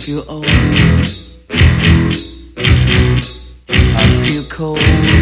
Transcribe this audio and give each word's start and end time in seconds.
feel 0.00 0.24
old. 0.30 0.46
I 3.68 4.30
feel 4.30 4.44
cold. 4.48 5.19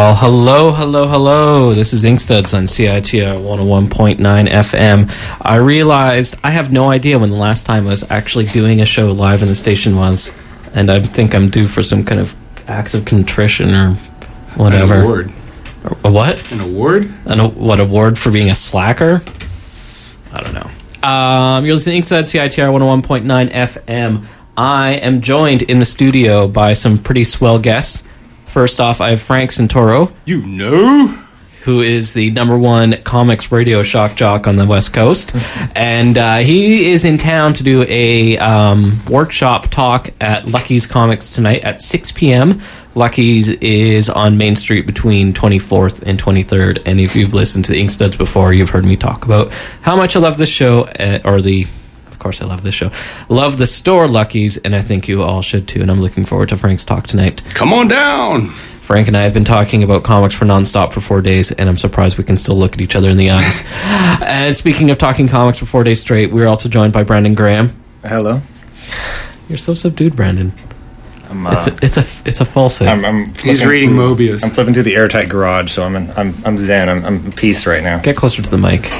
Well, 0.00 0.14
hello, 0.14 0.72
hello, 0.72 1.06
hello. 1.06 1.74
This 1.74 1.92
is 1.92 2.04
Inkstuds 2.04 2.56
on 2.56 2.64
CITR 2.64 3.36
101.9 3.36 4.16
FM. 4.48 5.12
I 5.42 5.56
realized 5.56 6.36
I 6.42 6.52
have 6.52 6.72
no 6.72 6.90
idea 6.90 7.18
when 7.18 7.28
the 7.28 7.36
last 7.36 7.66
time 7.66 7.86
I 7.86 7.90
was 7.90 8.10
actually 8.10 8.46
doing 8.46 8.80
a 8.80 8.86
show 8.86 9.10
live 9.10 9.42
in 9.42 9.48
the 9.48 9.54
station 9.54 9.96
was, 9.96 10.34
and 10.72 10.90
I 10.90 11.00
think 11.00 11.34
I'm 11.34 11.50
due 11.50 11.66
for 11.66 11.82
some 11.82 12.02
kind 12.02 12.18
of 12.18 12.34
acts 12.66 12.94
of 12.94 13.04
contrition 13.04 13.74
or 13.74 13.92
whatever. 14.56 14.94
An 14.94 15.04
award. 15.04 15.32
A 16.02 16.10
what? 16.10 16.50
An 16.50 16.60
award? 16.60 17.12
An 17.26 17.38
a- 17.38 17.48
what 17.48 17.78
award 17.78 18.18
for 18.18 18.30
being 18.30 18.48
a 18.48 18.54
slacker? 18.54 19.20
I 20.32 20.40
don't 20.40 20.54
know. 20.54 21.06
Um, 21.06 21.66
you're 21.66 21.74
listening 21.74 22.00
to 22.00 22.14
Inkstuds 22.14 22.32
CITR 22.32 22.72
101.9 22.72 23.52
FM. 23.52 24.24
I 24.56 24.92
am 24.92 25.20
joined 25.20 25.60
in 25.60 25.78
the 25.78 25.84
studio 25.84 26.48
by 26.48 26.72
some 26.72 26.96
pretty 26.96 27.24
swell 27.24 27.58
guests. 27.58 28.04
First 28.50 28.80
off, 28.80 29.00
I 29.00 29.10
have 29.10 29.22
Frank 29.22 29.52
Santoro. 29.52 30.12
You 30.24 30.44
know? 30.44 31.06
Who 31.62 31.82
is 31.82 32.14
the 32.14 32.32
number 32.32 32.58
one 32.58 33.00
comics 33.04 33.52
radio 33.52 33.84
shock 33.84 34.16
jock 34.16 34.48
on 34.48 34.56
the 34.56 34.66
West 34.66 34.92
Coast. 34.92 35.36
and 35.76 36.18
uh, 36.18 36.38
he 36.38 36.90
is 36.90 37.04
in 37.04 37.16
town 37.16 37.54
to 37.54 37.62
do 37.62 37.84
a 37.86 38.38
um, 38.38 38.98
workshop 39.08 39.68
talk 39.68 40.10
at 40.20 40.48
Lucky's 40.48 40.86
Comics 40.86 41.32
tonight 41.32 41.62
at 41.62 41.80
6 41.80 42.10
p.m. 42.12 42.60
Lucky's 42.96 43.48
is 43.50 44.08
on 44.08 44.36
Main 44.36 44.56
Street 44.56 44.84
between 44.84 45.32
24th 45.32 46.02
and 46.02 46.20
23rd. 46.20 46.82
And 46.86 46.98
if 46.98 47.14
you've 47.14 47.34
listened 47.34 47.66
to 47.66 47.72
the 47.72 47.80
Inkstuds 47.80 48.18
before, 48.18 48.52
you've 48.52 48.70
heard 48.70 48.84
me 48.84 48.96
talk 48.96 49.24
about 49.26 49.52
how 49.82 49.94
much 49.94 50.16
I 50.16 50.18
love 50.18 50.38
this 50.38 50.50
show, 50.50 50.86
uh, 50.86 51.20
or 51.24 51.40
the 51.40 51.68
course, 52.20 52.40
I 52.40 52.44
love 52.46 52.62
this 52.62 52.74
show. 52.76 52.90
Love 53.28 53.58
the 53.58 53.66
store 53.66 54.06
Lucky's, 54.06 54.56
and 54.58 54.74
I 54.76 54.80
think 54.80 55.08
you 55.08 55.22
all 55.22 55.42
should 55.42 55.66
too. 55.66 55.82
And 55.82 55.90
I'm 55.90 56.00
looking 56.00 56.24
forward 56.24 56.50
to 56.50 56.56
Frank's 56.56 56.84
talk 56.84 57.08
tonight. 57.08 57.42
Come 57.54 57.72
on 57.72 57.88
down. 57.88 58.48
Frank 58.50 59.06
and 59.08 59.16
I 59.16 59.22
have 59.22 59.34
been 59.34 59.44
talking 59.44 59.82
about 59.84 60.02
comics 60.02 60.34
for 60.34 60.44
nonstop 60.44 60.92
for 60.92 61.00
four 61.00 61.20
days, 61.22 61.52
and 61.52 61.68
I'm 61.68 61.76
surprised 61.76 62.18
we 62.18 62.24
can 62.24 62.36
still 62.36 62.56
look 62.56 62.74
at 62.74 62.80
each 62.80 62.96
other 62.96 63.08
in 63.08 63.16
the 63.16 63.30
eyes. 63.30 63.62
and 64.22 64.54
speaking 64.56 64.90
of 64.90 64.98
talking 64.98 65.28
comics 65.28 65.58
for 65.58 65.66
four 65.66 65.84
days 65.84 66.00
straight, 66.00 66.32
we're 66.32 66.48
also 66.48 66.68
joined 66.68 66.92
by 66.92 67.04
Brandon 67.04 67.34
Graham. 67.34 67.74
Hello. 68.04 68.42
You're 69.48 69.58
so 69.58 69.74
subdued, 69.74 70.16
Brandon. 70.16 70.52
I'm, 71.30 71.46
uh, 71.46 71.52
It's 71.52 71.66
a 71.68 71.76
it's 71.84 71.96
a 71.96 72.28
it's 72.28 72.40
a 72.40 72.44
falsehood. 72.44 72.88
I'm, 72.88 73.04
I'm 73.04 73.34
He's 73.36 73.64
reading 73.64 73.90
through- 73.90 74.16
Moebius. 74.16 74.42
I'm 74.42 74.50
flipping 74.50 74.74
through 74.74 74.82
the 74.82 74.96
airtight 74.96 75.28
garage, 75.28 75.70
so 75.70 75.84
I'm 75.84 75.94
in, 75.94 76.10
I'm 76.16 76.34
I'm 76.44 76.58
zen. 76.58 76.88
I'm 76.88 77.04
I'm 77.04 77.16
in 77.26 77.30
peace 77.32 77.66
right 77.68 77.84
now. 77.84 78.00
Get 78.00 78.16
closer 78.16 78.42
to 78.42 78.50
the 78.50 78.58
mic. 78.58 78.90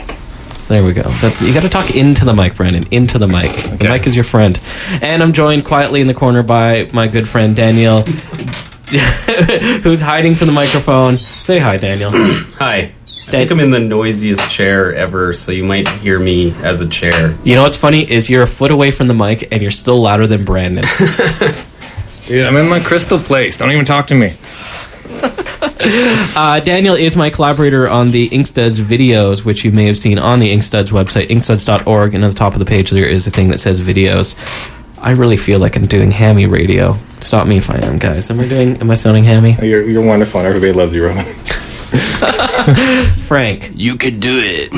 There 0.70 0.84
we 0.84 0.92
go. 0.92 1.02
That, 1.02 1.36
you 1.40 1.52
got 1.52 1.64
to 1.64 1.68
talk 1.68 1.96
into 1.96 2.24
the 2.24 2.32
mic, 2.32 2.54
Brandon. 2.54 2.86
Into 2.92 3.18
the 3.18 3.26
mic. 3.26 3.48
The 3.50 3.74
Okay. 3.74 3.88
mic 3.88 4.06
is 4.06 4.14
your 4.14 4.22
friend. 4.24 4.56
And 5.02 5.20
I'm 5.20 5.32
joined 5.32 5.64
quietly 5.64 6.00
in 6.00 6.06
the 6.06 6.14
corner 6.14 6.44
by 6.44 6.88
my 6.92 7.08
good 7.08 7.26
friend 7.26 7.56
Daniel, 7.56 8.02
who's 9.82 10.00
hiding 10.00 10.36
from 10.36 10.46
the 10.46 10.52
microphone. 10.52 11.18
Say 11.18 11.58
hi, 11.58 11.76
Daniel. 11.76 12.10
Hi. 12.14 12.92
I 13.02 13.32
think 13.32 13.50
I'm 13.50 13.58
in 13.58 13.72
the 13.72 13.80
noisiest 13.80 14.48
chair 14.48 14.94
ever, 14.94 15.34
so 15.34 15.50
you 15.50 15.64
might 15.64 15.88
hear 15.88 16.20
me 16.20 16.52
as 16.62 16.80
a 16.80 16.88
chair. 16.88 17.36
You 17.42 17.56
know 17.56 17.64
what's 17.64 17.76
funny 17.76 18.08
is 18.08 18.30
you're 18.30 18.42
a 18.44 18.46
foot 18.46 18.70
away 18.70 18.92
from 18.92 19.08
the 19.08 19.14
mic 19.14 19.52
and 19.52 19.60
you're 19.62 19.70
still 19.72 20.00
louder 20.00 20.28
than 20.28 20.44
Brandon. 20.44 20.84
Dude, 22.26 22.46
I'm 22.46 22.56
in 22.56 22.68
my 22.68 22.78
crystal 22.80 23.18
place. 23.18 23.56
Don't 23.56 23.70
even 23.72 23.84
talk 23.84 24.06
to 24.08 24.14
me. 24.14 24.30
Uh, 25.82 26.60
Daniel 26.60 26.94
is 26.94 27.16
my 27.16 27.30
collaborator 27.30 27.88
on 27.88 28.10
the 28.10 28.28
Inkstuds 28.28 28.78
videos, 28.80 29.44
which 29.44 29.64
you 29.64 29.72
may 29.72 29.86
have 29.86 29.96
seen 29.96 30.18
on 30.18 30.38
the 30.38 30.52
Inkstuds 30.54 30.90
website, 30.90 31.28
inkstuds.org, 31.28 32.14
and 32.14 32.22
on 32.22 32.30
the 32.30 32.36
top 32.36 32.52
of 32.52 32.58
the 32.58 32.64
page 32.66 32.90
there 32.90 33.06
is 33.06 33.26
a 33.26 33.30
thing 33.30 33.48
that 33.48 33.58
says 33.58 33.80
videos. 33.80 34.36
I 35.00 35.12
really 35.12 35.38
feel 35.38 35.58
like 35.58 35.76
I'm 35.76 35.86
doing 35.86 36.10
hammy 36.10 36.44
radio. 36.46 36.98
Stop 37.20 37.46
me 37.46 37.56
if 37.56 37.70
I 37.70 37.78
am, 37.78 37.98
guys. 37.98 38.30
Am 38.30 38.38
I 38.40 38.46
doing? 38.48 38.76
Am 38.82 38.90
I 38.90 38.94
sounding 38.94 39.24
hammy? 39.24 39.56
You're, 39.62 39.82
you're 39.88 40.04
wonderful 40.04 40.40
and 40.40 40.46
everybody 40.46 40.72
loves 40.72 40.94
you, 40.94 41.06
Robin. 41.06 41.24
Frank, 43.20 43.72
You 43.74 43.96
could 43.96 44.20
do 44.20 44.38
it. 44.42 44.70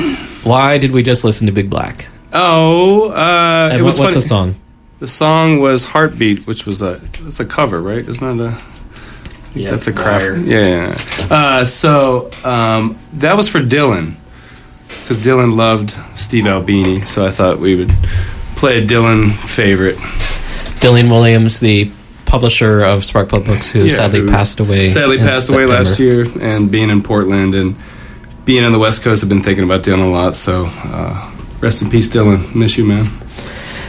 why 0.45 0.79
did 0.79 0.93
we 0.93 1.03
just 1.03 1.25
listen 1.25 1.47
to 1.49 1.53
Big 1.53 1.69
Black? 1.69 2.07
Oh, 2.33 3.11
uh, 3.11 3.69
And 3.73 3.81
it 3.81 3.83
what- 3.83 3.87
was 3.87 3.99
what's 3.99 4.11
funny. 4.13 4.15
the 4.23 4.29
song? 4.29 4.55
The 5.01 5.07
song 5.09 5.59
was 5.59 5.83
"Heartbeat," 5.83 6.47
which 6.47 6.65
was 6.65 6.81
a 6.81 7.01
it's 7.27 7.41
a 7.41 7.45
cover, 7.45 7.83
right? 7.83 8.07
Isn't 8.09 8.39
that 8.39 8.45
a 8.45 8.82
Yeah, 9.55 9.71
that's 9.71 9.87
a 9.87 9.91
it's 9.91 9.99
craft? 9.99 10.25
Wire. 10.25 10.37
Yeah. 10.37 10.61
yeah, 10.61 10.97
yeah. 11.19 11.27
Uh, 11.31 11.65
so 11.65 12.31
um, 12.45 12.99
that 13.15 13.37
was 13.37 13.49
for 13.49 13.61
Dylan 13.61 14.15
because 14.89 15.19
Dylan 15.19 15.57
loved 15.57 15.97
Steve 16.17 16.47
Albini, 16.47 17.05
so 17.05 17.27
I 17.27 17.31
thought 17.31 17.59
we 17.59 17.77
would 17.77 17.93
play 18.57 18.83
a 18.83 18.87
Dylan 18.87 19.33
favorite. 19.33 19.97
Dylan 20.81 21.11
Williams, 21.11 21.61
the 21.61 21.91
publisher 22.27 22.81
of 22.81 23.01
Sparkplug 23.01 23.45
Books, 23.45 23.71
who 23.71 23.85
Yeah, 23.85 23.95
sadly 23.95 24.21
who 24.21 24.29
passed 24.29 24.59
away. 24.61 24.87
Sadly 24.87 25.19
in 25.19 25.23
passed 25.23 25.53
away 25.53 25.67
last 25.67 25.99
year, 25.99 26.27
and 26.41 26.71
being 26.71 26.91
in 26.91 27.03
Portland 27.03 27.55
and 27.55 27.77
being 28.45 28.65
on 28.65 28.73
the 28.73 28.79
West 28.79 29.03
Coast, 29.03 29.23
I've 29.23 29.29
been 29.29 29.43
thinking 29.43 29.65
about 29.65 29.83
Dylan 29.83 30.03
a 30.03 30.09
lot. 30.09 30.35
So 30.35 30.67
uh, 30.69 31.31
rest 31.61 31.83
in 31.83 31.91
peace, 31.91 32.09
Dylan. 32.09 32.55
Miss 32.55 32.77
you, 32.77 32.85
man. 32.85 33.07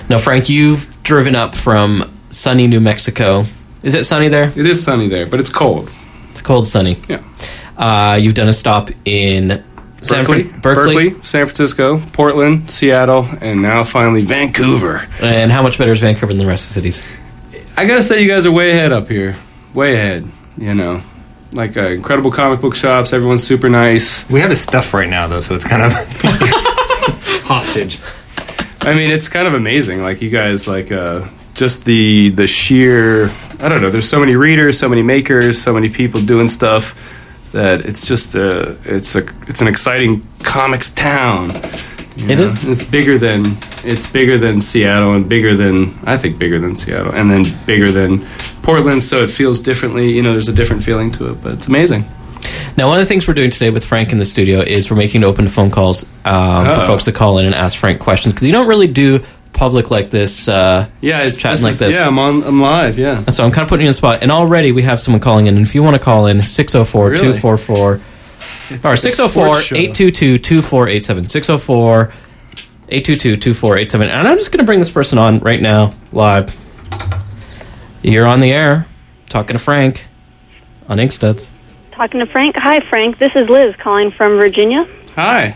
Now, 0.09 0.18
Frank, 0.18 0.50
you've 0.50 1.01
driven 1.04 1.36
up 1.36 1.56
from 1.56 2.12
sunny 2.30 2.68
New 2.68 2.80
Mexico. 2.81 3.45
Is 3.83 3.94
it 3.95 4.06
sunny 4.06 4.30
there? 4.30 4.45
It 4.50 4.65
is 4.65 4.83
sunny 4.83 5.07
there, 5.07 5.27
but 5.27 5.39
it's 5.39 5.50
cold. 5.50 5.89
It's 6.31 6.41
cold, 6.41 6.68
sunny. 6.68 6.97
Yeah. 7.07 7.21
Uh, 7.77 8.15
you've 8.21 8.33
done 8.35 8.47
a 8.47 8.53
stop 8.53 8.89
in 9.06 9.63
San 10.01 10.25
Berkeley, 10.25 10.44
Fran- 10.44 10.62
Berkeley. 10.62 11.09
San 11.24 11.45
Francisco, 11.45 12.00
Portland, 12.13 12.69
Seattle, 12.71 13.27
and 13.41 13.62
now 13.62 13.83
finally 13.83 14.21
Vancouver. 14.21 15.07
And 15.21 15.51
how 15.51 15.62
much 15.63 15.77
better 15.77 15.91
is 15.91 16.01
Vancouver 16.01 16.27
than 16.33 16.38
the 16.38 16.45
rest 16.45 16.69
of 16.75 16.83
the 16.83 16.91
cities? 16.91 17.07
I 17.75 17.85
gotta 17.85 18.03
say, 18.03 18.21
you 18.21 18.27
guys 18.30 18.45
are 18.45 18.51
way 18.51 18.71
ahead 18.71 18.91
up 18.91 19.07
here. 19.09 19.35
Way 19.74 19.94
ahead. 19.95 20.27
You 20.57 20.75
know, 20.75 21.01
like 21.51 21.75
uh, 21.77 21.88
incredible 21.88 22.31
comic 22.31 22.62
book 22.62 22.75
shops. 22.75 23.12
Everyone's 23.12 23.44
super 23.44 23.69
nice. 23.69 24.30
We 24.30 24.39
have 24.41 24.51
his 24.51 24.62
stuff 24.62 24.94
right 24.94 25.09
now, 25.09 25.27
though, 25.27 25.39
so 25.39 25.56
it's 25.56 25.65
kind 25.68 25.81
of 25.83 25.91
hostage. 27.45 28.00
I 28.81 28.94
mean, 28.94 29.09
it's 29.09 29.30
kind 29.30 29.47
of 29.47 29.53
amazing. 29.53 30.01
Like 30.03 30.21
you 30.21 30.30
guys, 30.30 30.68
like 30.68 30.91
uh, 30.91 31.27
just 31.53 31.85
the 31.85 32.30
the 32.30 32.47
sheer. 32.47 33.30
I 33.63 33.69
don't 33.69 33.81
know. 33.81 33.89
There's 33.89 34.10
so 34.10 34.19
many 34.19 34.36
readers, 34.36 34.77
so 34.77 34.89
many 34.89 35.01
makers, 35.01 35.62
so 35.62 35.74
many 35.74 35.89
people 35.89 36.21
doing 36.21 36.48
stuff 36.50 37.00
that 37.54 37.81
it's 37.81 38.06
just 38.07 38.36
a 38.36 38.75
it's 38.83 39.15
a 39.15 39.25
it's 39.48 39.62
an 39.62 39.68
exciting 39.68 40.21
comics 40.44 40.89
town. 40.94 41.50
you 42.18 42.30
It 42.30 42.36
know? 42.39 42.44
is. 42.45 42.63
It's 42.68 42.83
bigger 42.83 43.18
than 43.18 43.42
it's 43.86 44.06
bigger 44.12 44.38
than 44.38 44.60
Seattle 44.60 45.13
and 45.13 45.30
bigger 45.30 45.56
than 45.56 45.98
I 46.04 46.18
think 46.18 46.38
bigger 46.38 46.60
than 46.60 46.75
Seattle 46.75 47.13
and 47.13 47.31
then 47.31 47.44
bigger 47.65 47.89
than 47.92 48.25
Portland. 48.63 49.01
So 49.04 49.24
it 49.24 49.31
feels 49.31 49.62
differently. 49.62 50.12
You 50.12 50.24
know, 50.24 50.33
there's 50.33 50.50
a 50.50 50.54
different 50.54 50.83
feeling 50.83 51.12
to 51.13 51.31
it, 51.31 51.42
but 51.44 51.54
it's 51.54 51.68
amazing. 51.68 52.06
Now, 52.75 52.88
one 52.88 53.00
of 53.00 53.04
the 53.06 53.07
things 53.07 53.27
we're 53.27 53.33
doing 53.36 53.51
today 53.51 53.69
with 53.69 53.86
Frank 53.86 54.12
in 54.12 54.18
the 54.18 54.25
studio 54.25 54.59
is 54.59 54.89
we're 54.92 54.98
making 54.98 55.24
open 55.24 55.48
phone 55.48 55.69
calls 55.71 56.04
um, 56.25 56.66
for 56.66 56.86
folks 56.88 57.06
to 57.06 57.12
call 57.12 57.38
in 57.38 57.45
and 57.45 57.54
ask 57.56 57.77
Frank 57.77 58.01
questions 58.01 58.33
because 58.33 58.45
you 58.48 58.51
don't 58.51 58.68
really 58.68 58.88
do 58.88 59.24
public 59.54 59.92
like 59.92 60.10
this. 60.10 60.48
Uh, 60.48 60.88
Yeah, 61.02 61.24
it's 61.24 61.40
Chatting 61.40 61.64
like 61.64 61.72
is- 61.74 61.80
this. 61.80 61.96
Yeah, 61.96 62.08
I'm 62.08 62.20
on. 62.20 62.44
I'm 62.44 62.60
live. 62.62 62.98
Yeah. 62.98 63.18
and 63.18 63.34
so 63.34 63.44
I'm 63.46 63.52
kind 63.52 63.64
of 63.64 63.70
putting 63.70 63.86
you 63.86 63.90
on 63.90 63.92
the 63.92 63.98
spot. 63.98 64.20
And 64.22 64.32
already 64.32 64.72
we 64.72 64.82
have 64.84 65.00
someone 65.00 65.22
calling 65.22 65.48
in. 65.48 65.56
And 65.58 65.66
if 65.66 65.76
you 65.76 65.84
want 65.84 65.96
to 65.96 66.02
call 66.02 66.26
in, 66.28 66.42
604 66.42 67.06
Really? 67.06 67.18
244 67.18 67.78
or 67.94 68.00
It's 68.72 68.84
like 68.84 68.98
604 68.98 69.78
822 69.78 70.38
2487. 70.40 71.28
604 71.28 72.14
822 72.90 73.38
2487. 73.38 74.10
And 74.10 74.28
I'm 74.28 74.38
just 74.38 74.52
going 74.52 74.60
to 74.60 74.66
bring 74.66 74.80
this 74.80 74.92
person 74.92 75.18
on 75.18 75.40
right 75.40 75.62
now, 75.62 75.94
live. 76.12 76.54
You're 78.02 78.26
on 78.28 78.40
the 78.42 78.52
air, 78.52 78.86
talking 79.30 79.56
to 79.56 79.60
Frank 79.64 80.08
on 80.90 80.98
Inkstuds. 80.98 81.50
Talking 81.92 82.20
to 82.20 82.26
Frank. 82.26 82.56
Hi, 82.58 82.80
Frank. 82.90 83.18
This 83.20 83.34
is 83.36 83.48
Liz 83.50 83.76
calling 83.78 84.12
from 84.12 84.36
Virginia. 84.38 84.86
Hi. 85.16 85.56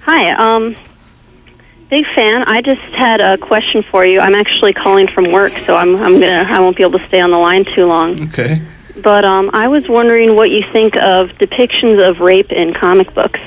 Hi. 0.00 0.30
Um, 0.32 0.76
big 1.88 2.04
fan. 2.14 2.42
I 2.44 2.60
just 2.62 2.80
had 2.80 3.20
a 3.20 3.38
question 3.38 3.82
for 3.82 4.04
you. 4.04 4.20
I'm 4.20 4.34
actually 4.34 4.72
calling 4.72 5.06
from 5.08 5.30
work, 5.32 5.52
so 5.52 5.76
I'm 5.76 5.96
I'm 5.96 6.14
gonna 6.20 6.44
I 6.48 6.60
won't 6.60 6.76
be 6.76 6.82
able 6.82 6.98
to 6.98 7.06
stay 7.08 7.20
on 7.20 7.30
the 7.30 7.38
line 7.38 7.64
too 7.64 7.86
long. 7.86 8.20
Okay. 8.28 8.62
But 9.02 9.24
um, 9.24 9.50
I 9.52 9.68
was 9.68 9.86
wondering 9.88 10.34
what 10.36 10.50
you 10.50 10.62
think 10.72 10.96
of 10.96 11.28
depictions 11.32 12.06
of 12.08 12.20
rape 12.20 12.50
in 12.50 12.72
comic 12.72 13.12
books 13.14 13.40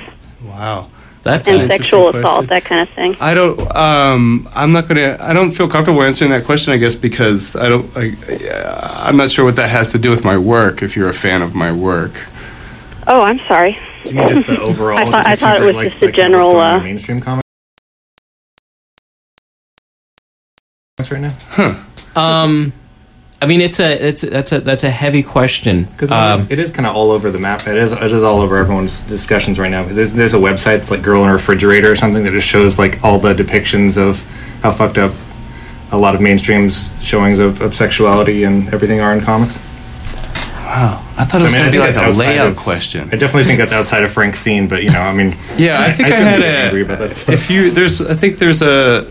Wow. 0.43 0.89
That's 1.23 1.47
and 1.47 1.57
an 1.57 1.61
interesting 1.63 1.83
sexual 1.83 2.01
question. 2.11 2.19
assault, 2.23 2.47
that 2.47 2.63
kind 2.65 2.81
of 2.87 2.95
thing. 2.95 3.17
I 3.19 3.33
don't. 3.33 3.59
Um, 3.75 4.47
I'm 4.53 4.71
not 4.71 4.87
gonna. 4.87 5.17
I 5.19 5.33
don't 5.33 5.51
feel 5.51 5.67
comfortable 5.67 6.01
answering 6.01 6.31
that 6.31 6.45
question. 6.45 6.71
I 6.71 6.77
guess 6.77 6.95
because 6.95 7.57
I 7.57 7.67
don't. 7.67 7.93
Like, 7.93 8.15
uh, 8.49 8.79
I'm 9.05 9.17
not 9.17 9.29
sure 9.29 9.43
what 9.43 9.57
that 9.57 9.69
has 9.69 9.91
to 9.91 9.99
do 9.99 10.09
with 10.11 10.23
my 10.23 10.37
work. 10.37 10.81
If 10.81 10.95
you're 10.95 11.09
a 11.09 11.13
fan 11.13 11.41
of 11.41 11.53
my 11.53 11.71
work, 11.73 12.13
Oh, 13.05 13.21
I'm 13.23 13.39
sorry. 13.47 13.77
Do 14.05 14.11
you 14.11 14.15
mean 14.15 14.27
just 14.29 14.47
the 14.47 14.61
overall? 14.69 14.97
I 14.99 15.05
thought- 15.05 15.27
I 15.27 15.35
thought 15.35 15.59
it 15.61 15.65
was 15.65 15.75
like- 15.75 15.89
just 15.91 16.01
a 16.01 16.05
like 16.05 16.11
what's 16.13 16.15
general, 16.17 16.53
going 16.53 16.57
on 16.65 16.73
in 16.75 16.79
uh, 16.79 16.83
mainstream 16.83 17.19
comics 17.21 17.43
right 21.11 21.21
now. 21.21 21.33
Huh. 21.51 21.75
Um, 22.15 22.73
I 23.41 23.45
mean, 23.45 23.61
it's 23.61 23.79
a 23.79 24.07
it's 24.07 24.21
that's 24.21 24.51
a 24.51 24.59
that's 24.59 24.83
a 24.83 24.89
heavy 24.89 25.23
question. 25.23 25.85
Because 25.85 26.11
Um, 26.11 26.45
it 26.49 26.59
is 26.59 26.71
kind 26.71 26.85
of 26.85 26.93
all 26.95 27.11
over 27.11 27.31
the 27.31 27.39
map. 27.39 27.65
It 27.67 27.77
is 27.77 27.93
it 27.93 28.11
is 28.11 28.21
all 28.21 28.41
over 28.41 28.57
everyone's 28.57 28.99
discussions 29.01 29.57
right 29.57 29.71
now. 29.71 29.85
'Cause 29.85 29.95
There's 29.95 30.13
there's 30.13 30.33
a 30.33 30.37
website, 30.39 30.79
it's 30.79 30.91
like 30.91 31.01
Girl 31.01 31.23
in 31.23 31.29
a 31.29 31.33
Refrigerator 31.33 31.89
or 31.91 31.95
something 31.95 32.23
that 32.23 32.31
just 32.31 32.47
shows 32.47 32.77
like 32.77 33.01
all 33.03 33.17
the 33.17 33.33
depictions 33.33 33.95
of 33.97 34.21
how 34.61 34.71
fucked 34.71 34.97
up 34.97 35.13
a 35.91 35.97
lot 35.97 36.15
of 36.15 36.21
mainstream's 36.21 36.93
showings 37.01 37.39
of, 37.39 37.61
of 37.61 37.73
sexuality 37.73 38.43
and 38.43 38.71
everything 38.73 38.99
are 38.99 39.13
in 39.13 39.21
comics. 39.21 39.57
wow. 40.65 41.01
I 41.17 41.25
thought 41.25 41.31
So, 41.31 41.37
it 41.39 41.43
was 41.43 41.53
I 41.53 41.57
mean, 41.57 41.61
going 41.61 41.65
to 41.65 41.71
be 41.71 41.79
like 41.79 41.95
a 41.95 41.99
outside 42.01 42.17
layout 42.27 42.47
of- 42.49 42.57
question. 42.57 43.09
I 43.11 43.15
definitely 43.15 43.45
think 43.45 43.57
that's 43.59 43.73
outside 43.73 44.03
of 44.03 44.11
Frank's 44.11 44.39
scene, 44.39 44.67
but 44.67 44.83
you 44.83 44.89
know, 44.91 44.99
I 45.01 45.13
mean, 45.13 45.35
Yeah, 45.57 45.81
I 45.81 45.91
think 45.91 46.09
I, 46.09 46.11
shouldn't 46.11 46.27
had 46.29 46.41
a. 46.41 46.45
angry 46.47 46.81
about 46.83 46.99
that 46.99 47.11
stuff. 47.11 47.29
If 47.29 47.49
you 47.49 47.71
there's, 47.71 48.01
I 48.01 48.13
think 48.15 48.37
there's 48.37 48.61
a 48.61 49.05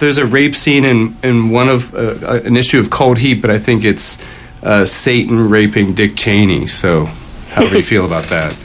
there's 0.00 0.18
a 0.18 0.26
rape 0.26 0.54
scene 0.54 0.84
in 0.84 1.16
in 1.22 1.50
one 1.50 1.68
of 1.68 1.94
uh, 1.94 2.40
an 2.44 2.56
issue 2.56 2.78
of 2.78 2.90
Cold 2.90 3.18
Heat, 3.18 3.40
but 3.42 3.50
I 3.50 3.58
think 3.58 3.84
it's 3.84 4.24
uh, 4.62 4.84
Satan 4.84 5.48
raping 5.50 5.94
Dick 5.94 6.16
Cheney. 6.16 6.66
So, 6.66 7.06
how 7.50 7.68
do 7.68 7.76
you 7.76 7.82
feel 7.82 8.04
about 8.06 8.24
that? 8.24 8.56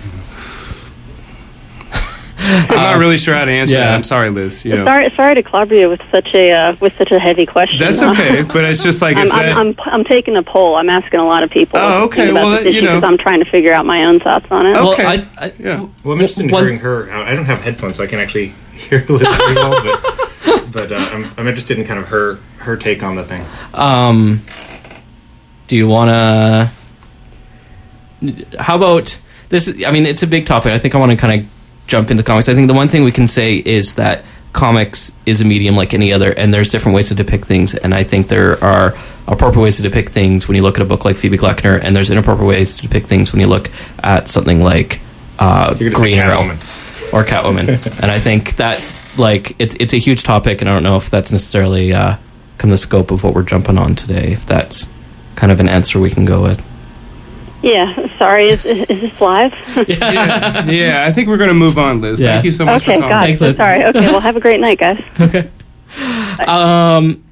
I'm 2.45 2.68
not 2.68 2.97
really 2.99 3.18
sure 3.18 3.33
how 3.33 3.45
to 3.45 3.52
answer 3.52 3.75
yeah. 3.75 3.81
that. 3.85 3.95
I'm 3.95 4.04
sorry, 4.04 4.30
Liz. 4.30 4.66
You 4.66 4.75
know, 4.75 4.85
Sorry, 4.85 5.09
sorry 5.11 5.35
to 5.35 5.44
clobber 5.44 5.75
you 5.75 5.87
with 5.87 6.02
such 6.11 6.33
a 6.35 6.52
uh, 6.52 6.75
with 6.81 6.94
such 6.97 7.11
a 7.11 7.19
heavy 7.19 7.45
question. 7.45 7.80
that's 7.80 8.02
Uh, 8.02 8.11
okay. 8.11 8.42
But 8.42 8.66
it's 8.66 8.83
just 8.83 9.02
like 9.02 9.16
I'm, 9.16 9.30
that. 9.30 9.54
I'm, 9.54 9.69
I'm, 9.69 9.75
I'm 9.85 10.04
taking 10.04 10.35
a 10.35 10.44
poll. 10.44 10.75
I'm 10.75 10.90
asking 10.90 11.21
a 11.21 11.25
lot 11.25 11.44
of 11.44 11.49
people. 11.49 11.80
Oh, 11.81 12.04
okay. 12.06 12.30
about 12.31 12.44
Well, 12.44 12.49
this 12.52 12.63
that- 12.63 12.71
you 12.73 12.80
issue 12.80 12.85
know. 12.85 12.99
'cause 12.99 13.09
I'm 13.09 13.18
trying 13.18 13.40
to 13.44 13.49
figure 13.49 13.71
out 13.73 13.85
my 13.85 14.04
own 14.06 14.19
thoughts 14.19 14.45
on 14.52 14.66
it. 14.66 14.75
Oh. 14.75 14.83
well, 14.83 14.94
okay. 14.94 15.06
I, 15.06 15.28
I, 15.37 15.54
yeah. 15.57 15.87
Well, 16.04 16.13
I'm 16.16 16.19
interested 16.21 16.44
in 16.44 16.49
hearing 16.49 16.80
her. 16.80 17.09
I 17.11 17.31
I 17.31 17.35
don't 17.35 17.45
have 17.45 17.61
headphones, 17.61 17.95
so 17.95 18.04
I 18.04 18.07
can 18.07 18.19
actually 18.19 18.47
hear 18.73 19.06
Liz 19.07 19.21
very 19.21 19.56
well. 19.56 19.81
But, 19.81 20.22
but 20.73 20.92
uh, 20.92 20.95
I'm, 20.95 21.25
I'm 21.37 21.47
interested 21.47 21.77
in 21.77 21.85
kind 21.85 21.99
of 21.99 22.07
her 22.07 22.35
her 22.59 22.75
take 22.75 23.03
on 23.03 23.15
the 23.15 23.23
thing. 23.23 23.45
Um, 23.73 24.42
do 25.68 25.75
you 25.75 25.87
want 25.87 26.09
to? 26.09 26.71
How 28.59 28.75
about 28.75 29.19
this? 29.49 29.73
I 29.85 29.92
mean, 29.92 30.06
it's 30.06 30.23
a 30.23 30.27
big 30.27 30.45
topic. 30.45 30.71
I 30.73 30.77
think 30.77 30.95
I 30.95 30.99
want 30.99 31.11
to 31.11 31.18
kind 31.18 31.42
of 31.42 31.49
jump 31.87 32.11
into 32.11 32.23
comics. 32.23 32.49
I 32.49 32.56
think 32.56 32.68
the 32.68 32.73
one 32.73 32.87
thing 32.87 33.03
we 33.03 33.11
can 33.11 33.27
say 33.27 33.56
is 33.56 33.95
that 33.95 34.23
comics 34.53 35.11
is 35.25 35.42
a 35.42 35.45
medium 35.45 35.75
like 35.75 35.94
any 35.94 36.13
other, 36.13 36.31
and 36.31 36.53
there's 36.53 36.71
different 36.71 36.95
ways 36.95 37.09
to 37.09 37.15
depict 37.15 37.45
things. 37.45 37.75
And 37.75 37.94
I 37.94 38.03
think 38.03 38.27
there 38.27 38.63
are 38.63 38.95
appropriate 39.27 39.63
ways 39.63 39.77
to 39.77 39.83
depict 39.83 40.09
things 40.09 40.47
when 40.47 40.56
you 40.56 40.63
look 40.63 40.77
at 40.77 40.81
a 40.81 40.85
book 40.87 41.06
like 41.06 41.18
Phoebe 41.18 41.37
Gloeckner, 41.37 41.80
and 41.81 41.95
there's 41.95 42.09
inappropriate 42.09 42.47
ways 42.47 42.77
to 42.77 42.83
depict 42.83 43.07
things 43.07 43.31
when 43.31 43.42
you 43.42 43.47
look 43.47 43.69
at 44.01 44.27
something 44.27 44.61
like 44.61 45.01
uh, 45.39 45.73
Green 45.75 46.19
Arrow 46.19 46.51
or 47.11 47.23
Catwoman. 47.23 47.68
and 48.01 48.11
I 48.11 48.19
think 48.19 48.56
that 48.57 48.80
like 49.18 49.56
it's 49.60 49.76
it's 49.80 49.94
a 49.94 49.98
huge 49.98 50.24
topic, 50.24 50.62
and 50.62 50.70
I 50.70 50.74
don't 50.74 50.84
know 50.84 50.98
if 50.98 51.10
that's 51.10 51.32
necessarily 51.32 51.94
uh, 51.94 52.18
kind 52.58 52.66
of 52.66 52.70
the 52.72 52.78
scope 52.78 53.12
of 53.12 53.24
what 53.24 53.34
we're 53.34 53.44
jumping 53.44 53.78
on 53.78 53.96
today. 53.96 54.32
If 54.32 54.46
that's 54.46 54.88
kind 55.36 55.52
of 55.52 55.60
an 55.60 55.70
answer 55.70 56.00
we 56.00 56.10
can 56.10 56.26
go 56.26 56.42
with. 56.44 56.64
Yeah. 57.62 58.18
Sorry. 58.18 58.50
Is, 58.50 58.66
is 58.66 58.88
this 58.88 59.22
live? 59.22 59.54
yeah, 59.88 60.66
yeah, 60.66 61.04
I 61.06 61.14
think 61.14 61.30
we're 61.30 61.38
going 61.38 61.50
to 61.50 61.54
move 61.56 61.78
on, 61.78 62.02
Liz. 62.02 62.20
Yeah. 62.20 62.34
Thank 62.34 62.46
you 62.46 62.52
so 62.52 62.66
much 62.66 62.84
okay. 62.84 62.96
for 62.96 63.02
calling. 63.02 63.10
Got 63.10 63.24
Thanks. 63.24 63.42
Liz. 63.42 63.58
Sorry. 63.58 63.86
Okay. 63.86 64.00
Well, 64.00 64.20
have 64.20 64.36
a 64.36 64.42
great 64.42 64.60
night, 64.60 64.80
guys. 64.80 65.02
Okay. 65.20 65.50
Um, 66.48 67.24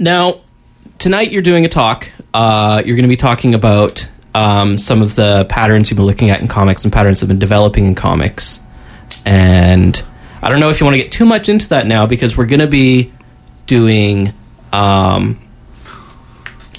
now 0.00 0.40
tonight 0.98 1.30
you're 1.30 1.42
doing 1.42 1.64
a 1.64 1.68
talk. 1.68 2.08
Uh, 2.34 2.82
you're 2.84 2.96
going 2.96 3.04
to 3.04 3.08
be 3.08 3.16
talking 3.16 3.54
about 3.54 4.08
um, 4.34 4.78
some 4.78 5.00
of 5.00 5.14
the 5.14 5.44
patterns 5.48 5.90
you've 5.90 5.96
been 5.96 6.06
looking 6.06 6.30
at 6.30 6.40
in 6.40 6.48
comics 6.48 6.84
and 6.84 6.92
patterns 6.92 7.20
that 7.20 7.24
have 7.24 7.28
been 7.28 7.38
developing 7.38 7.86
in 7.86 7.94
comics. 7.94 8.60
And 9.24 10.02
I 10.42 10.48
don't 10.50 10.60
know 10.60 10.70
if 10.70 10.80
you 10.80 10.86
want 10.86 10.96
to 10.96 11.02
get 11.02 11.12
too 11.12 11.24
much 11.24 11.48
into 11.48 11.68
that 11.70 11.86
now 11.86 12.06
because 12.06 12.36
we're 12.36 12.46
going 12.46 12.60
to 12.60 12.66
be 12.66 13.12
doing 13.66 14.32
um, 14.72 15.38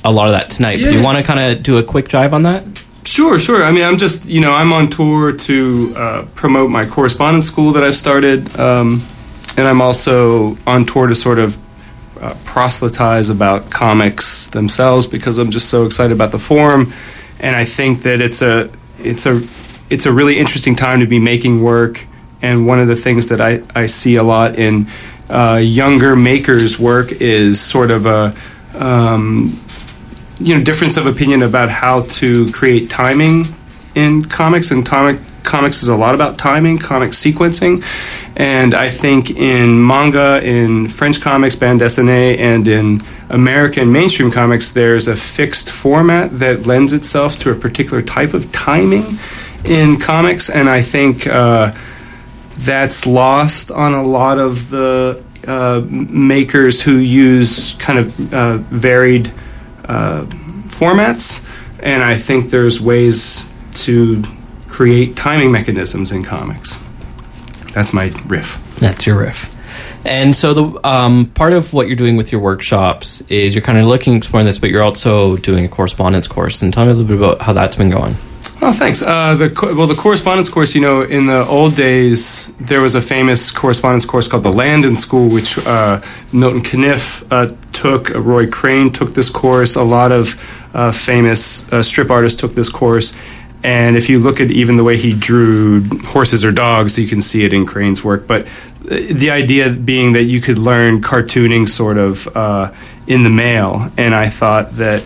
a 0.03 0.11
lot 0.11 0.27
of 0.27 0.33
that 0.33 0.49
tonight. 0.49 0.81
But 0.81 0.89
do 0.89 0.97
you 0.97 1.03
want 1.03 1.17
to 1.17 1.23
kind 1.23 1.39
of 1.39 1.63
do 1.63 1.77
a 1.77 1.83
quick 1.83 2.07
drive 2.07 2.33
on 2.33 2.43
that? 2.43 2.63
Sure, 3.05 3.39
sure. 3.39 3.63
I 3.63 3.71
mean, 3.71 3.83
I'm 3.83 3.97
just, 3.97 4.25
you 4.25 4.41
know, 4.41 4.51
I'm 4.51 4.71
on 4.71 4.89
tour 4.89 5.31
to 5.31 5.93
uh, 5.95 6.25
promote 6.35 6.69
my 6.69 6.85
correspondence 6.85 7.45
school 7.45 7.71
that 7.73 7.83
I've 7.83 7.95
started. 7.95 8.57
Um, 8.59 9.05
and 9.57 9.67
I'm 9.67 9.81
also 9.81 10.57
on 10.67 10.85
tour 10.85 11.07
to 11.07 11.15
sort 11.15 11.39
of 11.39 11.57
uh, 12.21 12.35
proselytize 12.45 13.29
about 13.29 13.71
comics 13.71 14.47
themselves 14.47 15.07
because 15.07 15.37
I'm 15.37 15.51
just 15.51 15.69
so 15.69 15.85
excited 15.85 16.13
about 16.13 16.31
the 16.31 16.39
forum. 16.39 16.93
And 17.39 17.55
I 17.55 17.65
think 17.65 18.03
that 18.03 18.21
it's 18.21 18.41
a, 18.41 18.69
it's 18.99 19.25
a, 19.25 19.41
it's 19.89 20.05
a 20.05 20.11
really 20.11 20.37
interesting 20.37 20.75
time 20.75 20.99
to 20.99 21.07
be 21.07 21.19
making 21.19 21.63
work. 21.63 22.05
And 22.41 22.65
one 22.65 22.79
of 22.79 22.87
the 22.87 22.95
things 22.95 23.27
that 23.27 23.41
I, 23.41 23.61
I 23.75 23.85
see 23.85 24.15
a 24.15 24.23
lot 24.23 24.55
in 24.55 24.87
uh, 25.29 25.59
younger 25.61 26.15
makers' 26.15 26.79
work 26.79 27.11
is 27.11 27.59
sort 27.59 27.91
of 27.91 28.05
a, 28.05 28.35
um, 28.75 29.59
you 30.39 30.57
know 30.57 30.63
difference 30.63 30.97
of 30.97 31.05
opinion 31.05 31.43
about 31.43 31.69
how 31.69 32.01
to 32.01 32.49
create 32.51 32.89
timing 32.89 33.45
in 33.95 34.25
comics. 34.25 34.71
And 34.71 34.85
comic 34.85 35.19
comics 35.43 35.83
is 35.83 35.89
a 35.89 35.95
lot 35.95 36.15
about 36.15 36.37
timing 36.37 36.77
comic 36.77 37.11
sequencing. 37.11 37.83
And 38.35 38.73
i 38.73 38.89
think 38.89 39.31
in 39.31 39.85
manga 39.85 40.41
in 40.43 40.87
french 40.87 41.19
comics 41.19 41.55
bande 41.55 41.81
dessinée 41.81 42.37
and 42.37 42.67
in 42.67 43.03
american 43.29 43.91
mainstream 43.91 44.31
comics 44.31 44.71
there's 44.71 45.07
a 45.07 45.15
fixed 45.15 45.69
format 45.69 46.39
that 46.39 46.65
lends 46.65 46.93
itself 46.93 47.37
to 47.39 47.51
a 47.51 47.55
particular 47.55 48.01
type 48.01 48.33
of 48.33 48.51
timing 48.51 49.17
in 49.65 49.99
comics. 49.99 50.49
And 50.49 50.69
i 50.69 50.81
think 50.81 51.27
uh, 51.27 51.73
that's 52.59 53.05
lost 53.05 53.71
on 53.71 53.93
a 53.93 54.03
lot 54.03 54.37
of 54.37 54.69
the 54.69 55.23
uh, 55.47 55.81
makers 55.89 56.81
who 56.81 56.97
use 56.97 57.73
kind 57.79 57.99
of 57.99 58.33
uh, 58.33 58.57
varied 58.57 59.31
uh, 59.85 60.25
formats, 60.67 61.45
and 61.81 62.03
I 62.03 62.17
think 62.17 62.49
there's 62.49 62.81
ways 62.81 63.51
to 63.85 64.23
create 64.67 65.15
timing 65.15 65.51
mechanisms 65.51 66.11
in 66.11 66.23
comics. 66.23 66.77
That's 67.73 67.93
my 67.93 68.11
riff. 68.27 68.57
That's 68.79 69.05
your 69.05 69.19
riff. 69.19 69.55
And 70.05 70.35
so 70.35 70.53
the 70.53 70.87
um, 70.87 71.27
part 71.27 71.53
of 71.53 71.73
what 71.73 71.87
you're 71.87 71.95
doing 71.95 72.17
with 72.17 72.31
your 72.31 72.41
workshops 72.41 73.21
is 73.29 73.55
you're 73.55 73.61
kind 73.61 73.77
of 73.77 73.85
looking 73.85 74.15
exploring 74.15 74.45
this, 74.45 74.57
but 74.57 74.69
you're 74.69 74.83
also 74.83 75.37
doing 75.37 75.65
a 75.65 75.69
correspondence 75.69 76.27
course. 76.27 76.61
And 76.61 76.73
tell 76.73 76.85
me 76.85 76.91
a 76.91 76.93
little 76.93 77.07
bit 77.07 77.17
about 77.17 77.41
how 77.41 77.53
that's 77.53 77.75
been 77.75 77.89
going. 77.89 78.15
Oh, 78.61 78.73
thanks. 78.73 79.01
Uh, 79.01 79.35
the 79.35 79.73
well, 79.75 79.87
the 79.87 79.95
correspondence 79.95 80.49
course. 80.49 80.75
You 80.75 80.81
know, 80.81 81.01
in 81.01 81.27
the 81.27 81.45
old 81.45 81.77
days, 81.77 82.53
there 82.57 82.81
was 82.81 82.93
a 82.93 83.01
famous 83.01 83.51
correspondence 83.51 84.03
course 84.03 84.27
called 84.27 84.43
the 84.43 84.51
Landon 84.51 84.97
School, 84.97 85.29
which 85.29 85.57
uh, 85.65 86.01
Milton 86.33 86.61
Caniff 86.61 87.25
uh, 87.31 87.55
took. 87.71 88.11
Uh, 88.13 88.19
Roy 88.19 88.49
Crane 88.49 88.91
took 88.91 89.13
this 89.13 89.29
course. 89.29 89.77
A 89.77 89.83
lot 89.83 90.11
of 90.11 90.35
uh, 90.73 90.91
famous 90.91 91.71
uh, 91.71 91.81
strip 91.83 92.09
artists 92.09 92.39
took 92.39 92.53
this 92.53 92.67
course. 92.67 93.13
And 93.63 93.95
if 93.95 94.09
you 94.09 94.19
look 94.19 94.41
at 94.41 94.51
even 94.51 94.75
the 94.75 94.83
way 94.83 94.97
he 94.97 95.13
drew 95.13 95.81
horses 96.07 96.43
or 96.43 96.51
dogs, 96.51 96.99
you 96.99 97.07
can 97.07 97.21
see 97.21 97.45
it 97.45 97.53
in 97.53 97.65
Crane's 97.65 98.03
work. 98.03 98.27
But 98.27 98.45
the 98.83 99.31
idea 99.31 99.69
being 99.69 100.13
that 100.13 100.23
you 100.23 100.41
could 100.41 100.57
learn 100.57 101.01
cartooning 101.01 101.67
sort 101.67 101.97
of 101.97 102.27
in 103.07 103.23
the 103.23 103.29
mail, 103.29 103.91
and 103.97 104.15
I 104.15 104.29
thought 104.29 104.73
that 104.73 105.01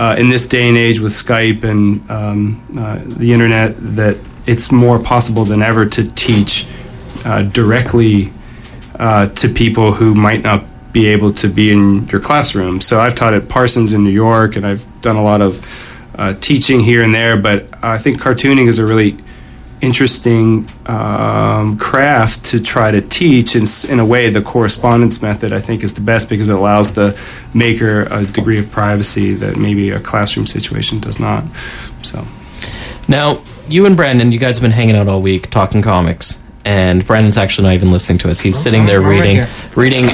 uh, 0.00 0.16
in 0.18 0.30
this 0.30 0.48
day 0.48 0.66
and 0.66 0.78
age 0.78 0.98
with 0.98 1.12
Skype 1.12 1.62
and 1.62 2.10
um, 2.10 2.62
uh, 2.78 3.00
the 3.04 3.34
internet, 3.34 3.74
that 3.96 4.16
it's 4.46 4.72
more 4.72 4.98
possible 4.98 5.44
than 5.44 5.60
ever 5.60 5.84
to 5.84 6.10
teach 6.12 6.66
uh, 7.26 7.42
directly 7.42 8.32
uh, 8.98 9.28
to 9.28 9.46
people 9.46 9.92
who 9.92 10.14
might 10.14 10.42
not 10.42 10.64
be 10.90 11.06
able 11.06 11.34
to 11.34 11.48
be 11.48 11.70
in 11.70 12.08
your 12.08 12.20
classroom. 12.20 12.80
So 12.80 12.98
I've 12.98 13.14
taught 13.14 13.34
at 13.34 13.50
Parsons 13.50 13.92
in 13.92 14.02
New 14.02 14.10
York, 14.10 14.56
and 14.56 14.66
I've 14.66 14.84
done 15.02 15.16
a 15.16 15.22
lot 15.22 15.42
of 15.42 15.64
uh, 16.14 16.32
teaching 16.40 16.80
here 16.80 17.02
and 17.02 17.14
there. 17.14 17.36
But 17.36 17.66
I 17.84 17.98
think 17.98 18.22
cartooning 18.22 18.68
is 18.68 18.78
a 18.78 18.86
really 18.86 19.18
interesting 19.80 20.68
um, 20.86 21.78
craft 21.78 22.44
to 22.46 22.60
try 22.60 22.90
to 22.90 23.00
teach. 23.00 23.56
In, 23.56 23.64
in 23.90 24.00
a 24.00 24.04
way, 24.04 24.30
the 24.30 24.42
correspondence 24.42 25.22
method 25.22 25.52
I 25.52 25.60
think 25.60 25.82
is 25.82 25.94
the 25.94 26.00
best 26.00 26.28
because 26.28 26.48
it 26.48 26.54
allows 26.54 26.94
the 26.94 27.18
maker 27.54 28.02
a 28.10 28.24
degree 28.24 28.58
of 28.58 28.70
privacy 28.70 29.34
that 29.34 29.56
maybe 29.56 29.90
a 29.90 30.00
classroom 30.00 30.46
situation 30.46 31.00
does 31.00 31.18
not. 31.18 31.44
So. 32.02 32.26
Now, 33.08 33.42
you 33.68 33.86
and 33.86 33.96
Brandon, 33.96 34.32
you 34.32 34.38
guys 34.38 34.56
have 34.56 34.62
been 34.62 34.70
hanging 34.70 34.96
out 34.96 35.08
all 35.08 35.22
week 35.22 35.50
talking 35.50 35.82
comics. 35.82 36.42
And 36.62 37.06
Brandon's 37.06 37.38
actually 37.38 37.68
not 37.68 37.74
even 37.74 37.90
listening 37.90 38.18
to 38.18 38.30
us. 38.30 38.38
He's 38.38 38.58
sitting 38.58 38.84
there 38.84 38.98
I'm 39.00 39.06
right 39.06 39.20
reading 39.20 39.46
reading 39.74 40.04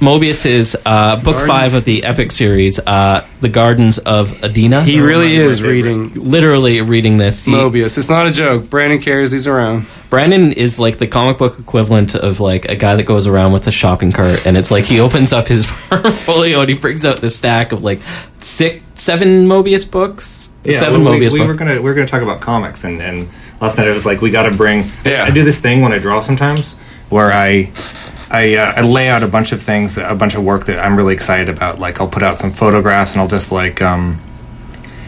Moebius's 0.00 0.76
uh, 0.86 1.16
book 1.20 1.46
five 1.46 1.74
of 1.74 1.84
the 1.84 2.04
epic 2.04 2.30
series, 2.30 2.78
uh, 2.78 3.26
The 3.40 3.48
Gardens 3.48 3.98
of 3.98 4.30
Aedena. 4.30 4.84
He 4.84 5.00
really 5.00 5.34
is 5.34 5.58
favorite. 5.58 5.72
reading 5.72 6.30
literally 6.30 6.80
reading 6.80 7.16
this. 7.16 7.44
He- 7.44 7.50
Moebius. 7.52 7.98
It's 7.98 8.08
not 8.08 8.26
a 8.26 8.30
joke. 8.30 8.70
Brandon 8.70 9.00
carries 9.00 9.32
these 9.32 9.46
around. 9.48 9.86
Brandon 10.08 10.52
is 10.52 10.78
like 10.78 10.98
the 10.98 11.08
comic 11.08 11.38
book 11.38 11.58
equivalent 11.58 12.14
of 12.14 12.38
like 12.38 12.66
a 12.66 12.76
guy 12.76 12.94
that 12.94 13.02
goes 13.02 13.26
around 13.26 13.52
with 13.52 13.66
a 13.66 13.72
shopping 13.72 14.12
cart, 14.12 14.46
and 14.46 14.56
it's 14.56 14.70
like 14.70 14.84
he 14.84 15.00
opens 15.00 15.32
up 15.32 15.48
his 15.48 15.66
portfolio 15.88 16.60
and 16.60 16.68
he 16.68 16.76
brings 16.76 17.04
out 17.04 17.16
this 17.20 17.36
stack 17.36 17.72
of 17.72 17.82
like 17.82 17.98
six, 18.38 18.80
seven 18.94 19.48
Moebius 19.48 19.90
books, 19.90 20.50
seven 20.70 21.00
we, 21.04 21.10
Moebius 21.10 21.32
we 21.32 21.40
books. 21.40 21.48
were 21.48 21.54
gonna 21.54 21.74
we 21.74 21.80
were 21.80 21.94
gonna 21.94 22.06
talk 22.06 22.22
about 22.22 22.40
comics, 22.40 22.84
and, 22.84 23.02
and 23.02 23.28
last 23.60 23.78
night 23.78 23.88
I 23.88 23.92
was 23.92 24.06
like 24.06 24.20
we 24.20 24.30
got 24.30 24.44
to 24.44 24.56
bring. 24.56 24.84
Yeah. 25.04 25.24
I 25.24 25.30
do 25.30 25.44
this 25.44 25.60
thing 25.60 25.82
when 25.82 25.92
I 25.92 25.98
draw 25.98 26.20
sometimes 26.20 26.74
where 27.10 27.32
I. 27.32 27.72
I, 28.28 28.56
uh, 28.56 28.72
I 28.78 28.80
lay 28.80 29.08
out 29.08 29.22
a 29.22 29.28
bunch 29.28 29.52
of 29.52 29.62
things, 29.62 29.94
that, 29.94 30.10
a 30.10 30.14
bunch 30.16 30.34
of 30.34 30.44
work 30.44 30.66
that 30.66 30.84
I'm 30.84 30.96
really 30.96 31.14
excited 31.14 31.48
about. 31.48 31.78
Like 31.78 32.00
I'll 32.00 32.08
put 32.08 32.24
out 32.24 32.40
some 32.40 32.50
photographs, 32.50 33.12
and 33.12 33.20
I'll 33.20 33.28
just 33.28 33.52
like, 33.52 33.80
um, 33.80 34.20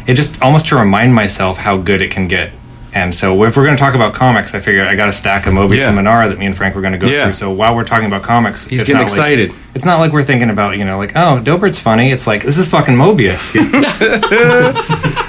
it 0.07 0.15
just 0.15 0.41
almost 0.41 0.69
to 0.69 0.77
remind 0.77 1.13
myself 1.17 1.59
how 1.59 1.79
good 1.79 2.01
it 2.01 2.13
can 2.13 2.29
get. 2.29 2.53
And 2.95 3.13
so 3.13 3.43
if 3.43 3.57
we're 3.57 3.65
going 3.65 3.77
to 3.77 3.81
talk 3.83 3.97
about 3.97 4.15
comics, 4.15 4.55
I 4.55 4.61
figured 4.61 4.87
I 4.87 4.95
got 4.95 5.09
a 5.09 5.13
stack 5.13 5.49
of 5.49 5.53
Moebius 5.53 5.79
Yeah. 5.79 5.89
and 5.89 5.99
that 6.07 6.39
me 6.39 6.47
and 6.47 6.57
Frank 6.57 6.77
were 6.77 6.81
going 6.81 6.93
to 6.93 6.99
go 6.99 7.09
Yeah. 7.09 7.25
through. 7.25 7.33
So 7.33 7.51
while 7.51 7.75
we're 7.75 7.83
talking 7.85 8.07
about 8.07 8.23
comics, 8.23 8.65
He's 8.65 8.83
getting 8.83 8.95
not 8.95 9.11
like- 9.11 9.11
excited. 9.11 9.53
it's 9.75 9.85
not 9.85 9.99
like 9.99 10.13
we're 10.13 10.23
thinking 10.23 10.49
about 10.51 10.79
you 10.79 10.85
know 10.85 10.97
like 10.97 11.13
oh 11.17 11.41
Dobert's 11.43 11.81
funny. 11.81 12.13
It's 12.13 12.29
like 12.29 12.45
this 12.45 12.57
is 12.57 12.69
fucking 12.69 12.95
Moebius. 12.95 13.53
you 13.53 13.69
know? 13.73 15.25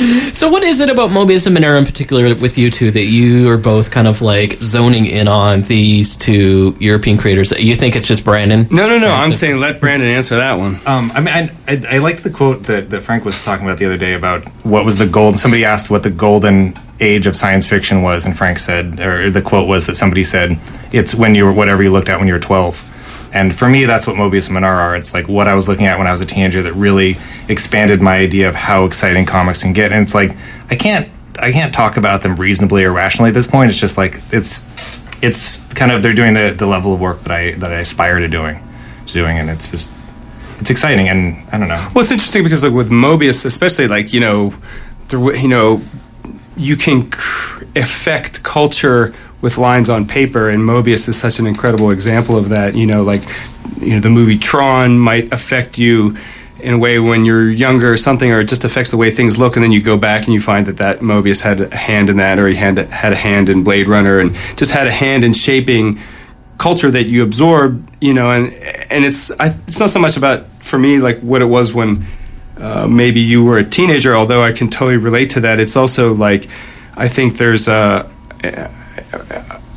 So, 0.32 0.48
what 0.48 0.62
is 0.62 0.80
it 0.80 0.88
about 0.88 1.10
Moebius 1.10 1.46
and 1.46 1.52
Manara 1.52 1.78
in 1.78 1.84
particular 1.84 2.34
with 2.34 2.56
you 2.56 2.70
two 2.70 2.90
that 2.92 3.04
you 3.04 3.50
are 3.50 3.58
both 3.58 3.90
kind 3.90 4.08
of 4.08 4.22
like 4.22 4.54
zoning 4.62 5.04
in 5.04 5.28
on 5.28 5.62
these 5.62 6.16
two 6.16 6.74
European 6.78 7.18
creators? 7.18 7.50
You 7.50 7.76
think 7.76 7.94
it's 7.94 8.08
just 8.08 8.24
Brandon? 8.24 8.66
No, 8.70 8.88
no, 8.88 8.98
no. 8.98 9.12
I'm 9.12 9.32
saying 9.32 9.58
let 9.58 9.80
Brandon 9.80 10.08
answer 10.08 10.36
that 10.36 10.54
one. 10.54 10.78
Um, 10.86 11.12
I 11.14 11.20
mean, 11.20 11.34
I, 11.34 11.50
I, 11.68 11.96
I 11.96 11.98
like 11.98 12.22
the 12.22 12.30
quote 12.30 12.62
that, 12.64 12.88
that 12.90 13.02
Frank 13.02 13.26
was 13.26 13.38
talking 13.40 13.66
about 13.66 13.78
the 13.78 13.84
other 13.84 13.98
day 13.98 14.14
about 14.14 14.44
what 14.64 14.86
was 14.86 14.96
the 14.96 15.06
golden. 15.06 15.36
Somebody 15.38 15.64
asked 15.64 15.90
what 15.90 16.02
the 16.02 16.10
golden 16.10 16.74
age 17.00 17.26
of 17.26 17.36
science 17.36 17.68
fiction 17.68 18.00
was, 18.00 18.24
and 18.24 18.36
Frank 18.36 18.60
said, 18.60 19.00
or 19.00 19.30
the 19.30 19.42
quote 19.42 19.68
was 19.68 19.86
that 19.86 19.96
somebody 19.96 20.24
said, 20.24 20.58
"It's 20.92 21.14
when 21.14 21.34
you 21.34 21.44
were 21.44 21.52
whatever 21.52 21.82
you 21.82 21.90
looked 21.90 22.08
at 22.08 22.18
when 22.18 22.28
you 22.28 22.34
were 22.34 22.40
12." 22.40 22.82
And 23.32 23.54
for 23.54 23.68
me, 23.68 23.84
that's 23.84 24.06
what 24.06 24.16
Moebius 24.16 24.46
and 24.46 24.54
Manara 24.54 24.78
are. 24.78 24.96
It's 24.96 25.14
like 25.14 25.28
what 25.28 25.46
I 25.46 25.54
was 25.54 25.68
looking 25.68 25.86
at 25.86 25.98
when 25.98 26.06
I 26.06 26.10
was 26.10 26.20
a 26.20 26.26
teenager 26.26 26.62
that 26.62 26.72
really 26.72 27.16
expanded 27.48 28.00
my 28.00 28.16
idea 28.16 28.48
of 28.48 28.54
how 28.54 28.84
exciting 28.84 29.24
comics 29.26 29.62
can 29.62 29.72
get. 29.72 29.92
And 29.92 30.02
it's 30.02 30.14
like 30.14 30.36
I 30.70 30.76
can't 30.76 31.08
I 31.38 31.52
can't 31.52 31.72
talk 31.72 31.96
about 31.96 32.22
them 32.22 32.36
reasonably 32.36 32.84
or 32.84 32.92
rationally 32.92 33.28
at 33.28 33.34
this 33.34 33.46
point. 33.46 33.70
It's 33.70 33.78
just 33.78 33.96
like 33.96 34.20
it's 34.32 34.66
it's 35.22 35.72
kind 35.74 35.92
of 35.92 36.02
they're 36.02 36.14
doing 36.14 36.34
the, 36.34 36.54
the 36.56 36.66
level 36.66 36.92
of 36.92 37.00
work 37.00 37.20
that 37.20 37.30
I 37.30 37.52
that 37.52 37.72
I 37.72 37.80
aspire 37.80 38.18
to 38.18 38.28
doing 38.28 38.58
to 39.06 39.12
doing, 39.12 39.38
and 39.38 39.48
it's 39.48 39.70
just 39.70 39.92
it's 40.58 40.70
exciting 40.70 41.08
and 41.08 41.48
I 41.52 41.58
don't 41.58 41.68
know. 41.68 41.88
Well, 41.94 42.02
it's 42.02 42.12
interesting 42.12 42.42
because 42.42 42.62
like 42.62 42.72
with 42.72 42.90
Moebius, 42.90 43.44
especially 43.44 43.86
like 43.88 44.12
you 44.12 44.20
know, 44.20 44.54
w- 45.08 45.38
you 45.38 45.48
know, 45.48 45.80
you 46.56 46.76
can 46.76 47.10
cr- 47.10 47.64
affect 47.76 48.42
culture 48.42 49.14
with 49.40 49.58
lines 49.58 49.88
on 49.88 50.06
paper, 50.06 50.48
and 50.48 50.62
Moebius 50.62 51.08
is 51.08 51.18
such 51.18 51.38
an 51.38 51.46
incredible 51.46 51.90
example 51.90 52.36
of 52.36 52.50
that. 52.50 52.74
You 52.74 52.86
know, 52.86 53.02
like 53.02 53.22
you 53.80 53.94
know, 53.94 54.00
the 54.00 54.10
movie 54.10 54.38
Tron 54.38 54.98
might 54.98 55.32
affect 55.32 55.78
you 55.78 56.16
in 56.60 56.74
a 56.74 56.78
way 56.78 56.98
when 56.98 57.24
you're 57.24 57.48
younger 57.48 57.92
or 57.92 57.96
something, 57.96 58.30
or 58.30 58.40
it 58.40 58.48
just 58.48 58.64
affects 58.64 58.90
the 58.90 58.96
way 58.96 59.10
things 59.10 59.38
look, 59.38 59.56
and 59.56 59.64
then 59.64 59.72
you 59.72 59.80
go 59.80 59.96
back 59.96 60.24
and 60.24 60.34
you 60.34 60.40
find 60.40 60.66
that 60.66 60.76
that 60.76 61.00
Moebius 61.00 61.42
had 61.42 61.60
a 61.60 61.76
hand 61.76 62.10
in 62.10 62.18
that, 62.18 62.38
or 62.38 62.48
he 62.48 62.54
had 62.54 62.78
had 62.78 63.12
a 63.12 63.16
hand 63.16 63.48
in 63.48 63.64
Blade 63.64 63.88
Runner, 63.88 64.18
and 64.18 64.34
just 64.56 64.72
had 64.72 64.86
a 64.86 64.92
hand 64.92 65.24
in 65.24 65.32
shaping 65.32 65.98
culture 66.58 66.90
that 66.90 67.04
you 67.04 67.22
absorb, 67.22 67.88
you 68.00 68.12
know, 68.12 68.30
and 68.30 68.52
and 68.52 69.04
it's 69.04 69.30
I, 69.40 69.54
it's 69.66 69.80
not 69.80 69.90
so 69.90 69.98
much 69.98 70.16
about 70.16 70.46
for 70.58 70.78
me 70.78 70.98
like 70.98 71.20
what 71.20 71.40
it 71.40 71.46
was 71.46 71.72
when 71.72 72.04
uh, 72.58 72.86
maybe 72.86 73.20
you 73.20 73.42
were 73.42 73.56
a 73.56 73.64
teenager, 73.64 74.14
although 74.14 74.42
I 74.42 74.52
can 74.52 74.68
totally 74.68 74.98
relate 74.98 75.30
to 75.30 75.40
that. 75.40 75.58
It's 75.58 75.76
also 75.76 76.12
like 76.12 76.48
I 76.94 77.08
think 77.08 77.38
there's 77.38 77.68
a 77.68 78.10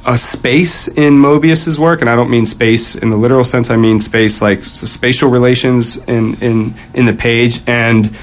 a 0.06 0.18
space 0.18 0.88
in 0.88 1.14
Moebius's 1.14 1.80
work, 1.80 2.02
and 2.02 2.10
I 2.10 2.16
don't 2.16 2.30
mean 2.30 2.46
space 2.46 2.96
in 2.96 3.10
the 3.10 3.18
literal 3.18 3.44
sense. 3.44 3.70
I 3.70 3.78
mean 3.78 4.00
space 4.00 4.42
like 4.42 4.64
spatial 4.64 5.30
relations 5.30 5.98
in 6.08 6.36
in 6.42 6.74
in 6.94 7.06
the 7.06 7.14
page 7.14 7.62
and 7.68 8.16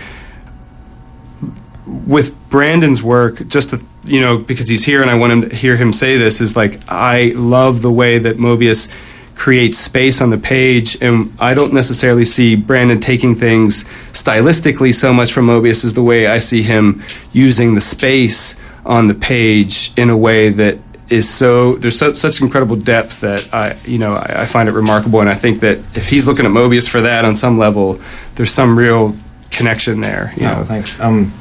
with 2.06 2.34
Brandon's 2.50 3.02
work, 3.02 3.46
just 3.48 3.70
to 3.70 3.80
you 4.04 4.20
know, 4.20 4.38
because 4.38 4.68
he's 4.68 4.84
here 4.84 5.02
and 5.02 5.10
I 5.10 5.16
want 5.16 5.32
him 5.32 5.50
to 5.50 5.54
hear 5.54 5.76
him 5.76 5.92
say 5.92 6.16
this, 6.16 6.40
is 6.40 6.56
like 6.56 6.80
I 6.88 7.32
love 7.34 7.82
the 7.82 7.92
way 7.92 8.18
that 8.18 8.38
Moebius 8.38 8.94
creates 9.34 9.78
space 9.78 10.20
on 10.20 10.30
the 10.30 10.38
page. 10.38 11.00
And 11.00 11.34
I 11.38 11.54
don't 11.54 11.72
necessarily 11.72 12.24
see 12.24 12.56
Brandon 12.56 13.00
taking 13.00 13.34
things 13.34 13.84
stylistically 14.12 14.94
so 14.94 15.12
much 15.12 15.32
from 15.32 15.46
Moebius 15.46 15.84
as 15.84 15.94
the 15.94 16.02
way 16.02 16.26
I 16.26 16.38
see 16.38 16.62
him 16.62 17.02
using 17.32 17.74
the 17.74 17.80
space 17.80 18.58
on 18.84 19.08
the 19.08 19.14
page 19.14 19.92
in 19.96 20.10
a 20.10 20.16
way 20.16 20.50
that 20.50 20.78
is 21.10 21.28
so 21.28 21.74
there's 21.76 21.98
so, 21.98 22.12
such 22.12 22.40
incredible 22.40 22.76
depth 22.76 23.20
that 23.20 23.52
I 23.52 23.76
you 23.84 23.98
know 23.98 24.14
I, 24.14 24.42
I 24.42 24.46
find 24.46 24.68
it 24.68 24.72
remarkable 24.72 25.20
and 25.20 25.28
I 25.28 25.34
think 25.34 25.60
that 25.60 25.78
if 25.96 26.06
he's 26.08 26.26
looking 26.26 26.46
at 26.46 26.52
Moebius 26.52 26.88
for 26.88 27.00
that 27.02 27.24
on 27.24 27.34
some 27.36 27.58
level 27.58 28.00
there's 28.36 28.52
some 28.52 28.78
real 28.78 29.16
connection 29.50 30.00
there 30.00 30.32
you 30.36 30.42
Yeah, 30.44 30.56
know 30.58 30.64
thanks. 30.64 30.98
Um, 31.00 31.32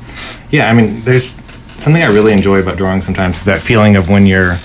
yeah, 0.51 0.69
I 0.69 0.73
mean, 0.73 1.03
there's 1.03 1.39
something 1.77 2.01
I 2.01 2.07
really 2.07 2.33
enjoy 2.33 2.59
about 2.59 2.77
drawing 2.77 3.01
sometimes 3.01 3.37
is 3.37 3.45
that 3.45 3.61
feeling 3.61 3.95
of 3.95 4.09
when 4.09 4.25
you're 4.25 4.55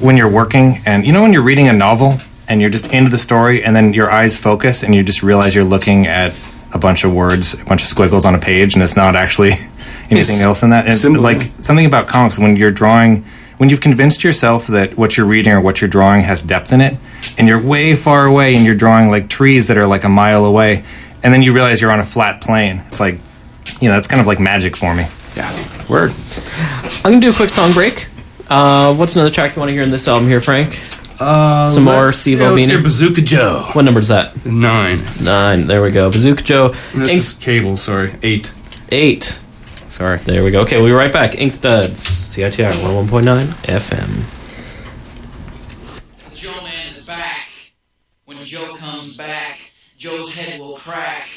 when 0.00 0.16
you're 0.16 0.30
working 0.30 0.82
and 0.86 1.06
you 1.06 1.12
know 1.12 1.22
when 1.22 1.32
you're 1.32 1.42
reading 1.42 1.68
a 1.68 1.72
novel 1.72 2.14
and 2.48 2.60
you're 2.60 2.70
just 2.70 2.92
into 2.92 3.10
the 3.10 3.18
story 3.18 3.62
and 3.62 3.76
then 3.76 3.92
your 3.92 4.10
eyes 4.10 4.36
focus 4.36 4.82
and 4.82 4.94
you 4.94 5.02
just 5.04 5.22
realize 5.22 5.54
you're 5.54 5.62
looking 5.64 6.06
at 6.06 6.34
a 6.72 6.78
bunch 6.78 7.04
of 7.04 7.12
words, 7.12 7.54
a 7.60 7.64
bunch 7.64 7.82
of 7.82 7.88
squiggles 7.88 8.24
on 8.24 8.34
a 8.34 8.38
page, 8.38 8.74
and 8.74 8.82
it's 8.82 8.96
not 8.96 9.14
actually 9.16 9.50
anything 10.10 10.36
It's 10.36 10.40
else 10.42 10.62
in 10.62 10.70
that. 10.70 10.86
It's 10.88 11.04
like 11.04 11.42
something 11.60 11.84
about 11.86 12.08
comics 12.08 12.38
when 12.38 12.56
you're 12.56 12.70
drawing. 12.70 13.24
When 13.60 13.68
you've 13.68 13.82
convinced 13.82 14.24
yourself 14.24 14.68
that 14.68 14.96
what 14.96 15.18
you're 15.18 15.26
reading 15.26 15.52
or 15.52 15.60
what 15.60 15.82
you're 15.82 15.90
drawing 15.90 16.22
has 16.22 16.40
depth 16.40 16.72
in 16.72 16.80
it, 16.80 16.96
and 17.36 17.46
you're 17.46 17.60
way 17.60 17.94
far 17.94 18.24
away 18.24 18.54
and 18.54 18.64
you're 18.64 18.74
drawing 18.74 19.10
like 19.10 19.28
trees 19.28 19.68
that 19.68 19.76
are 19.76 19.86
like 19.86 20.02
a 20.04 20.08
mile 20.08 20.46
away, 20.46 20.82
and 21.22 21.30
then 21.30 21.42
you 21.42 21.52
realize 21.52 21.78
you're 21.78 21.90
on 21.92 22.00
a 22.00 22.04
flat 22.06 22.40
plane, 22.40 22.82
it's 22.86 23.00
like, 23.00 23.18
you 23.78 23.90
know, 23.90 23.96
that's 23.96 24.08
kind 24.08 24.18
of 24.22 24.26
like 24.26 24.40
magic 24.40 24.78
for 24.78 24.94
me. 24.94 25.06
yeah 25.36 25.50
word 25.90 26.14
I'm 27.04 27.12
gonna 27.12 27.20
do 27.20 27.28
a 27.30 27.34
quick 27.34 27.50
song 27.50 27.72
break. 27.74 28.06
Uh, 28.48 28.94
what's 28.94 29.14
another 29.16 29.28
track 29.30 29.54
you 29.56 29.60
want 29.60 29.68
to 29.68 29.74
hear 29.74 29.82
in 29.82 29.90
this 29.90 30.08
album 30.08 30.26
here, 30.26 30.40
Frank? 30.40 30.80
uh, 31.20 31.68
Some 31.68 31.84
more 31.84 32.06
let's- 32.06 32.16
Steve 32.16 32.38
yeah, 32.40 32.48
let's 32.48 32.62
Albini? 32.66 32.82
Bazooka 32.82 33.20
Joe 33.20 33.68
What 33.74 33.84
number 33.84 34.00
is 34.00 34.08
that? 34.08 34.46
nine 34.46 34.98
Nine. 35.22 35.66
There 35.66 35.82
we 35.82 35.90
go. 35.90 36.10
Bazooka 36.10 36.42
Joe. 36.42 36.68
this 36.94 37.08
Inks 37.10 37.32
is 37.32 37.34
cable 37.38 37.76
sorry 37.76 38.14
eight 38.22 38.50
eight. 38.90 39.38
Sorry. 40.00 40.16
There 40.16 40.42
we 40.42 40.50
go. 40.50 40.60
Okay, 40.62 40.78
we'll 40.78 40.86
be 40.86 40.92
right 40.92 41.12
back. 41.12 41.32
Inkstuds. 41.32 42.00
CITR 42.32 42.70
101.9 42.70 43.44
FM. 43.68 44.24
Joe 46.34 46.62
Man 46.64 46.88
is 46.88 47.06
back. 47.06 47.50
When 48.24 48.42
Joe 48.42 48.76
comes 48.76 49.18
back, 49.18 49.72
Joe's 49.98 50.34
head 50.34 50.58
will 50.58 50.76
crack. 50.76 51.28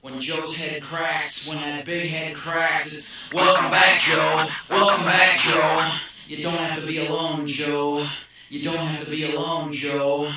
When 0.00 0.18
Joe's 0.18 0.60
head 0.60 0.82
cracks, 0.82 1.48
when 1.48 1.58
that 1.58 1.84
big 1.84 2.10
head 2.10 2.34
cracks, 2.34 2.92
it's 2.92 3.32
welcome 3.32 3.70
back, 3.70 4.00
Joe. 4.00 4.44
Welcome 4.68 5.04
back, 5.04 5.36
Joe. 5.36 5.88
You 6.26 6.42
don't 6.42 6.58
have 6.58 6.80
to 6.80 6.86
be 6.88 7.06
alone, 7.06 7.46
Joe. 7.46 8.04
You 8.48 8.60
don't 8.64 8.76
have 8.76 9.04
to 9.04 9.10
be 9.12 9.32
alone, 9.32 9.72
Joe. 9.72 10.28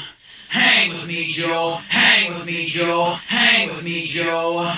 Hang 0.50 0.92
with 0.92 1.08
me, 1.08 1.26
Joe. 1.26 1.80
Hang 1.90 2.36
with 2.36 2.46
me, 2.46 2.66
Joe. 2.66 3.18
Hang 3.26 3.70
with 3.70 3.84
me, 3.84 4.04
Joe. 4.04 4.72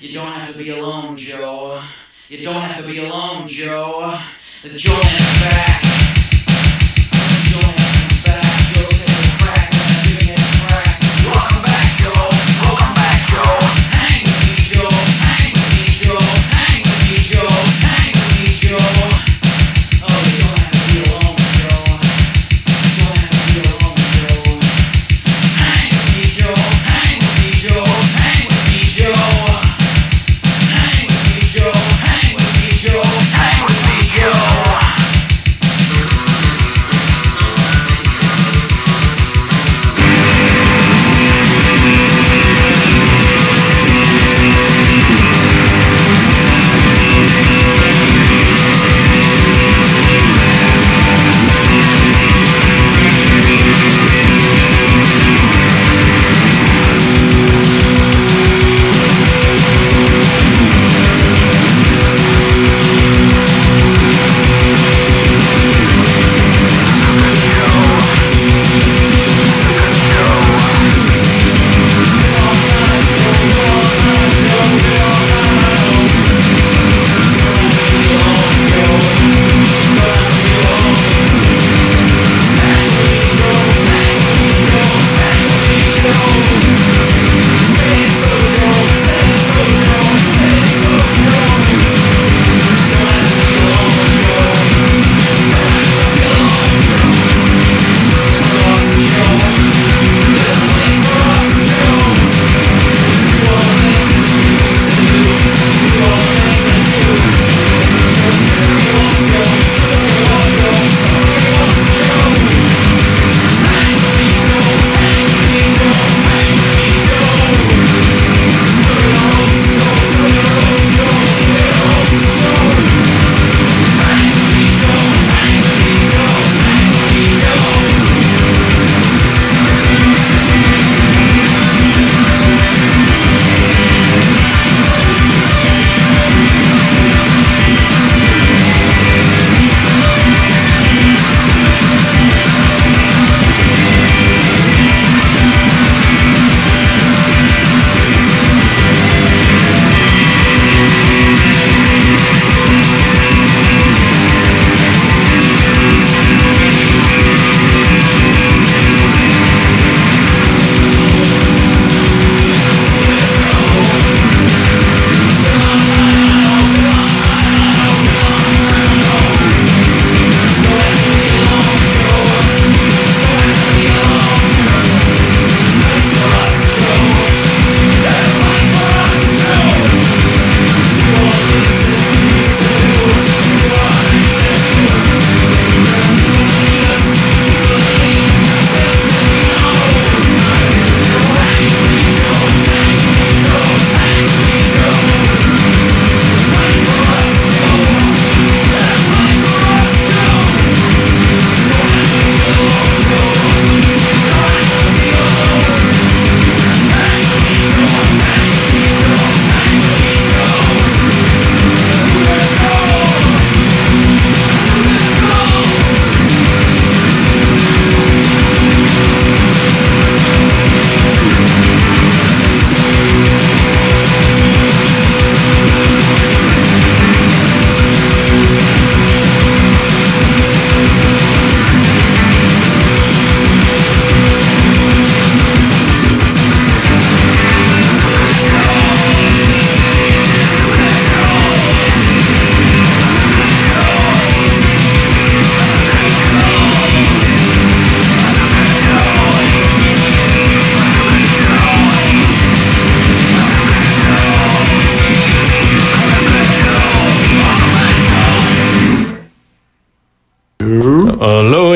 You 0.00 0.14
don't 0.14 0.30
have 0.30 0.52
to 0.52 0.56
be 0.56 0.70
alone, 0.70 1.16
Joe. 1.16 1.82
You 2.30 2.44
don't 2.44 2.54
have 2.54 2.80
to 2.80 2.88
be 2.88 3.04
alone, 3.04 3.48
Joe. 3.48 4.16
The 4.62 4.68
Joe 4.68 4.92
Man 5.02 5.14
is 5.16 5.40
back. 5.40 5.89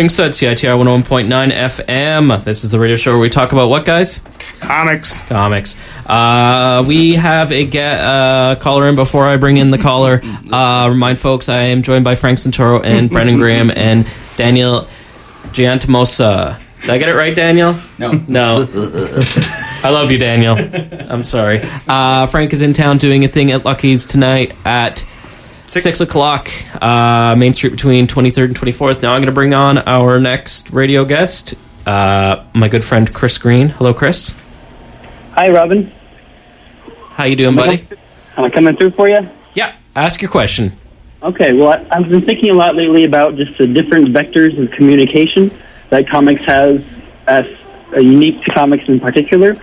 Lowing 0.05 0.11
said 0.11 0.33
CITR 0.33 0.77
101.9 1.03 1.51
FM. 1.51 2.45
This 2.45 2.63
is 2.63 2.71
the 2.71 2.79
radio 2.79 2.99
show 2.99 3.13
where 3.13 3.21
we 3.21 3.31
talk 3.31 3.53
about 3.53 3.71
what, 3.71 3.87
guys? 3.87 4.21
Comics. 4.61 5.27
Comics. 5.29 5.81
Uh, 6.05 6.85
we 6.87 7.15
have 7.15 7.51
a 7.51 7.65
get, 7.65 8.01
uh, 8.01 8.57
caller 8.57 8.87
in 8.87 8.97
before 8.97 9.25
I 9.25 9.39
bring 9.39 9.57
in 9.57 9.71
the 9.71 9.79
caller. 9.79 10.21
Uh, 10.53 10.89
remind 10.91 11.19
folks 11.19 11.49
I 11.49 11.63
am 11.73 11.81
joined 11.81 12.05
by 12.05 12.17
Frank 12.17 12.39
Santoro 12.39 12.85
and 12.85 13.09
Brandon 13.09 13.39
Graham 13.39 13.71
and 13.75 14.07
Daniel 14.37 14.87
Giantamosa. 15.55 16.61
Did 16.83 16.91
I 16.91 16.99
get 16.99 17.09
it 17.09 17.15
right, 17.15 17.35
Daniel? 17.35 17.75
No. 17.99 18.13
No. 18.29 18.69
I 18.69 19.89
love 19.91 20.13
you, 20.13 20.19
Daniel. 20.19 20.55
I'm 21.11 21.25
sorry. 21.25 21.63
Uh, 21.89 22.27
Frank 22.27 22.53
is 22.53 22.61
in 22.61 22.75
town 22.75 22.99
doing 22.99 23.25
a 23.25 23.29
thing 23.29 23.51
at 23.53 23.65
Lucky's 23.65 24.05
tonight 24.05 24.53
at 24.67 25.07
six, 25.67 26.01
o'clock, 26.01 26.49
uh, 26.83 27.35
Main 27.37 27.55
Street 27.55 27.71
between 27.71 28.07
23rd 28.07 28.45
and 28.47 28.57
24th. 28.57 29.03
Now 29.03 29.13
I'm 29.13 29.21
going 29.21 29.27
to 29.27 29.33
bring 29.33 29.55
on 29.55 29.79
our 29.79 30.21
next 30.21 30.71
radio 30.71 31.05
guest, 31.05 31.55
uh, 31.87 32.45
my 32.55 32.69
good 32.69 32.85
friend 32.85 33.13
Chris 33.13 33.39
Green. 33.39 33.71
Hello, 33.71 33.93
Chris. 33.95 34.37
Hi, 35.33 35.51
Robin. 35.51 35.91
How 37.11 37.25
you 37.25 37.37
doing, 37.37 37.57
buddy? 37.57 37.87
Am 38.37 38.45
I 38.45 38.51
coming 38.51 38.77
through 38.77 38.91
for 38.91 39.09
you? 39.09 39.29
Yeah. 39.55 39.75
Ask 39.97 40.21
your 40.23 40.31
question. 40.31 40.73
Okay, 41.23 41.53
well, 41.55 41.69
I- 41.71 41.97
I've 41.97 42.09
been 42.09 42.21
thinking 42.21 42.51
a 42.51 42.55
lot 42.55 42.75
lately 42.77 43.05
about 43.05 43.37
just 43.37 43.57
the 43.57 43.67
different 43.67 44.09
vectors 44.09 44.61
of 44.63 44.71
communication 44.73 45.51
that 45.91 46.09
comics 46.09 46.45
has 46.45 46.83
as 47.27 47.47
uh, 47.95 48.01
unique 48.01 48.43
to 48.45 48.51
comics 48.53 48.89
in 48.89 49.01
particular, 49.01 49.57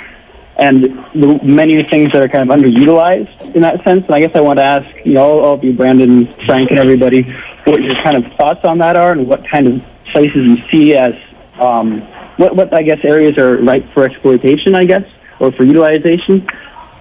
and 0.61 0.83
the 1.13 1.39
many 1.43 1.81
things 1.83 2.11
that 2.11 2.21
are 2.21 2.29
kind 2.29 2.49
of 2.49 2.55
underutilized 2.55 3.55
in 3.55 3.63
that 3.63 3.83
sense. 3.83 4.05
And 4.05 4.15
I 4.15 4.19
guess 4.19 4.35
I 4.35 4.41
want 4.41 4.59
to 4.59 4.63
ask, 4.63 5.05
you 5.05 5.15
know, 5.15 5.39
all, 5.39 5.55
of 5.55 5.63
you, 5.63 5.73
Brandon, 5.73 6.27
Frank, 6.45 6.69
and 6.69 6.79
everybody, 6.79 7.23
what 7.63 7.81
your 7.81 7.95
kind 7.95 8.15
of 8.15 8.31
thoughts 8.33 8.63
on 8.63 8.77
that 8.77 8.95
are, 8.95 9.11
and 9.11 9.27
what 9.27 9.43
kind 9.45 9.67
of 9.67 9.83
places 10.05 10.45
you 10.45 10.69
see 10.69 10.95
as 10.95 11.15
um, 11.59 12.01
what, 12.37 12.55
what 12.55 12.73
I 12.73 12.83
guess 12.83 12.99
areas 13.03 13.39
are 13.39 13.57
ripe 13.57 13.89
for 13.89 14.03
exploitation, 14.03 14.75
I 14.75 14.85
guess, 14.85 15.09
or 15.39 15.51
for 15.51 15.63
utilization. 15.63 16.47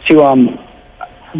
To 0.09 0.25
um, 0.25 0.59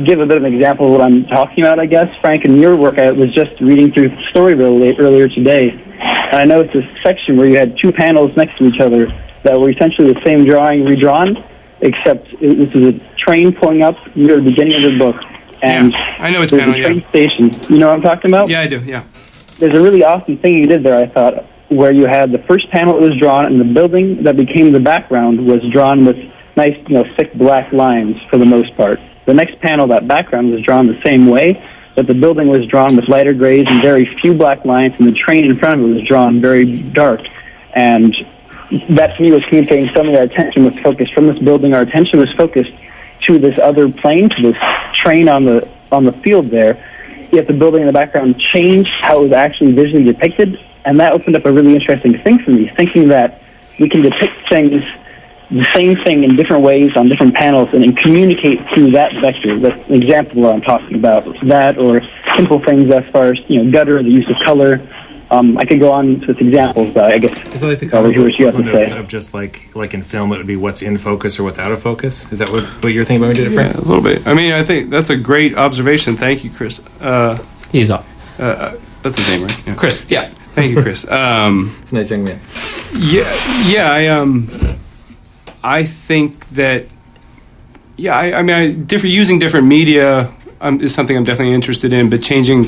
give 0.05 0.21
a 0.21 0.27
bit 0.27 0.37
of 0.37 0.45
an 0.45 0.53
example 0.53 0.87
of 0.87 0.93
what 0.93 1.03
I'm 1.03 1.25
talking 1.25 1.65
about, 1.65 1.81
I 1.81 1.87
guess, 1.87 2.15
Frank, 2.17 2.45
in 2.45 2.57
your 2.59 2.77
work, 2.77 2.99
I 2.99 3.11
was 3.13 3.33
just 3.33 3.61
reading 3.61 3.91
through 3.91 4.11
Storeyville 4.33 4.99
earlier 4.99 5.27
today, 5.27 5.71
and 5.71 6.37
I 6.37 6.45
noticed 6.45 6.75
this 6.75 7.03
section 7.03 7.39
where 7.39 7.47
you 7.47 7.57
had 7.57 7.79
two 7.79 7.93
panels 7.93 8.37
next 8.37 8.59
to 8.59 8.67
each 8.67 8.79
other 8.79 9.07
that 9.43 9.59
were 9.59 9.71
essentially 9.71 10.13
the 10.13 10.21
same 10.21 10.45
drawing 10.45 10.85
redrawn, 10.85 11.43
except 11.83 12.27
it, 12.41 12.55
this 12.57 12.75
is 12.75 12.95
a 12.97 13.17
train 13.17 13.55
pulling 13.55 13.83
up 13.83 13.97
near 14.17 14.37
the 14.37 14.43
beginning 14.51 14.85
of 14.85 14.93
the 14.93 14.99
book. 14.99 15.17
And 15.63 15.93
Yeah, 15.93 16.17
I 16.19 16.31
know 16.31 16.41
which 16.41 16.51
there's 16.51 16.63
panel, 16.63 16.75
a 16.75 16.79
yeah. 16.79 16.87
train 16.87 17.05
station. 17.11 17.51
You 17.69 17.79
know 17.79 17.89
what 17.89 17.97
I'm 17.97 18.03
talking 18.03 18.31
about? 18.31 18.49
Yeah, 18.49 18.61
I 18.61 18.67
do. 18.67 18.81
Yeah. 18.81 19.05
there's 19.59 19.75
a 19.75 19.81
really 19.83 20.03
awesome 20.05 20.37
thing 20.39 20.57
you 20.57 20.67
did 20.67 20.83
there, 20.83 20.99
I 20.99 21.07
thought, 21.07 21.45
where 21.69 21.93
you 21.93 22.07
had 22.07 22.33
the 22.33 22.39
first 22.39 22.71
panel 22.71 22.95
that 22.99 23.09
was 23.09 23.19
drawn, 23.19 23.47
and 23.47 23.61
the 23.61 23.65
building 23.65 24.23
that 24.23 24.37
became 24.37 24.73
the 24.73 24.81
background 24.81 25.47
was 25.47 25.63
drawn 25.71 26.05
with 26.05 26.17
nice, 26.57 26.77
you 26.89 26.95
know, 26.95 27.05
thick 27.17 27.33
black 27.35 27.73
lines 27.73 28.21
for 28.31 28.39
the 28.39 28.47
most 28.47 28.75
part. 28.77 28.99
The 29.27 29.35
next 29.35 29.61
panel, 29.61 29.87
that 29.89 30.09
background 30.09 30.51
was 30.51 30.63
drawn 30.63 30.87
the 30.87 31.01
same 31.03 31.27
way, 31.27 31.63
but 31.95 32.07
the 32.07 32.15
building 32.15 32.49
was 32.49 32.67
drawn 32.67 32.97
with 32.97 33.09
lighter 33.09 33.35
grays 33.35 33.67
and 33.69 33.83
very 33.83 34.07
few 34.07 34.33
black 34.35 34.65
lines, 34.65 34.95
and 34.99 35.07
the 35.07 35.13
train 35.13 35.45
in 35.45 35.59
front 35.59 35.81
of 35.81 35.87
it 35.91 35.93
was 35.95 36.03
drawn 36.05 36.41
very 36.41 36.65
dark. 36.65 37.21
And 37.75 38.15
that 38.71 39.17
to 39.17 39.23
me 39.23 39.33
was 39.33 39.45
communicating 39.47 39.89
something. 39.95 40.17
Our 40.17 40.23
attention 40.23 40.65
was 40.65 40.79
focused 40.79 41.13
from 41.13 41.27
this 41.27 41.39
building. 41.39 41.75
Our 41.75 41.83
attention 41.83 42.19
was 42.21 42.33
focused 42.33 42.73
to 43.27 43.39
this 43.39 43.59
other 43.59 43.91
plane, 43.91 44.29
to 44.31 44.43
this 44.43 44.57
train 44.95 45.29
on 45.29 45.45
the 45.45 45.69
on 45.93 46.05
the 46.05 46.13
field 46.13 46.47
there. 46.47 46.85
Yet 47.33 47.47
the 47.47 47.53
building 47.53 47.83
in 47.83 47.87
the 47.87 47.93
background 47.93 48.41
changed 48.41 49.01
how 49.01 49.21
it 49.21 49.23
was 49.25 49.33
actually 49.33 49.73
visually 49.73 50.05
depicted, 50.05 50.59
and 50.85 50.99
that 51.01 51.13
opened 51.13 51.37
up 51.37 51.45
a 51.45 51.53
really 51.53 51.75
interesting 51.75 52.19
thing 52.19 52.39
for 52.39 52.51
me. 52.51 52.69
Thinking 52.69 53.09
that 53.09 53.43
we 53.79 53.89
can 53.89 54.03
depict 54.03 54.49
things, 54.49 54.83
the 55.51 55.67
same 55.75 55.97
thing 56.05 56.25
in 56.25 56.37
different 56.37 56.63
ways 56.63 56.97
on 56.97 57.09
different 57.09 57.35
panels, 57.35 57.73
and 57.73 57.83
then 57.83 57.95
communicate 57.95 58.67
through 58.69 58.93
that 58.93 59.13
vector. 59.15 59.53
An 59.53 59.95
example 59.95 60.47
of 60.47 60.55
I'm 60.55 60.61
talking 60.61 60.97
about. 60.97 61.25
That, 61.43 61.79
or 61.79 62.03
simple 62.37 62.61
things 62.61 62.91
as 62.91 63.05
far 63.11 63.33
as 63.33 63.39
you 63.49 63.63
know, 63.63 63.71
gutter, 63.71 64.03
the 64.03 64.11
use 64.11 64.29
of 64.29 64.37
color. 64.45 64.81
Um, 65.33 65.57
I 65.59 65.65
could 65.65 65.79
go 65.79 65.93
on 65.93 66.21
with 66.27 66.39
exampals, 66.39 66.93
but 66.93 67.05
I 67.13 67.19
guess 67.19 67.33
Is 67.55 67.63
it 67.63 67.67
like 67.67 67.79
the 67.79 67.87
I'll 67.87 68.03
comic 68.03 68.17
hear 68.17 68.29
you 68.29 68.37
to 68.37 68.49
equivalent 68.49 68.73
say. 68.75 68.91
of, 68.91 68.99
of 68.99 69.09
just 69.09 69.33
like 69.33 69.69
like 69.77 69.95
in 69.95 70.03
film, 70.03 70.33
it 70.33 70.39
would 70.39 70.47
be 70.47 70.57
what's 70.57 70.83
in 70.83 70.99
focus 70.99 71.39
or 71.39 71.45
what's 71.45 71.59
out 71.59 71.71
of 71.71 71.81
focus? 71.81 72.31
Is 72.33 72.41
that 72.41 72.49
what, 72.51 72.65
what 72.83 72.93
you're 72.93 73.05
thinking 73.05 73.25
about 73.25 73.37
when 73.37 73.45
you 73.45 73.45
did 73.45 73.53
it, 73.53 73.55
Yeah, 73.57 73.71
Frank? 73.73 73.85
a 73.85 73.89
little 73.89 74.03
bit. 74.03 74.27
I 74.27 74.35
mean, 74.35 74.53
I 74.53 74.65
think 74.65 74.91
that's 74.91 75.09
a 75.09 75.17
great 75.17 75.57
observation. 75.57 76.17
Thank 76.17 76.43
you, 76.43 76.51
Chris. 76.51 76.81
Uh, 77.01 77.39
He's 77.71 77.91
up. 77.91 78.05
uh, 78.41 78.75
that's 79.03 79.17
his 79.19 79.29
name, 79.29 79.45
right? 79.45 79.67
Yeah. 79.67 79.75
Chris, 79.77 80.05
yeah. 80.11 80.31
Thank 80.55 80.75
you, 80.75 80.83
Chris. 80.83 81.07
Um, 81.11 81.77
It's 81.83 81.93
a 81.93 81.95
nice 81.95 82.11
young 82.11 82.25
man. 82.25 82.41
Yeah, 82.99 83.23
yeah. 83.69 83.93
I 83.93 84.07
um, 84.09 84.49
I 85.63 85.85
think 85.85 86.49
that. 86.51 86.87
Yeah, 87.97 88.17
I, 88.17 88.39
I 88.39 88.43
mean, 88.43 88.57
I, 88.57 88.73
different 88.73 89.15
using 89.15 89.39
different 89.39 89.67
media 89.69 90.33
um, 90.61 90.81
is 90.81 90.93
something 90.95 91.17
I'm 91.17 91.23
definitely 91.25 91.55
interested 91.55 91.93
in. 91.93 92.11
But 92.11 92.21
changing 92.23 92.65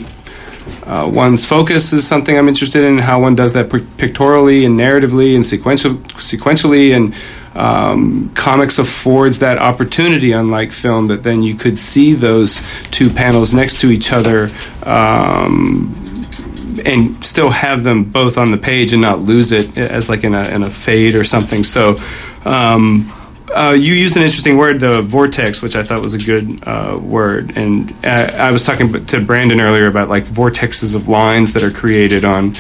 uh, 0.85 1.11
one's 1.13 1.45
focus 1.45 1.93
is 1.93 2.07
something 2.07 2.37
I'm 2.37 2.49
interested 2.49 2.85
in. 2.85 2.99
How 2.99 3.21
one 3.21 3.35
does 3.35 3.53
that 3.53 3.71
pictorially 3.71 4.65
and 4.65 4.79
narratively 4.79 5.35
and 5.35 5.45
sequential 5.45 5.95
sequentially 5.95 6.95
and. 6.95 7.15
Um, 7.55 8.31
comics 8.35 8.79
affords 8.79 9.41
that 9.41 9.59
opportunity, 9.59 10.33
unlike 10.33 10.73
film, 10.73 11.09
that 11.09 11.23
then 11.23 11.43
you 11.43 11.55
could 11.55 11.77
see 11.77 12.15
those 12.15 12.63
two 12.91 13.11
panels 13.11 13.53
next 13.53 13.81
to 13.81 13.91
each 13.91 14.11
other 14.11 14.51
um, 14.85 16.27
and 16.87 17.23
still 17.23 17.51
have 17.51 17.85
them 17.85 18.05
both 18.05 18.39
on 18.39 18.53
the 18.53 18.57
page 18.57 18.95
and 18.95 19.03
not 19.03 19.19
lose 19.19 19.53
it 19.53 19.77
as 19.77 20.09
like 20.09 20.25
in 20.25 20.33
a, 20.33 20.49
in 20.49 20.63
a 20.63 20.71
fade 20.71 21.15
or 21.15 21.25
something. 21.25 21.63
So 21.63 21.97
um, 22.47 23.13
uh, 23.55 23.73
you 23.73 23.95
used 23.95 24.17
an 24.17 24.23
interesting 24.23 24.57
word, 24.57 24.81
the 24.81 25.03
vortex, 25.03 25.63
which 25.63 25.77
I 25.77 25.83
thought 25.83 26.03
was 26.03 26.15
a 26.15 26.19
good 26.19 26.63
uh, 26.67 26.99
word. 27.01 27.57
And 27.57 27.93
uh, 28.05 28.33
I 28.35 28.51
was 28.51 28.65
talking 28.65 29.05
to 29.07 29.21
Brandon 29.25 29.61
earlier 29.61 29.87
about 29.87 30.09
like 30.09 30.25
vortexes 30.25 30.95
of 30.95 31.09
lines 31.09 31.53
that 31.53 31.63
are 31.63 31.71
created 31.71 32.25
on 32.25 32.55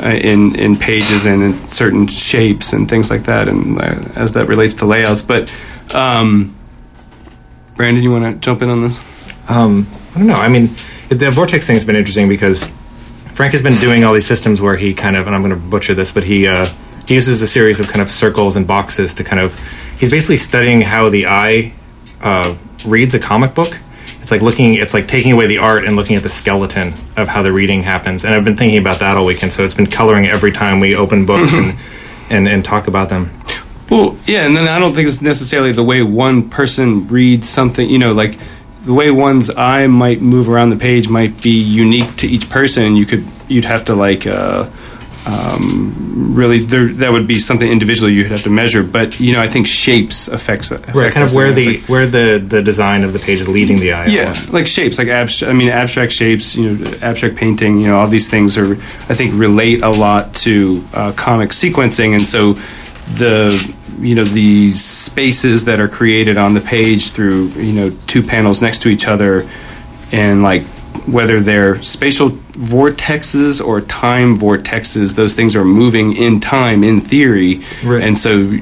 uh, 0.00 0.08
in 0.08 0.54
in 0.56 0.76
pages 0.76 1.26
and 1.26 1.42
in 1.42 1.54
certain 1.68 2.06
shapes 2.06 2.72
and 2.72 2.88
things 2.88 3.10
like 3.10 3.24
that, 3.24 3.48
and 3.48 3.80
uh, 3.80 4.00
as 4.14 4.32
that 4.32 4.46
relates 4.46 4.74
to 4.76 4.86
layouts. 4.86 5.22
But 5.22 5.54
um, 5.94 6.54
Brandon, 7.76 8.02
you 8.02 8.10
want 8.10 8.24
to 8.24 8.40
jump 8.40 8.62
in 8.62 8.70
on 8.70 8.82
this? 8.82 8.98
Um, 9.50 9.88
I 10.14 10.18
don't 10.18 10.26
know. 10.26 10.34
I 10.34 10.48
mean, 10.48 10.68
the 11.08 11.30
vortex 11.30 11.66
thing 11.66 11.76
has 11.76 11.84
been 11.84 11.96
interesting 11.96 12.28
because 12.28 12.64
Frank 13.34 13.52
has 13.52 13.62
been 13.62 13.76
doing 13.76 14.04
all 14.04 14.14
these 14.14 14.26
systems 14.26 14.60
where 14.60 14.76
he 14.76 14.94
kind 14.94 15.16
of, 15.16 15.26
and 15.26 15.34
I'm 15.34 15.42
going 15.42 15.54
to 15.54 15.68
butcher 15.68 15.94
this, 15.94 16.10
but 16.10 16.24
he 16.24 16.46
uh, 16.46 16.66
he 17.08 17.14
uses 17.14 17.40
a 17.40 17.48
series 17.48 17.80
of 17.80 17.88
kind 17.88 18.02
of 18.02 18.10
circles 18.10 18.54
and 18.54 18.66
boxes 18.66 19.14
to 19.14 19.24
kind 19.24 19.40
of. 19.40 19.58
He's 19.98 20.10
basically 20.10 20.36
studying 20.36 20.82
how 20.82 21.08
the 21.08 21.26
eye 21.26 21.72
uh, 22.20 22.54
reads 22.84 23.14
a 23.14 23.18
comic 23.18 23.54
book. 23.54 23.78
It's 24.20 24.30
like 24.30 24.42
looking. 24.42 24.74
It's 24.74 24.92
like 24.92 25.08
taking 25.08 25.32
away 25.32 25.46
the 25.46 25.56
art 25.56 25.84
and 25.84 25.96
looking 25.96 26.16
at 26.16 26.22
the 26.22 26.28
skeleton 26.28 26.92
of 27.16 27.28
how 27.28 27.42
the 27.42 27.50
reading 27.50 27.82
happens. 27.82 28.24
And 28.24 28.34
I've 28.34 28.44
been 28.44 28.58
thinking 28.58 28.78
about 28.78 28.98
that 28.98 29.16
all 29.16 29.24
weekend. 29.24 29.52
So 29.52 29.64
it's 29.64 29.72
been 29.72 29.86
coloring 29.86 30.26
every 30.26 30.52
time 30.52 30.80
we 30.80 30.94
open 30.94 31.24
books 31.24 31.54
and, 31.54 31.78
and 32.30 32.46
and 32.46 32.62
talk 32.62 32.88
about 32.88 33.08
them. 33.08 33.30
Well, 33.90 34.14
yeah, 34.26 34.44
and 34.44 34.54
then 34.54 34.68
I 34.68 34.78
don't 34.78 34.92
think 34.92 35.08
it's 35.08 35.22
necessarily 35.22 35.72
the 35.72 35.82
way 35.82 36.02
one 36.02 36.50
person 36.50 37.08
reads 37.08 37.48
something. 37.48 37.88
You 37.88 37.98
know, 37.98 38.12
like 38.12 38.34
the 38.82 38.92
way 38.92 39.10
one's 39.10 39.48
eye 39.48 39.86
might 39.86 40.20
move 40.20 40.50
around 40.50 40.70
the 40.70 40.76
page 40.76 41.08
might 41.08 41.42
be 41.42 41.58
unique 41.58 42.16
to 42.16 42.26
each 42.26 42.50
person. 42.50 42.96
You 42.96 43.06
could 43.06 43.24
you'd 43.48 43.64
have 43.64 43.86
to 43.86 43.94
like 43.94 44.26
uh, 44.26 44.68
um, 45.26 46.34
really 46.34 46.60
there 46.60 46.86
that 46.88 47.12
would 47.12 47.26
be 47.26 47.34
something 47.34 47.68
individually 47.70 48.12
you'd 48.12 48.30
have 48.30 48.42
to 48.44 48.50
measure. 48.50 48.82
But 48.82 49.20
you 49.20 49.32
know, 49.32 49.40
I 49.40 49.48
think 49.48 49.66
shapes 49.66 50.28
affects 50.28 50.70
affect 50.70 50.94
Right, 50.96 51.12
kind 51.12 51.24
of 51.28 51.34
where 51.34 51.52
the 51.52 51.66
like- 51.78 51.88
where 51.88 52.06
the 52.06 52.42
the 52.46 52.62
design 52.62 53.04
of 53.04 53.12
the 53.12 53.18
page 53.18 53.40
is 53.40 53.48
leading 53.48 53.78
the 53.78 53.92
eye. 53.92 54.06
yeah, 54.06 54.34
like 54.50 54.66
shapes, 54.66 54.98
like 54.98 55.08
abstract. 55.08 55.50
I 55.50 55.54
mean, 55.54 55.68
abstract 55.68 56.12
shapes. 56.12 56.54
You 56.56 56.70
know, 56.74 56.94
abstract 57.02 57.36
painting. 57.36 57.80
You 57.80 57.88
know, 57.88 57.98
all 57.98 58.06
these 58.06 58.28
things 58.30 58.56
are, 58.56 58.72
I 58.72 59.14
think, 59.14 59.32
relate 59.34 59.82
a 59.82 59.90
lot 59.90 60.34
to 60.46 60.82
uh, 60.94 61.12
comic 61.12 61.50
sequencing, 61.50 62.12
and 62.12 62.22
so 62.22 62.54
the 63.16 63.74
you 64.00 64.14
know 64.14 64.24
the 64.24 64.72
spaces 64.72 65.64
that 65.64 65.80
are 65.80 65.88
created 65.88 66.36
on 66.38 66.54
the 66.54 66.60
page 66.60 67.10
through 67.10 67.48
you 67.48 67.72
know 67.72 67.90
two 68.06 68.22
panels 68.22 68.62
next 68.62 68.82
to 68.82 68.88
each 68.88 69.06
other, 69.08 69.48
and 70.12 70.42
like 70.42 70.62
whether 71.06 71.40
they're 71.40 71.82
spatial 71.82 72.38
vortexes 72.58 73.64
or 73.64 73.80
time 73.80 74.36
vortexes, 74.36 75.14
those 75.14 75.34
things 75.34 75.54
are 75.54 75.64
moving 75.64 76.14
in 76.16 76.40
time 76.40 76.82
in 76.82 77.00
theory, 77.00 77.62
Right. 77.84 78.02
and 78.02 78.18
so 78.18 78.52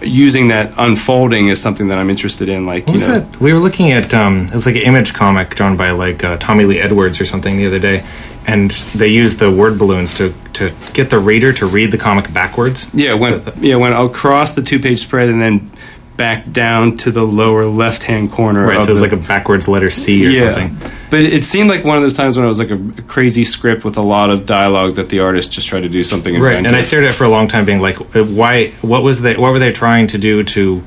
using 0.00 0.48
that 0.48 0.72
unfolding 0.78 1.48
is 1.48 1.60
something 1.60 1.88
that 1.88 1.98
I'm 1.98 2.08
interested 2.08 2.48
in. 2.48 2.66
Like 2.66 2.86
What 2.86 2.92
you 2.92 2.94
was 2.94 3.08
know, 3.08 3.18
that? 3.20 3.40
We 3.40 3.52
were 3.52 3.58
looking 3.58 3.90
at 3.92 4.14
um, 4.14 4.46
it 4.46 4.54
was 4.54 4.66
like 4.66 4.76
an 4.76 4.82
image 4.82 5.12
comic 5.12 5.50
drawn 5.56 5.76
by 5.76 5.90
like 5.90 6.22
uh, 6.24 6.36
Tommy 6.38 6.64
Lee 6.64 6.78
Edwards 6.78 7.20
or 7.20 7.24
something 7.24 7.56
the 7.56 7.66
other 7.66 7.78
day, 7.80 8.04
and 8.46 8.70
they 8.94 9.08
used 9.08 9.38
the 9.40 9.50
word 9.50 9.76
balloons 9.78 10.14
to 10.14 10.32
to 10.54 10.70
get 10.94 11.10
the 11.10 11.18
reader 11.18 11.52
to 11.54 11.66
read 11.66 11.90
the 11.90 11.98
comic 11.98 12.32
backwards. 12.32 12.90
Yeah, 12.94 13.14
went 13.14 13.56
yeah 13.58 13.76
went 13.76 13.94
across 13.94 14.52
the 14.54 14.62
two 14.62 14.78
page 14.78 15.00
spread 15.00 15.28
and 15.28 15.40
then 15.42 15.70
back 16.16 16.50
down 16.52 16.96
to 16.98 17.10
the 17.10 17.22
lower 17.22 17.64
left 17.66 18.02
hand 18.02 18.30
corner. 18.32 18.66
Right, 18.66 18.76
of 18.76 18.82
so 18.84 18.88
it 18.88 18.90
was 18.90 18.98
the- 19.00 19.04
like 19.06 19.12
a 19.12 19.28
backwards 19.28 19.66
letter 19.68 19.90
C 19.90 20.26
or 20.26 20.34
something. 20.54 20.76
but 21.10 21.20
it 21.20 21.42
seemed 21.44 21.68
like 21.70 21.84
one 21.84 21.96
of 21.96 22.02
those 22.02 22.14
times 22.14 22.36
when 22.36 22.44
it 22.44 22.48
was 22.48 22.58
like 22.58 22.70
a, 22.70 23.02
crazy 23.08 23.44
script 23.44 23.84
with 23.84 23.96
a 23.96 24.02
lot 24.02 24.30
of 24.30 24.44
dialogue 24.46 24.92
that 24.96 25.08
the 25.08 25.20
artist 25.20 25.52
just 25.52 25.66
tried 25.68 25.80
to 25.82 25.88
do 25.88 26.04
something 26.04 26.34
Right, 26.34 26.50
inventive. 26.56 26.72
and 26.72 26.76
I 26.76 26.80
stared 26.82 27.04
at 27.04 27.10
it 27.10 27.14
for 27.14 27.24
a 27.24 27.28
long 27.28 27.48
time, 27.48 27.64
being 27.64 27.80
like, 27.80 27.98
uh, 28.14 28.24
"Why? 28.24 28.68
What 28.82 29.02
was 29.02 29.22
they? 29.22 29.36
What 29.36 29.52
were 29.52 29.58
they 29.58 29.72
trying 29.72 30.06
to 30.08 30.18
do 30.18 30.42
to?" 30.42 30.82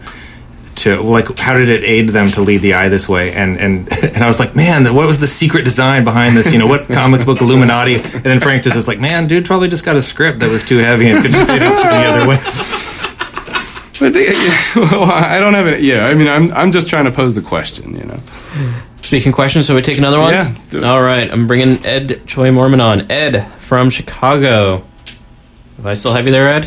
To 0.80 1.02
like, 1.02 1.38
how 1.40 1.54
did 1.54 1.70
it 1.70 1.86
aid 1.86 2.10
them 2.10 2.28
to 2.32 2.42
lead 2.42 2.58
the 2.58 2.74
eye 2.74 2.90
this 2.90 3.08
way? 3.08 3.32
And 3.32 3.58
and 3.58 3.88
and 4.04 4.18
I 4.18 4.28
was 4.28 4.40
like, 4.42 4.58
man, 4.58 4.94
what 4.94 5.08
was 5.08 5.20
the 5.22 5.26
secret 5.26 5.64
design 5.64 6.04
behind 6.04 6.36
this? 6.36 6.52
You 6.52 6.60
know, 6.60 6.68
what 6.68 6.88
comics 7.02 7.24
book 7.24 7.40
Illuminati? 7.40 7.96
And 7.96 8.04
then 8.24 8.42
Frank 8.42 8.64
just 8.64 8.76
was 8.76 8.86
like, 8.86 9.00
man, 9.00 9.26
dude, 9.28 9.46
probably 9.46 9.70
just 9.70 9.86
got 9.86 9.96
a 9.96 10.02
script 10.02 10.40
that 10.40 10.50
was 10.52 10.64
too 10.66 10.80
heavy 10.80 11.08
and 11.08 11.22
couldn't 11.22 11.46
fit 11.48 11.62
it 11.62 11.76
the 11.78 11.88
other 11.88 12.28
way. 12.28 12.36
But 14.00 14.14
they, 14.14 14.28
well, 14.76 15.04
I 15.06 15.40
don't 15.40 15.54
have 15.54 15.68
it. 15.68 15.82
Yeah, 15.82 16.06
I 16.08 16.14
mean, 16.16 16.28
I'm 16.28 16.52
I'm 16.54 16.72
just 16.72 16.88
trying 16.90 17.06
to 17.06 17.12
pose 17.12 17.34
the 17.34 17.42
question. 17.42 17.96
You 17.96 18.04
know, 18.04 18.20
Speaking 19.02 19.32
questions, 19.32 19.68
so 19.68 19.76
we 19.76 19.82
take 19.82 19.98
another 20.00 20.20
one? 20.20 20.34
Yeah, 20.34 20.44
let's 20.48 20.66
do 20.66 20.80
it. 20.80 20.84
All 20.84 21.02
right, 21.02 21.32
I'm 21.32 21.48
bringing 21.48 21.86
Ed 21.86 22.26
Choi 22.26 22.52
Mormon 22.52 22.82
on. 22.82 23.10
Ed 23.12 23.46
from 23.60 23.90
Chicago. 23.90 24.84
Have 25.78 25.86
I 25.86 25.94
still 25.94 26.14
have 26.14 26.26
you 26.26 26.32
there, 26.32 26.50
Ed? 26.50 26.66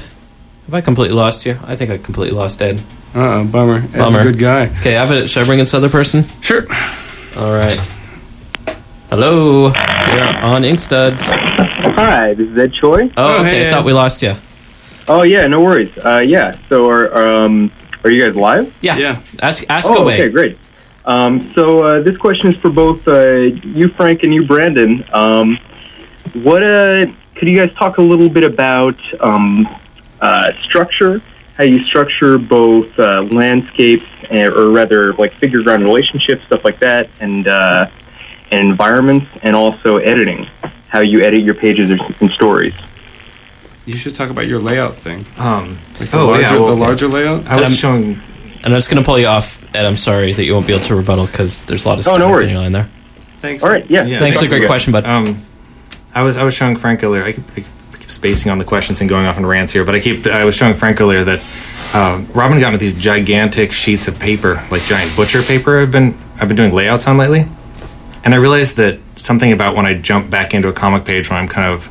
Have 0.67 0.75
I 0.75 0.81
completely 0.81 1.17
lost 1.17 1.45
you? 1.47 1.59
I 1.64 1.77
think 1.77 1.91
I 1.91 1.99
completely 1.99 2.37
lost 2.37 2.62
Ed. 2.62 2.81
uh, 3.14 3.41
oh, 3.41 3.45
bummer. 3.45 3.81
That's 3.81 3.97
Bummer. 4.14 4.21
a 4.21 4.25
good 4.33 4.38
guy. 4.38 4.67
Okay, 4.81 4.97
I 4.97 5.05
have 5.05 5.11
it. 5.12 5.29
Should 5.29 5.43
I 5.43 5.47
bring 5.47 5.59
in 5.59 5.62
this 5.64 5.75
other 5.75 5.88
person? 5.88 6.27
Sure. 6.41 6.67
All 7.37 7.53
right. 7.53 7.81
Hello, 9.11 9.69
you're 9.69 10.37
on 10.45 10.62
Inkstuds. 10.62 11.23
Hi, 11.97 12.35
this 12.35 12.47
is 12.49 12.59
Ed 12.59 12.73
Choi. 12.75 13.05
Oh, 13.17 13.37
Oh, 13.38 13.41
okay. 13.41 13.49
hey, 13.51 13.69
I 13.69 13.71
thought 13.71 13.85
we 13.85 13.93
lost 13.95 14.23
you. 14.23 14.35
Oh 15.09 15.23
yeah, 15.23 15.47
no 15.47 15.61
worries. 15.61 15.97
Uh, 15.99 16.18
yeah, 16.18 16.57
so 16.68 16.88
are 16.90 17.16
um, 17.16 17.71
are 18.05 18.11
you 18.11 18.21
guys 18.21 18.37
live? 18.37 18.75
Yeah. 18.81 18.97
Yeah. 18.97 19.23
Ask 19.40 19.64
ask 19.68 19.88
oh, 19.90 20.03
away. 20.03 20.14
okay, 20.14 20.31
great. 20.31 20.59
Um, 21.05 21.51
so 21.53 21.83
uh, 21.83 22.03
this 22.03 22.16
question 22.16 22.53
is 22.53 22.61
for 22.61 22.71
both 22.71 23.07
uh, 23.09 23.29
you, 23.29 23.88
Frank, 23.88 24.23
and 24.23 24.35
you, 24.35 24.47
Brandon. 24.47 25.05
Um, 25.12 25.59
what 26.35 26.62
uh, 26.62 27.07
could 27.35 27.49
you 27.49 27.59
guys 27.59 27.75
talk 27.77 27.99
a 27.99 28.03
little 28.03 28.29
bit 28.29 28.44
about 28.44 28.99
um, 29.21 29.66
uh, 30.21 30.53
structure? 30.64 31.23
How 31.57 31.64
you 31.64 31.85
structure 31.87 32.38
both 32.38 32.97
uh, 32.99 33.23
landscapes, 33.23 34.07
and, 34.31 34.53
or 34.53 34.71
rather, 34.71 35.14
like 35.14 35.33
figure 35.35 35.62
ground 35.62 35.83
relationships, 35.83 36.44
stuff 36.47 36.64
like 36.64 36.79
that, 36.81 37.09
and 37.21 37.49
uh, 37.49 37.88
and 38.51 38.68
environments, 38.68 39.27
and 39.42 39.57
also 39.57 39.97
editing. 39.97 40.47
How 40.88 41.01
you 41.01 41.23
edit 41.23 41.42
your 41.42 41.55
pages 41.55 41.90
and 41.90 42.31
stories. 42.33 42.75
You 43.88 43.96
should 43.96 44.14
talk 44.14 44.29
about 44.29 44.46
your 44.46 44.61
layout 44.61 44.96
thing. 44.96 45.24
Um, 45.38 45.79
Like 45.98 46.11
the 46.11 46.18
oh 46.18 46.27
larger, 46.27 46.42
yeah, 46.42 46.53
well, 46.61 46.66
the 46.66 46.72
okay. 46.72 46.81
larger 46.83 47.09
layout. 47.09 47.46
I 47.46 47.59
was 47.59 47.74
showing. 47.74 48.20
And 48.62 48.66
I'm 48.66 48.72
just 48.72 48.90
going 48.90 49.03
to 49.03 49.07
pull 49.07 49.18
you 49.18 49.27
off, 49.29 49.64
Ed. 49.74 49.87
I'm 49.87 49.96
sorry 49.96 50.31
that 50.35 50.44
you 50.44 50.53
won't 50.53 50.66
be 50.66 50.74
able 50.74 50.85
to 50.85 50.94
rebuttal 50.94 51.24
because 51.24 51.62
there's 51.62 51.87
a 51.87 51.88
lot 51.88 51.96
of 51.96 52.05
stuff 52.05 52.16
Oh, 52.16 52.18
stuff 52.18 52.31
no 52.33 52.38
in 52.38 52.51
your 52.51 52.59
line 52.59 52.72
there. 52.72 52.90
Thanks. 53.38 53.64
All 53.64 53.70
right, 53.70 53.88
yeah. 53.88 54.05
Yeah, 54.05 54.18
Thanks 54.18 54.37
for 54.37 54.44
the 54.44 54.51
great 54.51 54.66
question, 54.68 54.92
bud. 54.92 55.07
Um, 55.07 55.46
I 56.14 56.20
was 56.20 56.37
I 56.37 56.42
was 56.42 56.53
showing 56.53 56.77
Frank 56.77 57.03
earlier. 57.03 57.22
I 57.24 57.33
keep, 57.33 57.44
I 57.53 57.96
keep 57.96 58.11
spacing 58.11 58.53
on 58.53 58.59
the 58.59 58.64
questions 58.66 59.01
and 59.01 59.09
going 59.09 59.24
off 59.24 59.38
on 59.38 59.46
rants 59.46 59.72
here, 59.72 59.87
but 59.87 59.94
I 59.94 60.01
keep 60.01 60.27
I 60.27 60.44
was 60.44 60.55
showing 60.55 60.74
Frank 60.74 61.01
earlier 61.01 61.24
that 61.24 61.40
um, 61.94 62.27
Robin 62.35 62.61
got 62.61 62.72
me 62.72 62.79
these 62.79 62.92
gigantic 63.01 63.72
sheets 63.72 64.07
of 64.07 64.18
paper, 64.18 64.62
like 64.70 64.83
giant 64.83 65.16
butcher 65.16 65.40
paper. 65.40 65.81
I've 65.81 65.92
been 65.92 66.18
I've 66.38 66.48
been 66.48 66.57
doing 66.59 66.74
layouts 66.74 67.07
on 67.07 67.16
lately, 67.16 67.46
and 68.22 68.35
I 68.35 68.37
realized 68.37 68.77
that 68.77 68.98
something 69.16 69.51
about 69.51 69.77
when 69.77 69.87
I 69.87 69.98
jump 69.98 70.29
back 70.29 70.53
into 70.53 70.68
a 70.68 70.74
comic 70.74 71.07
page 71.07 71.31
when 71.31 71.38
I'm 71.38 71.48
kind 71.48 71.72
of 71.72 71.87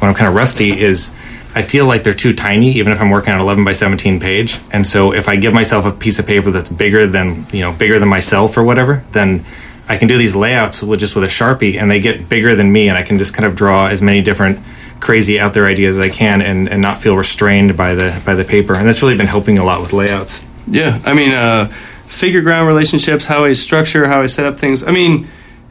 when 0.00 0.08
I'm 0.10 0.14
kind 0.14 0.28
of 0.28 0.36
rusty 0.36 0.78
is. 0.78 1.12
I 1.54 1.62
feel 1.62 1.86
like 1.86 2.04
they're 2.04 2.12
too 2.12 2.32
tiny, 2.32 2.72
even 2.72 2.92
if 2.92 3.00
I'm 3.00 3.10
working 3.10 3.32
on 3.32 3.40
an 3.40 3.42
11 3.42 3.64
by 3.64 3.72
17 3.72 4.20
page. 4.20 4.60
And 4.72 4.86
so, 4.86 5.12
if 5.12 5.28
I 5.28 5.36
give 5.36 5.52
myself 5.52 5.84
a 5.84 5.92
piece 5.92 6.18
of 6.18 6.26
paper 6.26 6.50
that's 6.50 6.68
bigger 6.68 7.06
than 7.06 7.46
you 7.52 7.60
know, 7.60 7.72
bigger 7.72 7.98
than 7.98 8.08
myself 8.08 8.56
or 8.56 8.62
whatever, 8.62 9.02
then 9.12 9.44
I 9.88 9.96
can 9.96 10.06
do 10.06 10.16
these 10.16 10.36
layouts 10.36 10.82
with 10.82 11.00
just 11.00 11.16
with 11.16 11.24
a 11.24 11.28
sharpie, 11.28 11.76
and 11.76 11.90
they 11.90 11.98
get 11.98 12.28
bigger 12.28 12.54
than 12.54 12.72
me, 12.72 12.88
and 12.88 12.96
I 12.96 13.02
can 13.02 13.18
just 13.18 13.34
kind 13.34 13.44
of 13.44 13.56
draw 13.56 13.88
as 13.88 14.00
many 14.00 14.22
different 14.22 14.60
crazy 15.00 15.40
out 15.40 15.54
there 15.54 15.66
ideas 15.66 15.98
as 15.98 16.06
I 16.06 16.10
can, 16.10 16.40
and, 16.42 16.68
and 16.68 16.80
not 16.80 16.98
feel 16.98 17.16
restrained 17.16 17.76
by 17.76 17.94
the 17.94 18.22
by 18.24 18.34
the 18.34 18.44
paper. 18.44 18.76
And 18.76 18.86
that's 18.86 19.02
really 19.02 19.16
been 19.16 19.26
helping 19.26 19.58
a 19.58 19.64
lot 19.64 19.80
with 19.80 19.92
layouts. 19.92 20.44
Yeah, 20.68 21.00
I 21.04 21.14
mean, 21.14 21.32
uh, 21.32 21.66
figure 22.06 22.42
ground 22.42 22.68
relationships, 22.68 23.24
how 23.24 23.42
I 23.42 23.54
structure, 23.54 24.06
how 24.06 24.20
I 24.20 24.26
set 24.26 24.46
up 24.46 24.58
things. 24.58 24.84
I 24.84 24.92
mean, 24.92 25.26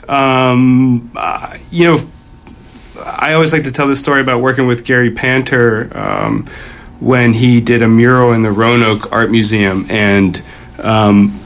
um, 0.09 1.11
uh, 1.15 1.57
you 1.71 1.85
know, 1.85 2.09
I 3.05 3.33
always 3.33 3.53
like 3.53 3.63
to 3.63 3.71
tell 3.71 3.87
this 3.87 3.99
story 3.99 4.21
about 4.21 4.41
working 4.41 4.67
with 4.67 4.85
Gary 4.85 5.11
Panter 5.11 5.89
um, 5.97 6.47
when 6.99 7.33
he 7.33 7.61
did 7.61 7.81
a 7.81 7.87
mural 7.87 8.33
in 8.33 8.41
the 8.41 8.51
Roanoke 8.51 9.11
Art 9.11 9.31
Museum, 9.31 9.85
and 9.89 10.41
um, 10.79 11.39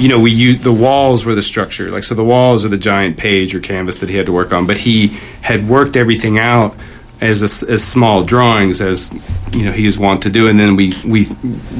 you 0.00 0.08
know, 0.08 0.18
we 0.18 0.30
used, 0.30 0.62
the 0.62 0.72
walls 0.72 1.24
were 1.24 1.34
the 1.34 1.42
structure. 1.42 1.90
Like, 1.90 2.04
so 2.04 2.14
the 2.14 2.24
walls 2.24 2.64
are 2.64 2.68
the 2.68 2.78
giant 2.78 3.16
page 3.16 3.54
or 3.54 3.60
canvas 3.60 3.98
that 3.98 4.08
he 4.08 4.16
had 4.16 4.26
to 4.26 4.32
work 4.32 4.52
on, 4.52 4.66
but 4.66 4.78
he 4.78 5.08
had 5.42 5.68
worked 5.68 5.96
everything 5.96 6.38
out 6.38 6.74
as 7.20 7.40
a 7.40 7.72
as 7.72 7.84
small 7.84 8.24
drawings 8.24 8.80
as 8.80 9.12
you 9.52 9.64
know 9.64 9.70
he 9.70 9.86
was 9.86 9.96
wont 9.96 10.24
to 10.24 10.30
do, 10.30 10.48
and 10.48 10.58
then 10.58 10.74
we 10.74 10.92
we 11.04 11.26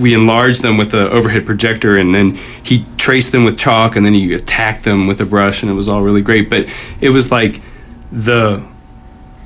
we 0.01 0.15
enlarged 0.15 0.63
them 0.63 0.77
with 0.77 0.93
the 0.93 1.11
overhead 1.11 1.45
projector, 1.45 1.99
and 1.99 2.15
then 2.15 2.39
he 2.63 2.87
traced 2.97 3.33
them 3.33 3.45
with 3.45 3.59
chalk, 3.59 3.97
and 3.97 4.07
then 4.07 4.13
he 4.13 4.33
attacked 4.35 4.85
them 4.85 5.09
with 5.09 5.21
a 5.21 5.27
brush, 5.27 5.63
and 5.63 5.71
it 5.71 5.75
was 5.75 5.89
all 5.89 6.03
really 6.03 6.23
great. 6.23 6.49
But 6.49 6.69
it 7.01 7.09
was 7.11 7.33
like 7.33 7.61
the 8.13 8.65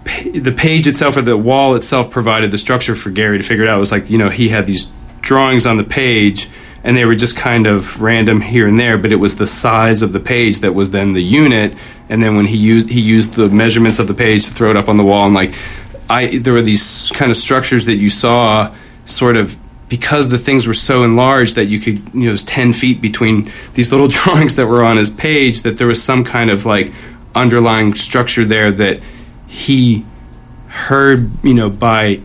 the 0.06 0.54
page 0.56 0.86
itself 0.86 1.16
or 1.16 1.22
the 1.22 1.36
wall 1.36 1.74
itself 1.74 2.10
provided 2.10 2.50
the 2.50 2.58
structure 2.58 2.94
for 2.94 3.10
Gary 3.10 3.38
to 3.38 3.44
figure 3.44 3.64
it 3.64 3.68
out. 3.68 3.76
It 3.76 3.80
was 3.80 3.92
like 3.92 4.08
you 4.08 4.18
know 4.18 4.28
he 4.28 4.48
had 4.48 4.66
these 4.66 4.90
drawings 5.20 5.66
on 5.66 5.76
the 5.76 5.84
page, 5.84 6.48
and 6.84 6.96
they 6.96 7.04
were 7.04 7.16
just 7.16 7.36
kind 7.36 7.66
of 7.66 8.00
random 8.00 8.40
here 8.40 8.68
and 8.68 8.78
there, 8.78 8.96
but 8.96 9.10
it 9.10 9.16
was 9.16 9.36
the 9.36 9.46
size 9.46 10.02
of 10.02 10.12
the 10.12 10.20
page 10.20 10.60
that 10.60 10.74
was 10.74 10.90
then 10.90 11.12
the 11.12 11.22
unit. 11.22 11.74
And 12.08 12.22
then 12.22 12.36
when 12.36 12.46
he 12.46 12.56
used 12.56 12.88
he 12.88 13.00
used 13.00 13.34
the 13.34 13.48
measurements 13.48 13.98
of 13.98 14.06
the 14.06 14.14
page 14.14 14.44
to 14.46 14.52
throw 14.52 14.70
it 14.70 14.76
up 14.76 14.88
on 14.88 14.96
the 14.96 15.04
wall, 15.04 15.26
and 15.26 15.34
like 15.34 15.54
I 16.08 16.38
there 16.38 16.52
were 16.52 16.62
these 16.62 17.10
kind 17.14 17.30
of 17.30 17.36
structures 17.36 17.86
that 17.86 17.96
you 17.96 18.10
saw 18.10 18.74
sort 19.06 19.36
of 19.36 19.56
because 19.88 20.28
the 20.28 20.38
things 20.38 20.66
were 20.66 20.74
so 20.74 21.04
enlarged 21.04 21.56
that 21.56 21.66
you 21.66 21.80
could 21.80 21.98
you 22.14 22.20
know 22.20 22.26
there's 22.26 22.42
10 22.44 22.72
feet 22.72 23.00
between 23.00 23.50
these 23.74 23.90
little 23.92 24.08
drawings 24.16 24.56
that 24.56 24.66
were 24.66 24.84
on 24.84 24.96
his 24.96 25.10
page 25.10 25.62
that 25.62 25.78
there 25.78 25.86
was 25.86 26.02
some 26.02 26.24
kind 26.24 26.50
of 26.50 26.64
like 26.64 26.92
underlying 27.34 27.94
structure 27.94 28.44
there 28.44 28.70
that 28.70 29.00
he 29.46 30.04
heard 30.68 31.30
you 31.42 31.54
know 31.54 31.70
by 31.70 32.20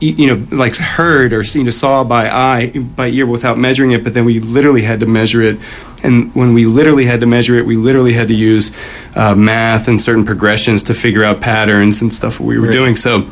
you 0.00 0.26
know 0.26 0.46
like 0.54 0.76
heard 0.76 1.32
or 1.32 1.42
you 1.42 1.64
know 1.64 1.70
saw 1.70 2.04
by 2.04 2.28
eye 2.28 2.68
by 2.68 3.08
ear 3.08 3.24
without 3.24 3.56
measuring 3.56 3.92
it 3.92 4.04
but 4.04 4.12
then 4.12 4.24
we 4.24 4.38
literally 4.40 4.82
had 4.82 5.00
to 5.00 5.06
measure 5.06 5.42
it. 5.42 5.58
And 6.02 6.32
when 6.34 6.52
we 6.52 6.66
literally 6.66 7.06
had 7.06 7.20
to 7.20 7.26
measure 7.26 7.54
it 7.54 7.64
we 7.64 7.76
literally 7.76 8.12
had 8.12 8.28
to 8.28 8.34
use 8.34 8.76
uh, 9.14 9.34
math 9.34 9.88
and 9.88 10.00
certain 10.00 10.26
progressions 10.26 10.82
to 10.84 10.94
figure 10.94 11.24
out 11.24 11.40
patterns 11.40 12.02
and 12.02 12.12
stuff 12.12 12.38
we 12.38 12.58
were 12.58 12.70
doing. 12.70 12.96
So 12.96 13.30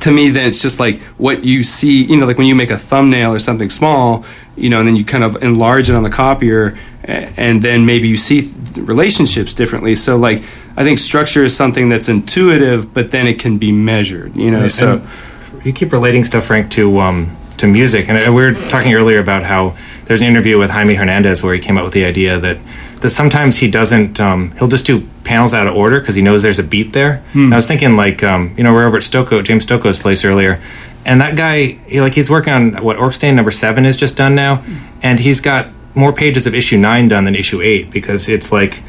to 0.00 0.12
me 0.12 0.30
then 0.30 0.46
it's 0.48 0.62
just 0.62 0.78
like 0.78 1.00
what 1.16 1.42
you 1.42 1.64
see 1.64 2.04
you 2.04 2.16
know 2.16 2.26
like 2.26 2.38
when 2.38 2.46
you 2.46 2.54
make 2.54 2.70
a 2.70 2.78
thumbnail 2.78 3.32
or 3.32 3.38
something 3.38 3.70
small 3.70 4.24
you 4.54 4.68
know 4.68 4.78
and 4.78 4.86
then 4.86 4.94
you 4.94 5.04
kind 5.04 5.24
of 5.24 5.42
enlarge 5.42 5.88
it 5.88 5.96
on 5.96 6.02
the 6.02 6.10
copier 6.10 6.78
and 7.08 7.62
then 7.62 7.86
maybe 7.86 8.06
you 8.06 8.16
see 8.16 8.42
th- 8.42 8.86
relationships 8.86 9.54
differently. 9.54 9.94
So 9.94 10.16
like 10.16 10.42
i 10.78 10.82
think 10.84 10.98
structure 10.98 11.44
is 11.44 11.54
something 11.54 11.88
that's 11.92 12.08
intuitive 12.08 12.94
but 12.94 13.10
then 13.10 13.26
it 13.26 13.38
can 13.38 13.58
be 13.58 13.70
measured 13.72 14.34
you 14.36 14.50
know 14.50 14.62
Right, 14.62 14.72
so 14.72 14.92
and 14.92 15.64
you 15.64 15.72
keep 15.72 15.92
relating 15.92 16.24
stuff, 16.24 16.44
Frank, 16.46 16.70
to 16.72 16.84
um, 17.00 17.18
to 17.58 17.66
music, 17.66 18.08
and 18.08 18.34
we 18.34 18.40
were 18.40 18.54
talking 18.54 18.94
earlier 18.94 19.18
about 19.18 19.42
how 19.42 19.76
there's 20.04 20.20
an 20.20 20.28
interview 20.28 20.56
with 20.58 20.70
Jaime 20.70 20.94
Hernandez 20.94 21.42
where 21.42 21.52
he 21.52 21.60
came 21.60 21.76
up 21.76 21.84
with 21.84 21.92
the 21.92 22.04
idea 22.04 22.38
that 22.38 22.58
that 23.00 23.10
sometimes 23.10 23.56
he 23.58 23.68
doesn't 23.70 24.20
um, 24.20 24.52
he'll 24.52 24.68
just 24.68 24.86
do 24.86 25.06
panels 25.24 25.52
out 25.52 25.66
of 25.66 25.74
order 25.74 25.98
because 26.00 26.14
he 26.14 26.22
knows 26.22 26.42
there's 26.42 26.60
a 26.60 26.68
beat 26.74 26.92
there. 26.92 27.22
And 27.34 27.52
I 27.52 27.56
was 27.56 27.66
thinking 27.66 27.96
like 27.96 28.22
um, 28.22 28.54
you 28.56 28.62
know 28.64 28.72
we're 28.72 28.86
over 28.86 28.96
at 28.98 29.02
Stokoe, 29.02 29.42
James 29.42 29.66
Stokoe's 29.66 29.98
place 29.98 30.24
earlier, 30.24 30.60
and 31.04 31.20
that 31.20 31.36
guy 31.36 31.78
he, 31.88 32.00
like 32.00 32.14
he's 32.14 32.30
working 32.30 32.52
on 32.52 32.84
what 32.84 32.96
Orc 32.96 33.12
Stain 33.12 33.34
number 33.34 33.50
seven 33.50 33.84
is 33.84 33.96
just 33.96 34.16
done 34.16 34.34
now, 34.36 34.62
and 35.02 35.18
he's 35.18 35.40
got 35.40 35.66
more 35.96 36.12
pages 36.12 36.46
of 36.46 36.54
issue 36.54 36.78
nine 36.78 37.08
done 37.08 37.24
than 37.24 37.34
issue 37.34 37.60
eight 37.60 37.90
because 37.90 38.28
it's 38.28 38.52
like 38.52 38.80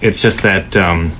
it's 0.00 0.22
just 0.22 0.42
that. 0.42 0.76
Um, 0.76 1.10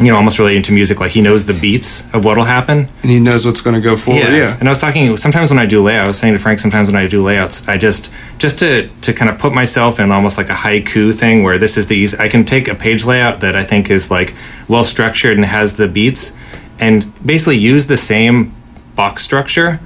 you 0.00 0.06
know, 0.06 0.16
almost 0.16 0.38
relating 0.38 0.62
to 0.62 0.72
music, 0.72 0.98
like 0.98 1.10
he 1.10 1.20
knows 1.20 1.44
the 1.44 1.58
beats 1.60 2.02
of 2.14 2.24
what'll 2.24 2.44
happen, 2.44 2.88
and 3.02 3.10
he 3.10 3.20
knows 3.20 3.44
what's 3.44 3.60
going 3.60 3.74
to 3.74 3.82
go 3.82 3.96
forward 3.96 4.20
yeah, 4.20 4.56
and 4.58 4.68
I 4.68 4.72
was 4.72 4.78
talking 4.78 5.16
sometimes 5.16 5.50
when 5.50 5.58
I 5.58 5.66
do 5.66 5.82
layouts. 5.82 6.06
I 6.06 6.08
was 6.08 6.18
saying 6.18 6.32
to 6.32 6.38
Frank, 6.38 6.58
sometimes 6.58 6.88
when 6.88 6.96
I 6.96 7.06
do 7.06 7.22
layouts, 7.22 7.68
I 7.68 7.76
just 7.76 8.10
just 8.38 8.58
to 8.60 8.88
to 8.88 9.12
kind 9.12 9.30
of 9.30 9.38
put 9.38 9.52
myself 9.52 10.00
in 10.00 10.10
almost 10.10 10.38
like 10.38 10.48
a 10.48 10.54
haiku 10.54 11.16
thing 11.16 11.42
where 11.42 11.58
this 11.58 11.76
is 11.76 11.86
the 11.86 11.96
easy. 11.96 12.16
I 12.18 12.28
can 12.28 12.44
take 12.44 12.66
a 12.66 12.74
page 12.74 13.04
layout 13.04 13.40
that 13.40 13.54
I 13.54 13.64
think 13.64 13.90
is 13.90 14.10
like 14.10 14.34
well 14.68 14.84
structured 14.84 15.36
and 15.36 15.44
has 15.44 15.76
the 15.76 15.86
beats, 15.86 16.34
and 16.78 17.06
basically 17.24 17.58
use 17.58 17.86
the 17.86 17.98
same 17.98 18.54
box 18.96 19.22
structure 19.22 19.80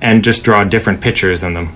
and 0.00 0.24
just 0.24 0.44
draw 0.44 0.64
different 0.64 1.00
pictures 1.00 1.42
in 1.42 1.54
them 1.54 1.68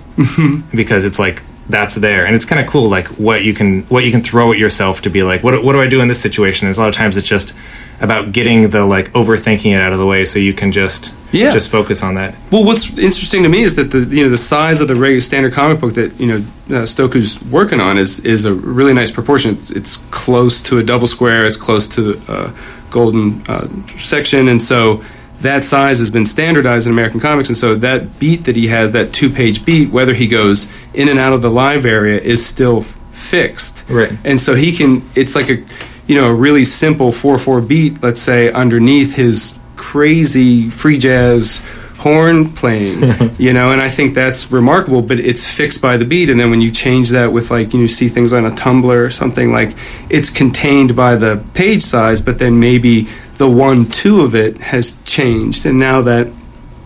because 0.74 1.04
it's 1.04 1.18
like 1.18 1.42
that's 1.68 1.94
there 1.96 2.24
and 2.24 2.34
it's 2.34 2.44
kind 2.46 2.60
of 2.60 2.66
cool 2.66 2.88
like 2.88 3.06
what 3.18 3.44
you 3.44 3.52
can 3.52 3.82
what 3.84 4.02
you 4.04 4.10
can 4.10 4.22
throw 4.22 4.52
at 4.52 4.58
yourself 4.58 5.02
to 5.02 5.10
be 5.10 5.22
like 5.22 5.42
what, 5.42 5.62
what 5.62 5.72
do 5.74 5.80
i 5.80 5.86
do 5.86 6.00
in 6.00 6.08
this 6.08 6.20
situation 6.20 6.66
and 6.66 6.76
a 6.76 6.80
lot 6.80 6.88
of 6.88 6.94
times 6.94 7.16
it's 7.16 7.28
just 7.28 7.52
about 8.00 8.32
getting 8.32 8.70
the 8.70 8.84
like 8.86 9.10
overthinking 9.12 9.74
it 9.76 9.82
out 9.82 9.92
of 9.92 9.98
the 9.98 10.06
way 10.06 10.24
so 10.24 10.38
you 10.38 10.54
can 10.54 10.70
just 10.72 11.12
Yeah. 11.32 11.50
just 11.52 11.68
focus 11.70 12.02
on 12.02 12.14
that. 12.14 12.34
Well, 12.50 12.64
what's 12.64 12.88
interesting 12.96 13.42
to 13.42 13.48
me 13.50 13.64
is 13.64 13.74
that 13.74 13.90
the 13.90 13.98
you 14.16 14.22
know 14.22 14.30
the 14.30 14.38
size 14.38 14.80
of 14.80 14.86
the 14.88 14.94
regular 14.94 15.20
standard 15.20 15.52
comic 15.52 15.80
book 15.80 15.92
that 15.94 16.18
you 16.18 16.26
know 16.28 16.36
uh, 16.76 16.86
Stokoe's 16.86 17.42
working 17.50 17.80
on 17.80 17.98
is 17.98 18.20
is 18.20 18.44
a 18.46 18.54
really 18.54 18.94
nice 18.94 19.10
proportion. 19.10 19.50
It's, 19.54 19.70
it's 19.70 19.96
close 20.10 20.62
to 20.62 20.78
a 20.78 20.82
double 20.82 21.06
square. 21.08 21.44
It's 21.44 21.56
close 21.56 21.86
to 21.96 22.18
a 22.28 22.52
golden 22.90 23.42
uh, 23.48 23.66
section, 23.98 24.48
and 24.48 24.62
so 24.62 25.02
that 25.40 25.64
size 25.64 25.98
has 26.00 26.10
been 26.10 26.26
standardized 26.26 26.86
in 26.86 26.92
American 26.92 27.20
comics. 27.20 27.48
And 27.48 27.56
so 27.56 27.74
that 27.76 28.18
beat 28.18 28.44
that 28.44 28.56
he 28.56 28.68
has, 28.68 28.92
that 28.92 29.12
two 29.12 29.30
page 29.30 29.64
beat, 29.64 29.90
whether 29.90 30.14
he 30.14 30.26
goes 30.26 30.70
in 30.94 31.08
and 31.08 31.18
out 31.18 31.32
of 31.32 31.42
the 31.42 31.50
live 31.50 31.84
area, 31.84 32.20
is 32.20 32.44
still 32.44 32.82
fixed. 33.12 33.84
Right. 33.88 34.12
And 34.24 34.40
so 34.40 34.54
he 34.54 34.72
can. 34.72 35.08
It's 35.14 35.34
like 35.34 35.48
a 35.48 35.64
you 36.06 36.16
know 36.16 36.28
a 36.28 36.34
really 36.34 36.64
simple 36.64 37.12
four 37.12 37.38
four 37.38 37.60
beat. 37.60 38.02
Let's 38.02 38.20
say 38.20 38.50
underneath 38.52 39.14
his 39.14 39.56
crazy 39.76 40.70
free 40.70 40.98
jazz 40.98 41.64
horn 41.98 42.52
playing 42.52 43.00
you 43.38 43.52
know 43.52 43.72
and 43.72 43.80
i 43.80 43.88
think 43.88 44.14
that's 44.14 44.52
remarkable 44.52 45.02
but 45.02 45.18
it's 45.18 45.48
fixed 45.48 45.82
by 45.82 45.96
the 45.96 46.04
beat 46.04 46.30
and 46.30 46.38
then 46.38 46.48
when 46.48 46.60
you 46.60 46.70
change 46.70 47.10
that 47.10 47.32
with 47.32 47.50
like 47.50 47.74
you 47.74 47.80
know, 47.80 47.86
see 47.88 48.08
things 48.08 48.32
on 48.32 48.44
a 48.44 48.50
tumblr 48.52 48.84
or 48.84 49.10
something 49.10 49.50
like 49.50 49.74
it's 50.08 50.30
contained 50.30 50.94
by 50.94 51.16
the 51.16 51.44
page 51.54 51.82
size 51.82 52.20
but 52.20 52.38
then 52.38 52.60
maybe 52.60 53.08
the 53.38 53.48
one 53.48 53.86
two 53.86 54.20
of 54.20 54.34
it 54.34 54.58
has 54.58 55.00
changed 55.04 55.64
and 55.66 55.78
now 55.78 56.02
that 56.02 56.28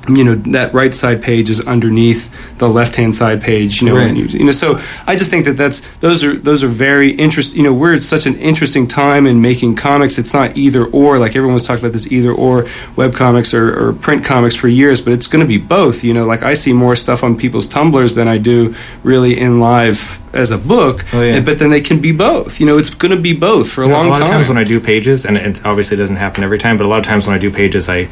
you 0.09 0.25
know 0.25 0.35
that 0.35 0.75
right 0.75 0.93
side 0.93 1.23
page 1.23 1.49
is 1.49 1.65
underneath 1.65 2.29
the 2.59 2.69
left 2.69 2.97
hand 2.97 3.15
side 3.15 3.41
page 3.41 3.81
you 3.81 3.89
know 3.89 3.95
Right. 3.97 4.13
you, 4.17 4.25
you 4.25 4.45
know 4.45 4.51
so 4.51 4.81
i 5.07 5.15
just 5.15 5.31
think 5.31 5.45
that 5.45 5.53
that's 5.53 5.79
those 5.99 6.25
are 6.25 6.35
those 6.35 6.65
are 6.65 6.69
very 6.69 7.13
interesting 7.13 7.59
you 7.59 7.63
know 7.63 7.73
we're 7.73 7.95
at 7.95 8.03
such 8.03 8.27
an 8.27 8.37
interesting 8.39 8.89
time 8.89 9.29
in 9.29 9.41
making 9.41 9.77
comics 9.77 10.19
it's 10.19 10.33
not 10.35 10.57
either 10.57 10.85
or 10.87 11.19
like 11.21 11.37
everyone's 11.37 11.63
talked 11.65 11.81
about 11.81 11.93
this 11.93 12.11
either 12.11 12.33
or 12.33 12.67
web 12.97 13.15
comics 13.15 13.55
or, 13.55 13.79
or 13.91 13.93
print 13.93 14.25
comics 14.25 14.57
for 14.57 14.67
years 14.67 15.01
but 15.01 15.13
it's 15.13 15.29
going 15.29 15.41
to 15.45 15.47
be 15.49 15.59
both 15.59 16.03
you 16.03 16.13
know 16.13 16.27
like 16.27 16.43
i 16.43 16.53
see 16.55 16.73
more 16.73 16.97
stuff 16.97 17.23
on 17.23 17.37
people's 17.37 17.69
Tumblrs 17.69 18.17
than 18.17 18.27
i 18.27 18.39
do 18.39 18.75
really 19.05 19.39
in 19.39 19.61
live 19.61 20.19
as 20.33 20.51
a 20.51 20.59
book 20.59 21.05
Oh, 21.13 21.21
yeah. 21.23 21.41
but 21.41 21.59
then 21.59 21.71
they 21.71 21.81
can 21.81 22.01
be 22.01 22.11
both 22.13 22.59
you 22.61 22.67
know 22.67 22.79
it's 22.79 22.91
going 22.91 23.15
to 23.15 23.21
be 23.21 23.33
both 23.35 23.71
for 23.71 23.83
a 23.83 23.87
You 23.87 23.93
know, 23.93 23.99
long 23.99 24.07
a 24.07 24.11
lot 24.11 24.19
time 24.19 24.23
of 24.29 24.33
times 24.33 24.49
when 24.49 24.59
I 24.59 24.65
do 24.65 24.81
pages, 24.81 25.25
and 25.27 25.37
it 25.37 25.65
obviously 25.67 25.97
doesn't 25.97 26.17
happen 26.17 26.43
every 26.45 26.59
time, 26.59 26.77
but 26.79 26.85
a 26.85 26.89
lot 26.89 26.99
of 26.99 27.05
times 27.05 27.27
when 27.27 27.37
I 27.37 27.39
do 27.39 27.51
pages, 27.51 27.89
I 27.89 28.09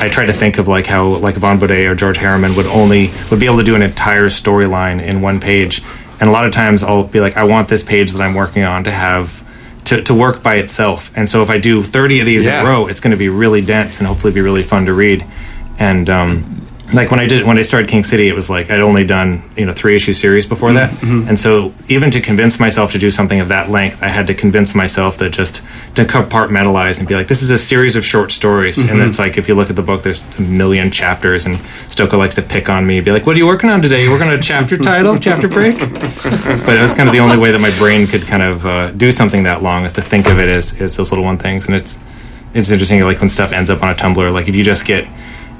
I 0.00 0.08
try 0.08 0.26
to 0.26 0.32
think 0.32 0.58
of 0.58 0.68
like 0.68 0.86
how 0.86 1.06
like 1.16 1.36
Vaughn 1.36 1.58
Bodē 1.58 1.90
or 1.90 1.94
George 1.94 2.18
Herriman 2.18 2.56
would 2.56 2.66
only 2.66 3.10
would 3.30 3.40
be 3.40 3.46
able 3.46 3.58
to 3.58 3.64
do 3.64 3.74
an 3.74 3.82
entire 3.82 4.26
storyline 4.28 5.02
in 5.02 5.22
one 5.22 5.40
page, 5.40 5.82
and 6.20 6.28
a 6.28 6.32
lot 6.32 6.44
of 6.44 6.52
times 6.52 6.82
I'll 6.82 7.04
be 7.04 7.20
like, 7.20 7.36
I 7.36 7.44
want 7.44 7.68
this 7.68 7.82
page 7.82 8.12
that 8.12 8.20
I'm 8.22 8.34
working 8.34 8.64
on 8.64 8.84
to 8.84 8.92
have. 8.92 9.40
To, 9.86 10.00
to 10.04 10.14
work 10.14 10.44
by 10.44 10.54
itself, 10.56 11.10
and 11.16 11.28
so 11.28 11.42
if 11.42 11.50
I 11.50 11.58
do 11.58 11.82
30 11.82 12.20
of 12.20 12.26
these 12.26 12.46
in 12.46 12.52
a 12.54 12.64
row, 12.64 12.86
it's 12.86 13.00
going 13.00 13.10
to 13.10 13.16
be 13.16 13.28
really 13.28 13.60
dense 13.60 13.98
and 13.98 14.06
hopefully 14.06 14.32
be 14.32 14.40
really 14.40 14.62
fun 14.62 14.86
to 14.86 14.92
read. 14.94 15.26
And 15.76 16.08
um, 16.08 16.61
like 16.92 17.10
when 17.10 17.20
I 17.20 17.26
did 17.26 17.46
when 17.46 17.58
I 17.58 17.62
started 17.62 17.88
King 17.88 18.02
City, 18.02 18.28
it 18.28 18.34
was 18.34 18.50
like 18.50 18.70
I'd 18.70 18.80
only 18.80 19.04
done 19.06 19.42
you 19.56 19.66
know 19.66 19.72
three 19.72 19.96
issue 19.96 20.12
series 20.12 20.46
before 20.46 20.72
that, 20.74 20.90
mm-hmm, 20.90 21.20
mm-hmm. 21.20 21.28
and 21.28 21.38
so 21.38 21.72
even 21.88 22.10
to 22.10 22.20
convince 22.20 22.60
myself 22.60 22.92
to 22.92 22.98
do 22.98 23.10
something 23.10 23.40
of 23.40 23.48
that 23.48 23.70
length, 23.70 24.02
I 24.02 24.08
had 24.08 24.26
to 24.26 24.34
convince 24.34 24.74
myself 24.74 25.18
that 25.18 25.30
just 25.30 25.56
to 25.94 26.04
compartmentalize 26.04 26.98
and 26.98 27.08
be 27.08 27.14
like, 27.14 27.28
this 27.28 27.42
is 27.42 27.50
a 27.50 27.58
series 27.58 27.96
of 27.96 28.04
short 28.04 28.32
stories, 28.32 28.78
and 28.78 28.88
mm-hmm. 28.88 29.08
it's 29.08 29.18
like 29.18 29.38
if 29.38 29.48
you 29.48 29.54
look 29.54 29.70
at 29.70 29.76
the 29.76 29.82
book, 29.82 30.02
there's 30.02 30.22
a 30.38 30.42
million 30.42 30.90
chapters, 30.90 31.46
and 31.46 31.56
Stokoe 31.88 32.18
likes 32.18 32.34
to 32.36 32.42
pick 32.42 32.68
on 32.68 32.86
me, 32.86 33.00
be 33.00 33.10
like, 33.10 33.26
what 33.26 33.36
are 33.36 33.38
you 33.38 33.46
working 33.46 33.70
on 33.70 33.82
today? 33.82 34.04
You 34.04 34.10
working 34.10 34.28
on 34.28 34.34
a 34.34 34.42
chapter 34.42 34.76
title, 34.76 35.18
chapter 35.18 35.48
break? 35.48 35.78
but 35.78 36.76
it 36.76 36.80
was 36.80 36.94
kind 36.94 37.08
of 37.08 37.12
the 37.12 37.20
only 37.20 37.38
way 37.38 37.52
that 37.52 37.60
my 37.60 37.76
brain 37.78 38.06
could 38.06 38.22
kind 38.22 38.42
of 38.42 38.66
uh, 38.66 38.90
do 38.92 39.12
something 39.12 39.44
that 39.44 39.62
long 39.62 39.84
is 39.84 39.92
to 39.94 40.02
think 40.02 40.26
of 40.26 40.38
it 40.38 40.48
as, 40.48 40.80
as 40.80 40.96
those 40.96 41.10
little 41.10 41.24
one 41.24 41.38
things, 41.38 41.66
and 41.66 41.74
it's 41.74 41.98
it's 42.54 42.70
interesting 42.70 43.00
like 43.00 43.20
when 43.20 43.30
stuff 43.30 43.52
ends 43.52 43.70
up 43.70 43.82
on 43.82 43.90
a 43.90 43.94
Tumblr, 43.94 44.32
like 44.32 44.46
if 44.46 44.54
you 44.54 44.62
just 44.62 44.84
get 44.84 45.08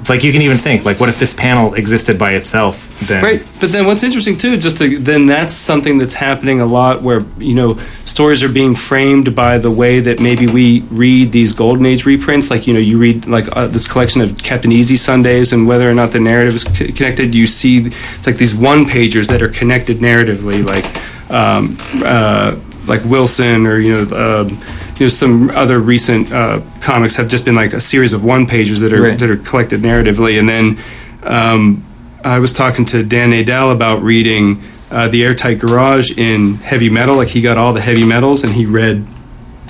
it's 0.03 0.09
like 0.09 0.21
you 0.25 0.33
can 0.33 0.41
even 0.41 0.57
think 0.57 0.83
like 0.83 0.99
what 0.99 1.07
if 1.07 1.17
this 1.17 1.33
panel 1.33 1.75
existed 1.75 2.19
by 2.19 2.33
itself 2.33 2.93
then 3.07 3.23
Right, 3.23 3.47
but 3.59 3.71
then 3.71 3.85
what's 3.85 4.03
interesting 4.03 4.37
too, 4.37 4.57
just 4.57 4.77
to, 4.77 4.99
then 4.99 5.25
that's 5.25 5.53
something 5.53 5.97
that's 5.97 6.13
happening 6.13 6.59
a 6.61 6.65
lot, 6.65 7.01
where 7.01 7.21
you 7.37 7.53
know 7.53 7.79
stories 8.05 8.43
are 8.43 8.49
being 8.49 8.75
framed 8.75 9.35
by 9.35 9.57
the 9.57 9.71
way 9.71 9.99
that 10.01 10.19
maybe 10.19 10.47
we 10.47 10.81
read 10.81 11.31
these 11.31 11.53
golden 11.53 11.85
age 11.85 12.05
reprints. 12.05 12.49
Like 12.49 12.67
you 12.67 12.73
know, 12.73 12.79
you 12.79 12.97
read 12.97 13.25
like 13.25 13.45
uh, 13.55 13.67
this 13.67 13.87
collection 13.87 14.21
of 14.21 14.37
Captain 14.37 14.71
Easy 14.71 14.95
Sundays, 14.95 15.53
and 15.53 15.67
whether 15.67 15.89
or 15.89 15.93
not 15.93 16.11
the 16.11 16.19
narrative 16.19 16.55
is 16.55 16.61
c- 16.63 16.91
connected, 16.91 17.33
you 17.33 17.47
see 17.47 17.85
it's 17.85 18.27
like 18.27 18.37
these 18.37 18.55
one 18.55 18.85
pagers 18.85 19.27
that 19.27 19.41
are 19.41 19.49
connected 19.49 19.97
narratively, 19.97 20.65
like 20.65 20.85
um, 21.31 21.77
uh, 22.05 22.57
like 22.87 23.03
Wilson 23.05 23.65
or 23.65 23.79
you 23.79 24.05
know. 24.05 24.41
Um, 24.47 24.57
you 24.97 25.05
know, 25.05 25.09
some 25.09 25.49
other 25.51 25.79
recent 25.79 26.31
uh, 26.31 26.61
comics 26.81 27.15
have 27.15 27.27
just 27.27 27.45
been 27.45 27.55
like 27.55 27.73
a 27.73 27.79
series 27.81 28.13
of 28.13 28.23
one 28.23 28.45
pagers 28.45 28.79
that 28.81 28.93
are 28.93 29.01
Right. 29.01 29.19
that 29.19 29.29
are 29.29 29.37
collected 29.37 29.81
narratively, 29.81 30.37
and 30.39 30.47
then 30.47 30.77
um, 31.23 31.83
I 32.23 32.39
was 32.39 32.53
talking 32.53 32.85
to 32.85 33.03
Dan 33.03 33.31
Nadel 33.31 33.71
about 33.71 34.01
reading 34.03 34.61
uh, 34.91 35.07
the 35.07 35.23
Airtight 35.23 35.59
Garage 35.59 36.11
in 36.17 36.55
heavy 36.55 36.89
metal. 36.89 37.15
Like 37.15 37.29
he 37.29 37.41
got 37.41 37.57
all 37.57 37.73
the 37.73 37.81
heavy 37.81 38.05
metals, 38.05 38.43
and 38.43 38.53
he 38.53 38.65
read 38.65 39.05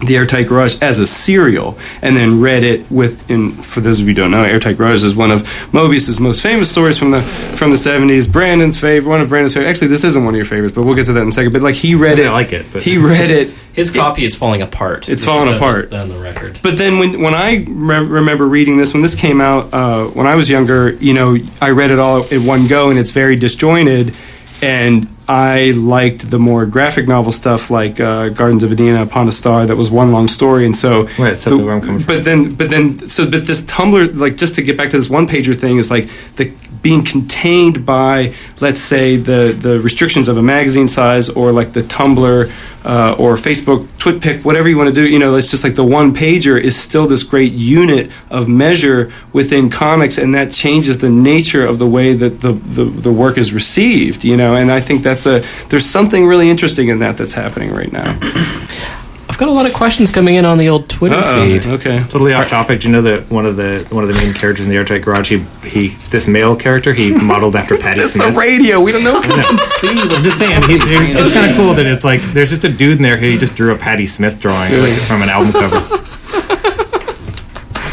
the 0.06 0.18
Airtight 0.18 0.48
Garage 0.48 0.76
as 0.82 0.98
a 1.00 1.08
serial, 1.08 1.78
and 2.02 2.18
then 2.18 2.42
read 2.42 2.64
it 2.64 2.92
with. 2.92 3.30
In 3.32 3.52
for 3.54 3.80
those 3.80 4.02
of 4.02 4.08
you 4.08 4.14
who 4.14 4.22
don't 4.22 4.32
know, 4.32 4.44
Airtight 4.44 4.78
Garage 4.78 5.04
is 5.06 5.16
one 5.16 5.32
of 5.32 5.44
Moebius's 5.72 6.20
most 6.20 6.42
famous 6.42 6.70
stories 6.70 6.98
from 6.98 7.12
the 7.12 7.22
from 7.22 7.72
the 7.72 7.78
seventies. 7.78 8.28
Brandon's 8.28 8.78
favorite, 8.80 9.10
one 9.10 9.22
of 9.22 9.30
Brandon's 9.30 9.54
favorite. 9.54 9.70
Actually, 9.70 9.88
this 9.88 10.04
isn't 10.04 10.26
one 10.26 10.34
of 10.34 10.38
your 10.38 10.46
favorites, 10.46 10.76
but 10.76 10.84
we'll 10.84 10.96
get 10.96 11.06
to 11.06 11.14
that 11.14 11.22
in 11.22 11.30
a 11.30 11.32
second. 11.32 11.54
But 11.54 11.62
like 11.62 11.76
he 11.76 11.96
read 11.96 12.20
I 12.20 12.24
it, 12.24 12.28
I 12.28 12.32
like 12.32 12.52
it, 12.52 12.66
but- 12.74 12.84
he 12.84 12.98
read 12.98 13.30
it. 13.30 13.54
His 13.74 13.92
copy 13.92 14.24
is 14.24 14.36
falling 14.36 14.62
apart. 14.62 15.10
It's 15.10 15.26
falling 15.26 15.54
apart. 15.56 15.92
On 15.94 16.08
the 16.10 16.18
record. 16.18 16.60
But 16.62 16.78
then 16.78 17.00
when 17.00 17.22
when 17.22 17.34
I 17.34 17.66
re- 17.68 18.06
remember 18.06 18.46
reading 18.48 18.78
this 18.78 18.94
when 18.94 19.02
this 19.02 19.16
came 19.16 19.42
out 19.42 19.74
uh, 19.74 20.06
when 20.08 20.28
I 20.28 20.36
was 20.36 20.50
younger, 20.50 20.92
you 20.92 21.14
know, 21.14 21.38
I 21.60 21.72
read 21.72 21.90
it 21.92 22.00
all 22.00 22.24
in 22.28 22.46
one 22.46 22.68
go 22.68 22.90
and 22.90 23.00
it's 23.00 23.12
very 23.12 23.36
disjointed. 23.36 24.16
And 24.62 25.10
I 25.28 25.72
liked 25.76 26.30
the 26.30 26.40
more 26.40 26.66
graphic 26.66 27.06
novel 27.08 27.34
stuff 27.34 27.70
like 27.70 28.00
uh, 28.00 28.30
Gardens 28.30 28.64
of 28.64 28.72
Aedena, 28.72 29.04
Upon 29.04 29.28
a 29.28 29.32
Star, 29.32 29.66
that 29.66 29.76
was 29.76 29.92
one 29.92 30.14
long 30.14 30.30
story. 30.30 30.66
And 30.66 30.74
so, 30.76 31.04
Right, 31.04 31.32
that's 31.32 31.44
the- 31.46 31.58
where 31.58 31.74
I'm 31.74 31.82
coming 31.82 32.00
from. 32.00 32.16
But 32.16 32.24
then, 32.24 32.54
but 32.56 32.70
then, 32.70 33.00
so 33.10 33.30
but 33.30 33.46
this 33.46 33.66
Tumblr, 33.66 34.16
like 34.18 34.38
just 34.38 34.56
to 34.56 34.62
get 34.62 34.78
back 34.78 34.90
to 34.92 34.98
this 34.98 35.10
one 35.10 35.28
pager 35.28 35.54
thing, 35.54 35.78
is 35.80 35.92
like 35.92 36.10
the 36.38 36.54
being 36.84 37.04
contained 37.04 37.86
by, 37.86 38.36
let's 38.62 38.82
say, 38.82 39.15
the 39.15 39.58
the 39.60 39.80
restrictions 39.80 40.28
of 40.28 40.38
a 40.38 40.43
magazine 40.43 40.88
size 40.88 41.30
or 41.30 41.52
like 41.52 41.74
the 41.74 41.82
Tumblr 41.82 42.52
uh, 42.86 43.15
or 43.17 43.36
Facebook 43.36 43.88
TwitPic, 43.98 44.43
whatever 44.43 44.67
you 44.67 44.78
want 44.78 44.89
to 44.89 44.93
do. 44.93 45.08
You 45.08 45.17
know, 45.17 45.36
it's 45.36 45.50
just 45.50 45.63
like 45.63 45.76
the 45.76 45.84
one 45.84 46.13
pager 46.13 46.60
is 46.60 46.76
still 46.76 47.08
this 47.08 47.24
great 47.24 47.54
unit 47.54 48.12
of 48.30 48.48
measure 48.48 49.12
within 49.32 49.69
comics, 49.69 50.17
and 50.17 50.36
that 50.36 50.52
changes 50.52 51.00
the 51.00 51.10
nature 51.10 51.65
of 51.65 51.80
the 51.80 51.88
way 51.88 52.13
that 52.13 52.41
the 52.41 52.52
the, 52.52 52.84
the 52.84 53.12
work 53.12 53.38
is 53.38 53.54
received. 53.54 54.24
You 54.24 54.38
know, 54.38 54.56
and 54.56 54.69
I 54.72 54.82
think 54.82 55.02
that's 55.02 55.26
a 55.26 55.41
there's 55.69 55.86
something 55.86 56.28
really 56.28 56.50
interesting 56.50 56.89
in 56.89 57.00
that 57.00 57.17
that's 57.17 57.34
happening 57.34 57.72
right 57.72 57.91
now. 57.91 58.19
Got 59.44 59.50
a 59.50 59.52
lot 59.52 59.66
of 59.66 59.74
questions 59.74 60.10
coming 60.10 60.36
in 60.36 60.46
on 60.46 60.58
the 60.58 60.70
old 60.70 60.88
Twitter 60.88 61.18
Uh-oh. 61.18 61.46
feed. 61.46 61.66
Okay. 61.66 62.00
totally 62.04 62.32
off 62.32 62.48
topic 62.48 62.80
do 62.80 62.88
you 62.88 62.94
know 62.94 63.02
that 63.02 63.30
one 63.30 63.46
of 63.46 63.58
the 63.58 63.86
one 63.89 64.02
of 64.02 64.08
the 64.08 64.16
main 64.16 64.34
characters 64.34 64.66
in 64.66 64.72
the 64.72 64.78
airtight 64.78 65.02
garage 65.02 65.28
he, 65.28 65.39
he 65.68 65.89
this 66.12 66.28
male 66.28 66.56
character 66.56 66.94
he 66.94 67.12
modeled 67.22 67.58
after 67.58 67.78
Patty 67.78 68.00
It's 68.00 68.14
the 68.14 68.32
radio. 68.38 68.80
We 68.80 68.94
don't 68.94 69.04
know 69.04 69.20
if 69.22 69.28
we 69.28 69.34
can 69.34 69.58
see. 69.58 70.00
I'm 70.00 70.24
just 70.24 70.38
saying, 70.38 70.64
he, 70.70 70.76
it's 70.80 71.34
kind 71.34 71.52
of 71.52 71.58
cool 71.58 71.74
that 71.74 71.86
it's 71.86 72.06
like 72.06 72.22
there's 72.32 72.52
just 72.52 72.64
a 72.64 72.70
dude 72.70 72.96
in 72.96 73.02
there 73.02 73.18
who 73.18 73.38
just 73.38 73.54
drew 73.54 73.74
a 73.74 73.78
Patti 73.78 74.06
Smith 74.06 74.39
drawing 74.39 74.72
like, 74.80 74.94
from 74.94 75.22
an 75.22 75.28
album 75.28 75.52
cover. 75.52 75.76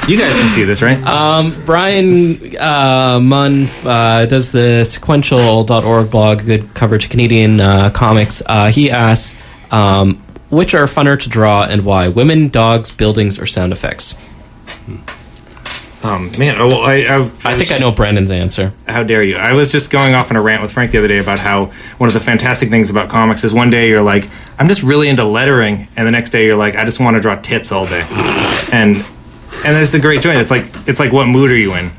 You 0.07 0.19
guys 0.19 0.37
can 0.37 0.51
see 0.51 0.63
this, 0.63 0.83
right? 0.83 1.03
Um, 1.03 1.53
Brian 1.67 2.57
uh, 2.59 3.19
Munn 3.21 3.67
uh, 3.85 4.27
does 4.27 4.53
the 4.53 4.85
sequential.org 4.85 6.13
blog, 6.13 6.45
good 6.45 6.75
coverage 6.75 7.07
of 7.07 7.11
Canadian 7.11 7.61
uh, 7.61 7.91
comics. 7.91 8.41
Uh, 8.47 8.69
he 8.71 8.93
asks, 8.93 9.37
um, 9.73 10.23
which 10.51 10.75
are 10.75 10.85
funner 10.85 11.19
to 11.19 11.29
draw 11.29 11.65
and 11.65 11.85
why? 11.85 12.09
Women, 12.09 12.49
dogs, 12.49 12.91
buildings, 12.91 13.39
or 13.39 13.47
sound 13.47 13.73
effects? 13.73 14.15
Um, 16.03 16.33
man, 16.39 16.57
oh, 16.59 16.69
well, 16.69 16.81
I, 16.81 16.97
I, 17.03 17.21
I 17.45 17.59
think 17.59 17.73
I 17.73 17.77
know 17.77 17.93
Brandon's 17.93 18.31
answer. 18.31 18.73
How 18.89 19.03
dare 19.03 19.23
you? 19.23 19.37
I 19.37 19.53
was 19.53 19.71
just 19.71 19.91
going 19.91 20.15
off 20.15 20.31
on 20.31 20.37
a 20.37 20.41
rant 20.41 20.63
with 20.63 20.73
Frank 20.73 20.93
the 20.93 20.99
other 20.99 21.09
day 21.09 21.19
about 21.19 21.39
how 21.39 21.67
one 21.99 22.09
of 22.09 22.15
the 22.15 22.21
fantastic 22.21 22.71
things 22.71 22.89
about 22.89 23.11
comics 23.11 23.45
is 23.45 23.53
one 23.53 23.69
day 23.69 23.89
you're 23.89 24.03
like, 24.03 24.27
I'm 24.59 24.67
just 24.67 24.83
really 24.83 25.09
into 25.09 25.25
lettering, 25.25 25.89
and 25.97 26.07
the 26.07 26.11
next 26.11 26.31
day 26.31 26.47
you're 26.47 26.57
like, 26.57 26.75
I 26.75 26.85
just 26.85 27.01
want 27.01 27.17
to 27.17 27.21
draw 27.21 27.35
tits 27.35 27.71
all 27.71 27.87
day, 27.87 28.07
and 28.73 29.05
and 29.67 29.77
it's 29.77 29.93
a 29.93 30.01
great 30.01 30.23
joint. 30.23 30.39
It's 30.39 30.51
like 30.51 30.65
it's 30.89 31.01
like 31.01 31.13
what 31.13 31.27
mood 31.27 31.51
are 31.51 31.57
you 31.57 31.75
in? 31.75 31.91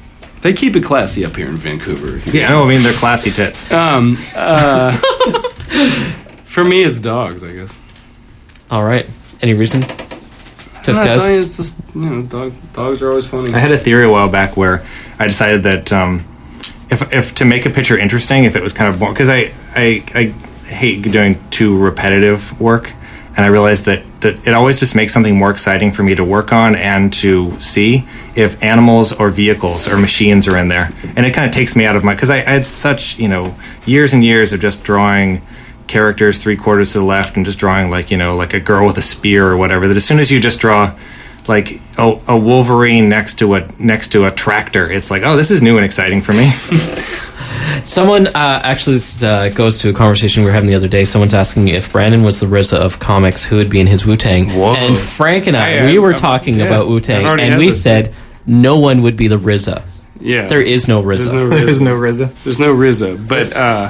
They 0.42 0.54
keep 0.54 0.76
it 0.76 0.84
classy 0.84 1.24
up 1.24 1.36
here 1.36 1.48
in 1.48 1.56
Vancouver. 1.56 2.18
Yeah, 2.32 2.50
no, 2.50 2.64
I 2.64 2.70
mean 2.70 2.82
they're 2.82 2.94
classy 2.94 3.30
tits. 3.30 3.72
Um, 3.72 4.18
uh, 4.36 4.98
for 6.46 6.64
me, 6.64 6.84
it's 6.84 6.98
dogs. 7.00 7.44
I 7.44 7.52
guess. 7.54 7.81
All 8.72 8.84
right. 8.84 9.06
Any 9.42 9.54
reason? 9.54 9.82
Just 9.82 11.00
I 11.00 11.04
because? 11.04 11.28
thought 11.28 11.32
It's 11.32 11.58
just 11.58 11.78
you 11.94 12.10
know, 12.10 12.22
dog, 12.24 12.54
dogs 12.74 13.02
are 13.02 13.10
always 13.10 13.28
funny. 13.28 13.54
I 13.54 13.60
had 13.60 13.72
a 13.72 13.78
theory 13.78 14.06
a 14.06 14.10
while 14.10 14.32
back 14.32 14.56
where 14.56 14.84
I 15.20 15.28
decided 15.28 15.64
that 15.64 15.92
um, 15.92 16.26
if, 16.90 17.14
if 17.14 17.36
to 17.36 17.46
make 17.46 17.66
a 17.66 17.70
picture 17.70 17.98
interesting, 17.98 18.46
if 18.46 18.56
it 18.56 18.64
was 18.64 18.74
kind 18.74 18.92
of 18.92 18.98
boring, 18.98 19.14
because 19.14 19.30
I, 19.30 19.52
I 19.76 20.04
I 20.16 20.24
hate 20.68 21.02
doing 21.04 21.38
too 21.50 21.78
repetitive 21.78 22.60
work, 22.62 22.94
and 23.36 23.46
I 23.46 23.50
realized 23.50 23.86
that 23.86 24.04
that 24.22 24.48
it 24.48 24.54
always 24.54 24.80
just 24.80 24.96
makes 24.96 25.14
something 25.14 25.36
more 25.36 25.52
exciting 25.52 25.92
for 25.92 26.04
me 26.04 26.16
to 26.16 26.24
work 26.24 26.54
on 26.54 26.76
and 26.76 27.12
to 27.14 27.60
see 27.60 28.08
if 28.36 28.64
animals 28.64 29.12
or 29.12 29.30
vehicles 29.30 29.88
or 29.88 29.98
machines 29.98 30.48
are 30.48 30.58
in 30.58 30.70
there, 30.70 30.92
and 31.16 31.26
it 31.26 31.34
kind 31.34 31.46
of 31.46 31.54
takes 31.54 31.76
me 31.76 31.86
out 31.86 31.96
of 31.98 32.04
my 32.04 32.16
because 32.16 32.30
I, 32.30 32.38
I 32.38 32.52
had 32.52 32.66
such 32.66 33.20
you 33.20 33.28
know 33.28 33.54
years 33.86 34.14
and 34.14 34.24
years 34.24 34.54
of 34.54 34.62
just 34.62 34.84
drawing 34.84 35.42
characters 35.92 36.38
three 36.38 36.56
quarters 36.56 36.94
to 36.94 37.00
the 37.00 37.06
left 37.06 37.36
and 37.36 37.46
just 37.46 37.60
drawing 37.60 37.90
like 37.90 38.10
you 38.12 38.18
know 38.18 38.36
like 38.36 38.54
a 38.54 38.60
girl 38.60 38.86
with 38.88 38.98
a 38.98 39.02
spear 39.02 39.48
or 39.48 39.58
whatever 39.58 39.88
that 39.88 39.98
as 39.98 40.06
soon 40.06 40.20
as 40.20 40.32
you 40.32 40.40
just 40.40 40.60
draw 40.60 40.96
like 41.48 41.82
a, 41.98 42.20
a 42.30 42.38
wolverine 42.38 43.10
next 43.10 43.40
to 43.40 43.54
a 43.56 43.68
next 43.80 44.10
to 44.14 44.26
a 44.26 44.32
tractor 44.32 44.90
it's 44.90 45.12
like 45.12 45.24
oh 45.24 45.36
this 45.36 45.52
is 45.52 45.62
new 45.62 45.76
and 45.76 45.86
exciting 45.86 46.22
for 46.22 46.34
me 46.34 46.50
Someone 47.84 48.28
uh, 48.28 48.62
actually 48.64 48.98
this, 48.98 49.24
uh, 49.24 49.50
goes 49.50 49.80
to 49.80 49.90
a 49.90 49.94
conversation 49.94 50.44
we 50.44 50.50
were 50.50 50.54
having 50.54 50.70
the 50.70 50.76
other 50.76 50.88
day. 50.88 51.04
Someone's 51.06 51.34
asking 51.34 51.70
if 51.70 51.92
Brandon 51.92 52.22
was 52.22 52.40
the 52.40 52.46
RZA 52.46 52.78
of 52.78 53.00
comics, 53.00 53.44
who 53.46 53.56
would 53.58 53.70
be 53.70 53.80
in 53.80 53.88
his 53.88 54.06
Wu 54.06 54.16
Tang? 54.18 54.50
Whoa. 54.50 54.76
And 54.76 54.98
Frank 54.98 55.48
and 55.48 55.56
I, 55.58 55.78
I, 55.78 55.86
we 55.86 55.98
were 55.98 56.12
I'm- 56.12 56.20
talking 56.20 56.60
yeah, 56.60 56.66
about 56.66 56.88
wu-tang 56.88 57.26
and 57.40 57.58
we 57.58 57.68
this. 57.68 57.82
said 57.82 58.14
no 58.46 58.78
one 58.80 59.02
would 59.04 59.16
be 59.16 59.28
the 59.28 59.38
RZA. 59.38 59.84
Yeah, 60.20 60.48
There 60.48 60.62
is 60.62 60.88
no 60.88 61.02
There's 61.02 61.28
RZA. 61.28 61.50
there's 61.66 61.82
no 61.82 61.96
RZA 61.96 62.44
There's 62.44 62.60
no 62.60 62.76
RZA, 62.76 63.28
but 63.28 63.56
uh, 63.56 63.90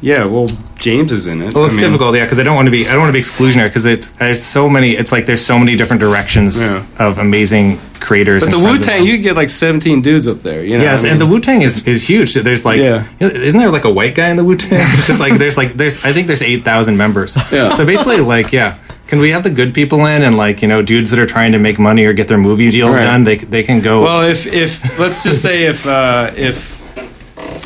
yeah. 0.00 0.24
Well, 0.24 0.48
James 0.78 1.12
is 1.12 1.26
in 1.26 1.42
it. 1.42 1.54
Well, 1.54 1.66
it's 1.66 1.74
I 1.74 1.76
mean, 1.76 1.86
difficult, 1.90 2.16
yeah, 2.16 2.24
because 2.24 2.40
I 2.40 2.42
don't 2.42 2.56
want 2.56 2.66
to 2.66 2.70
be 2.72 2.86
I 2.88 2.92
don't 2.92 3.00
want 3.00 3.10
to 3.10 3.12
be 3.12 3.20
exclusionary 3.20 3.68
because 3.68 3.84
it's 3.86 4.10
there's 4.10 4.42
so 4.42 4.68
many. 4.68 4.92
It's 4.92 5.12
like 5.12 5.26
there's 5.26 5.44
so 5.44 5.58
many 5.58 5.76
different 5.76 6.00
directions 6.00 6.58
Yeah. 6.58 6.84
of 6.98 7.18
amazing 7.18 7.78
creators. 8.00 8.44
But 8.44 8.52
the 8.52 8.58
Wu 8.58 8.78
Tang, 8.78 9.04
you 9.04 9.18
get 9.18 9.36
like 9.36 9.50
17 9.50 10.00
dudes 10.00 10.26
up 10.26 10.42
there. 10.42 10.64
You 10.64 10.78
know, 10.78 10.84
Yes, 10.84 11.00
I 11.00 11.02
mean, 11.04 11.12
and 11.12 11.20
the 11.20 11.26
Wu 11.26 11.38
Tang 11.38 11.60
is, 11.60 11.86
is 11.86 12.02
huge. 12.08 12.32
There's 12.32 12.64
like, 12.64 12.78
Yeah. 12.78 13.04
isn't 13.20 13.60
there 13.60 13.70
like 13.70 13.84
a 13.84 13.90
white 13.90 14.14
guy 14.14 14.30
in 14.30 14.36
the 14.38 14.44
Wu 14.44 14.56
Tang? 14.56 14.80
It's 14.98 15.06
just 15.06 15.20
like 15.20 15.34
there's 15.38 15.58
like 15.58 15.74
there's 15.74 16.02
I 16.04 16.12
think 16.14 16.26
there's 16.28 16.42
eight 16.42 16.64
thousand 16.64 16.96
members. 16.96 17.36
Yeah. 17.52 17.74
So 17.74 17.84
basically, 17.84 18.20
like, 18.20 18.52
yeah, 18.52 18.78
can 19.06 19.18
we 19.18 19.32
have 19.32 19.42
the 19.42 19.50
good 19.50 19.74
people 19.74 20.06
in 20.06 20.22
and 20.22 20.34
like 20.36 20.62
you 20.62 20.68
know 20.68 20.80
dudes 20.82 21.10
that 21.10 21.18
are 21.18 21.26
trying 21.26 21.52
to 21.52 21.58
make 21.58 21.78
money 21.78 22.04
or 22.06 22.14
get 22.14 22.26
their 22.28 22.38
movie 22.38 22.70
deals 22.70 22.96
Right. 22.96 23.04
done? 23.04 23.24
They 23.24 23.36
they 23.36 23.64
can 23.64 23.80
go. 23.82 24.00
Well, 24.02 24.22
if 24.26 24.46
if 24.46 24.98
let's 24.98 25.22
just 25.22 25.42
say 25.42 25.64
if 25.66 25.86
uh, 25.86 26.30
if 26.36 26.80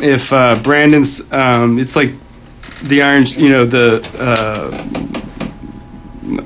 if 0.02 0.32
uh, 0.32 0.56
Brandon's, 0.64 1.20
um, 1.32 1.78
it's 1.78 1.94
like 1.94 2.10
the 2.88 3.02
Iron, 3.02 3.24
you 3.26 3.48
know, 3.48 3.64
the 3.64 4.06
uh, 4.18 4.70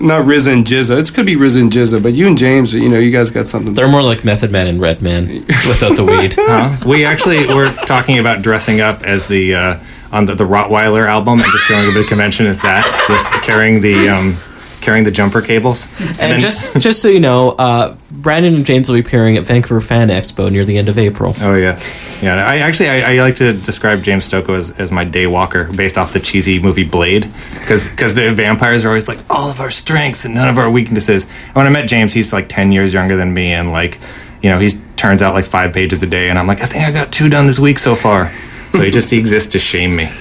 not 0.01 0.24
RZA 0.24 0.53
and 0.53 0.64
GZA. 0.64 1.01
It 1.01 1.14
could 1.14 1.26
be 1.26 1.36
RZA 1.36 1.61
and 1.61 1.72
GZA, 1.72 2.03
but 2.03 2.12
you 2.14 2.26
and 2.26 2.36
James, 2.36 2.74
you 2.74 2.89
know, 2.89 2.99
you 2.99 3.11
guys 3.11 3.30
got 3.30 3.47
something. 3.47 3.74
They're 3.74 3.89
more 3.89 4.03
like 4.03 4.24
Method 4.24 4.51
Man 4.51 4.66
and 4.66 4.80
Red 4.80 5.03
Man 5.03 5.28
without 5.47 5.97
the 5.97 6.05
weed. 6.05 6.34
Huh? 6.49 6.78
We 6.89 7.05
actually 7.05 7.47
were 7.55 7.70
talking 7.86 8.18
about 8.18 8.43
dressing 8.43 8.80
up 8.80 9.03
as 9.03 9.26
the 9.26 9.55
uh, 9.55 9.80
on 10.12 10.24
the, 10.24 10.34
the 10.34 10.45
Rottweiler 10.45 11.07
album 11.07 11.41
and 11.41 11.53
just 11.53 11.64
showing 11.64 11.86
up 11.91 11.97
at 11.97 12.05
a 12.05 12.09
convention 12.09 12.47
as 12.47 12.59
that 12.61 12.86
with 13.09 13.43
carrying 13.43 13.80
the 13.80 14.09
um, 14.09 14.36
carrying 14.81 15.05
the 15.05 15.11
jumper 15.11 15.41
cables. 15.43 15.89
And, 16.20 16.33
then- 16.33 16.41
just 16.41 16.81
just 16.81 17.01
so 17.03 17.09
you 17.09 17.20
know, 17.20 17.51
uh, 17.53 17.97
Brandon 18.11 18.55
and 18.55 18.66
James 18.66 18.89
will 18.89 18.97
be 18.97 19.01
appearing 19.01 19.37
at 19.37 19.45
Vancouver 19.45 19.81
Fan 19.81 20.09
Expo 20.09 20.51
near 20.51 20.64
the 20.64 20.79
end 20.79 20.89
of 20.89 20.99
April. 20.99 21.35
Oh 21.41 21.55
yes, 21.55 22.22
yeah. 22.22 22.35
I 22.35 22.59
actually 22.59 22.89
I, 22.89 23.14
I 23.14 23.16
like 23.20 23.37
to 23.37 23.53
describe 23.53 24.03
James 24.03 24.29
Stokoe 24.29 24.57
as, 24.57 24.79
as 24.81 24.91
my 24.91 25.05
day 25.05 25.26
walker, 25.26 25.70
based 25.76 25.97
off 25.97 26.12
the 26.12 26.20
cheesy 26.20 26.61
movie 26.61 26.85
Blade, 26.85 27.26
because 27.61 27.91
the 28.14 28.33
vampires 28.35 28.85
are 28.85 28.89
always 28.89 29.07
like 29.09 29.18
all 29.31 29.51
of 29.51 29.61
our 29.61 29.70
strengths 29.70 30.24
and 30.24 30.35
none 30.35 30.49
of 30.49 30.59
our 30.59 30.70
weaknesses. 30.70 31.24
And 31.47 31.55
when 31.57 31.66
I 31.66 31.70
met 31.70 31.89
James, 31.89 32.12
he's 32.12 32.33
like 32.33 32.49
ten 32.49 32.72
years 32.72 32.93
younger 32.93 33.14
than 33.16 33.33
me, 33.33 33.53
and 33.53 33.70
like 33.72 33.99
you 34.43 34.51
know 34.51 34.59
he 34.59 34.70
turns 34.97 35.22
out 35.22 35.35
like 35.35 35.47
five 35.47 35.72
pages 35.72 36.03
a 36.03 36.07
day, 36.07 36.29
and 36.31 36.39
I'm 36.39 36.47
like 36.47 36.61
I 36.62 36.66
think 36.66 36.85
I 36.85 36.91
got 36.91 37.12
two 37.12 37.29
done 37.29 37.47
this 37.47 37.59
week 37.61 37.79
so 37.79 37.95
far. 37.95 38.33
So 38.72 38.83
he 38.83 38.91
just 38.91 39.11
he 39.11 39.18
exists 39.18 39.53
to 39.53 39.59
shame 39.59 39.95
me. 39.97 40.07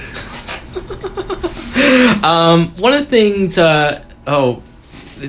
One 2.78 2.92
of 2.92 3.00
the 3.00 3.06
things, 3.08 3.58
uh, 3.58 4.02
oh, 4.28 4.62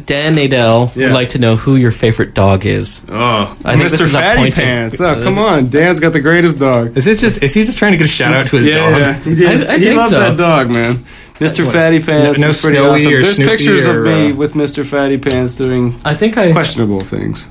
Dan 0.06 0.36
Nadel 0.36 0.96
Yeah. 0.96 1.08
would 1.08 1.14
like 1.16 1.30
to 1.30 1.40
know 1.40 1.56
who 1.56 1.76
your 1.76 1.90
favorite 1.92 2.36
dog 2.36 2.64
is. 2.66 3.04
oh, 3.10 3.58
I 3.66 3.72
think 3.76 3.84
this 3.90 3.96
Mr. 4.00 4.06
is 4.06 4.14
a 4.14 4.18
Fatty 4.20 4.38
point 4.42 4.54
of- 4.54 4.64
Pants. 4.64 5.02
Oh, 5.02 5.24
come 5.24 5.40
on, 5.40 5.70
Dan's 5.70 6.00
got 6.00 6.14
the 6.14 6.20
greatest 6.20 6.60
dog. 6.60 6.96
Is 6.96 7.06
this 7.06 7.20
just 7.20 7.42
is 7.42 7.54
he 7.56 7.64
just 7.64 7.78
trying 7.80 7.94
to 7.94 7.98
get 7.98 8.06
a 8.06 8.10
shout 8.10 8.34
out 8.34 8.48
to 8.48 8.58
his 8.58 8.68
yeah, 8.68 8.76
dog? 8.92 9.02
yeah, 9.02 9.14
he, 9.24 9.36
did. 9.36 9.48
I- 9.68 9.74
I 9.74 9.78
he 9.80 9.86
think 9.86 9.98
loves 9.98 10.12
so. 10.12 10.20
that 10.20 10.38
dog, 10.38 10.70
man. 10.70 11.04
Mr. 11.40 11.72
Fatty 11.72 12.02
Pants. 12.04 12.38
no 12.40 12.48
is 12.50 12.62
pretty 12.62 12.78
Snowy 12.78 12.90
awesome. 13.00 13.14
or 13.14 13.22
There's 13.22 13.36
Snoopy 13.38 13.50
pictures 13.50 13.86
of 13.86 14.04
me 14.04 14.32
uh, 14.32 14.36
with 14.36 14.54
Mr. 14.56 14.86
Fatty 14.86 15.18
Pants 15.18 15.56
doing 15.56 15.96
I 16.06 16.14
think 16.14 16.38
I. 16.38 16.52
questionable 16.52 17.00
things. 17.00 17.48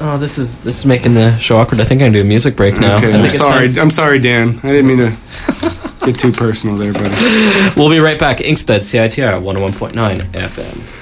Oh, 0.00 0.18
this 0.18 0.36
is 0.38 0.62
this 0.64 0.80
is 0.80 0.86
making 0.86 1.14
the 1.14 1.36
show 1.38 1.56
awkward. 1.56 1.80
I 1.80 1.84
think 1.84 2.02
I'm 2.02 2.08
gonna 2.08 2.18
do 2.18 2.20
a 2.22 2.24
music 2.24 2.56
break 2.56 2.74
now. 2.78 2.96
Okay, 2.96 3.06
I 3.06 3.10
I'm 3.10 3.14
think 3.22 3.26
it's 3.26 3.36
sorry. 3.38 3.68
time- 3.68 3.78
I'm 3.82 3.90
sorry, 3.90 4.18
Dan. 4.18 4.48
I 4.62 4.68
didn't 4.72 4.86
mean 4.88 4.98
to 4.98 5.12
too 6.12 6.32
personal 6.32 6.76
there, 6.76 6.92
buddy. 6.92 7.70
We'll 7.76 7.90
be 7.90 8.00
right 8.00 8.18
back. 8.18 8.38
Inkstuds, 8.38 8.86
CITR 8.92 9.42
101.9 9.42 10.16
FM. 10.32 10.97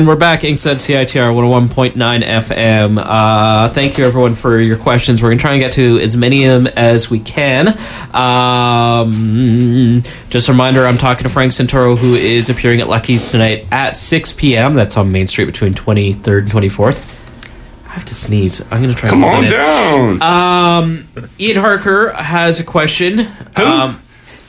And 0.00 0.08
we're 0.08 0.16
back, 0.16 0.40
Inkstuds 0.40 0.88
CITR 0.88 1.34
101.9 1.68 2.22
FM. 2.22 2.96
Uh, 2.96 3.68
thank 3.68 3.98
you, 3.98 4.04
everyone, 4.06 4.34
for 4.34 4.58
your 4.58 4.78
questions. 4.78 5.20
We're 5.20 5.28
going 5.28 5.36
to 5.36 5.42
try 5.42 5.52
and 5.52 5.60
get 5.60 5.74
to 5.74 5.98
as 6.00 6.16
many 6.16 6.46
of 6.46 6.64
them 6.64 6.72
as 6.74 7.10
we 7.10 7.20
can. 7.20 7.68
Um, 8.14 10.02
just 10.30 10.48
a 10.48 10.52
reminder 10.52 10.86
I'm 10.86 10.96
talking 10.96 11.24
to 11.24 11.28
Frank 11.28 11.52
Santoro, 11.52 11.98
who 11.98 12.14
is 12.14 12.48
appearing 12.48 12.80
at 12.80 12.88
Lucky's 12.88 13.30
tonight 13.30 13.66
at 13.70 13.94
6 13.94 14.32
p.m. 14.32 14.72
That's 14.72 14.96
on 14.96 15.12
Main 15.12 15.26
Street 15.26 15.44
between 15.44 15.74
23rd 15.74 16.44
and 16.44 16.50
24th. 16.50 17.84
I 17.84 17.90
have 17.90 18.06
to 18.06 18.14
sneeze. 18.14 18.62
I'm 18.72 18.82
going 18.82 18.94
to 18.94 18.98
try 18.98 19.10
Come 19.10 19.22
on 19.22 19.44
down. 19.44 20.22
Um, 20.22 21.08
Ian 21.38 21.58
Harker 21.58 22.10
has 22.14 22.58
a 22.58 22.64
question. 22.64 23.18
Who? 23.18 23.62
Um, 23.62 24.00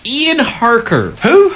Ian 0.06 0.40
Harker. 0.40 1.10
Who? 1.12 1.54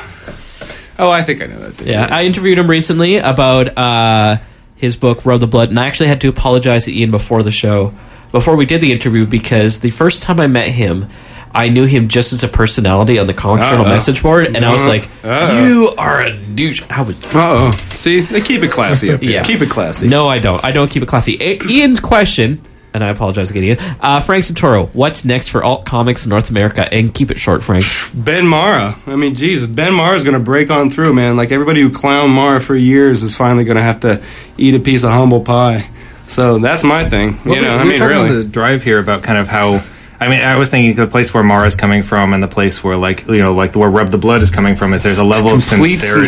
Oh, 0.98 1.10
I 1.12 1.22
think 1.24 1.42
I 1.42 1.48
know 1.48 1.60
that. 1.60 1.78
dude. 1.78 1.88
Yeah, 1.88 2.08
I 2.10 2.24
interviewed 2.26 2.58
him 2.58 2.70
recently 2.70 3.18
about 3.18 3.78
uh, 3.78 4.38
his 4.76 4.96
book 4.96 5.26
Rub 5.26 5.40
the 5.40 5.48
Blood, 5.48 5.70
and 5.70 5.80
I 5.80 5.88
actually 5.88 6.08
had 6.08 6.22
to 6.22 6.30
apologize 6.30 6.86
to 6.86 6.94
Ian 6.94 7.12
before 7.12 7.44
the 7.44 7.52
show, 7.52 7.94
before 8.32 8.56
we 8.56 8.66
did 8.66 8.82
the 8.82 8.92
interview, 8.92 9.26
because 9.26 9.80
the 9.82 9.90
first 9.92 10.24
time 10.24 10.40
I 10.40 10.48
met 10.48 10.70
him, 10.70 11.08
I 11.54 11.70
knew 11.70 11.86
him 11.86 12.10
just 12.10 12.34
as 12.34 12.44
a 12.44 12.48
personality 12.50 13.18
on 13.18 13.28
the 13.28 13.34
Uh-oh. 13.38 13.84
message 13.86 14.22
board, 14.22 14.48
and 14.48 14.66
I 14.66 14.72
was 14.74 14.82
Uh-huh. 14.82 14.90
like, 14.90 15.06
Uh-oh. 15.24 15.66
"You 15.66 15.90
are 15.98 16.22
a 16.24 16.34
douche." 16.38 16.82
I 16.90 17.02
was, 17.02 17.18
Uh 17.34 17.40
oh. 17.40 17.72
See, 17.92 18.20
they 18.22 18.42
keep 18.42 18.62
it 18.64 18.72
classy 18.72 19.12
up 19.12 19.22
here. 19.22 19.32
Yeah. 19.32 19.44
Keep 19.44 19.62
it 19.62 19.70
classy. 19.70 20.08
no, 20.08 20.28
I 20.28 20.40
don't. 20.40 20.64
I 20.66 20.72
don't 20.72 20.90
keep 20.92 21.02
it 21.04 21.08
classy. 21.08 21.38
A- 21.42 21.60
Ian's 21.66 22.00
question, 22.02 22.60
and 22.96 23.04
I 23.04 23.10
apologize 23.10 23.52
again, 23.52 23.66
Ian. 23.66 23.78
Uh, 24.00 24.22
Frank 24.22 24.46
Santoro, 24.46 24.88
what's 24.94 25.26
next 25.26 25.50
for 25.50 25.62
alt 25.62 25.86
comics 25.86 26.26
in 26.26 26.30
North 26.30 26.50
America? 26.50 26.92
And 26.94 27.14
keep 27.14 27.30
it 27.30 27.38
short, 27.38 27.62
Frank. 27.62 27.84
Ben 28.14 28.46
Marra. 28.46 28.96
I 29.06 29.18
mean, 29.18 29.36
Jesus, 29.36 29.68
Ben 29.68 29.92
Marra's 29.92 30.24
going 30.24 30.34
to 30.34 30.40
break 30.40 30.72
on 30.72 30.90
through, 30.90 31.14
man. 31.14 31.36
Like 31.36 31.52
everybody 31.52 31.82
who 31.82 31.90
clowned 31.90 32.30
Marra 32.30 32.62
for 32.62 32.74
years 32.74 33.22
is 33.22 33.36
finally 33.36 33.66
going 33.66 33.76
to 33.76 33.84
have 33.84 34.00
to 34.00 34.24
eat 34.58 34.76
a 34.76 34.80
piece 34.80 35.04
of 35.04 35.10
humble 35.10 35.42
pie. 35.42 35.90
So 36.28 36.58
that's 36.58 36.86
my 36.86 37.08
thing. 37.08 37.38
Well, 37.46 37.56
you 37.56 37.62
know, 37.62 37.74
we, 37.74 37.80
I 37.80 37.84
mean, 37.84 37.92
were 37.92 37.98
talking 37.98 38.16
really. 38.16 38.30
on 38.30 38.36
the 38.38 38.44
drive 38.46 38.82
here 38.82 39.00
about 39.00 39.24
kind 39.24 39.38
of 39.38 39.50
how. 39.50 39.84
I 40.20 40.30
mean, 40.30 40.40
I 40.40 40.58
was 40.58 40.70
thinking 40.70 40.96
the 40.96 41.08
place 41.08 41.34
where 41.34 41.44
Marra's 41.44 41.76
coming 41.76 42.02
from 42.02 42.34
and 42.34 42.42
the 42.42 42.48
place 42.48 42.84
where, 42.84 42.96
like, 42.96 43.28
you 43.28 43.40
know, 43.40 43.54
like 43.54 43.76
where 43.76 43.90
Rub 43.90 44.10
the 44.10 44.18
Blood 44.18 44.42
is 44.42 44.50
coming 44.50 44.76
from 44.76 44.94
is 44.94 45.04
there's 45.04 45.20
a 45.20 45.24
level 45.26 45.52
of 45.54 45.68
complete 45.68 45.96
sincerity. 45.98 46.28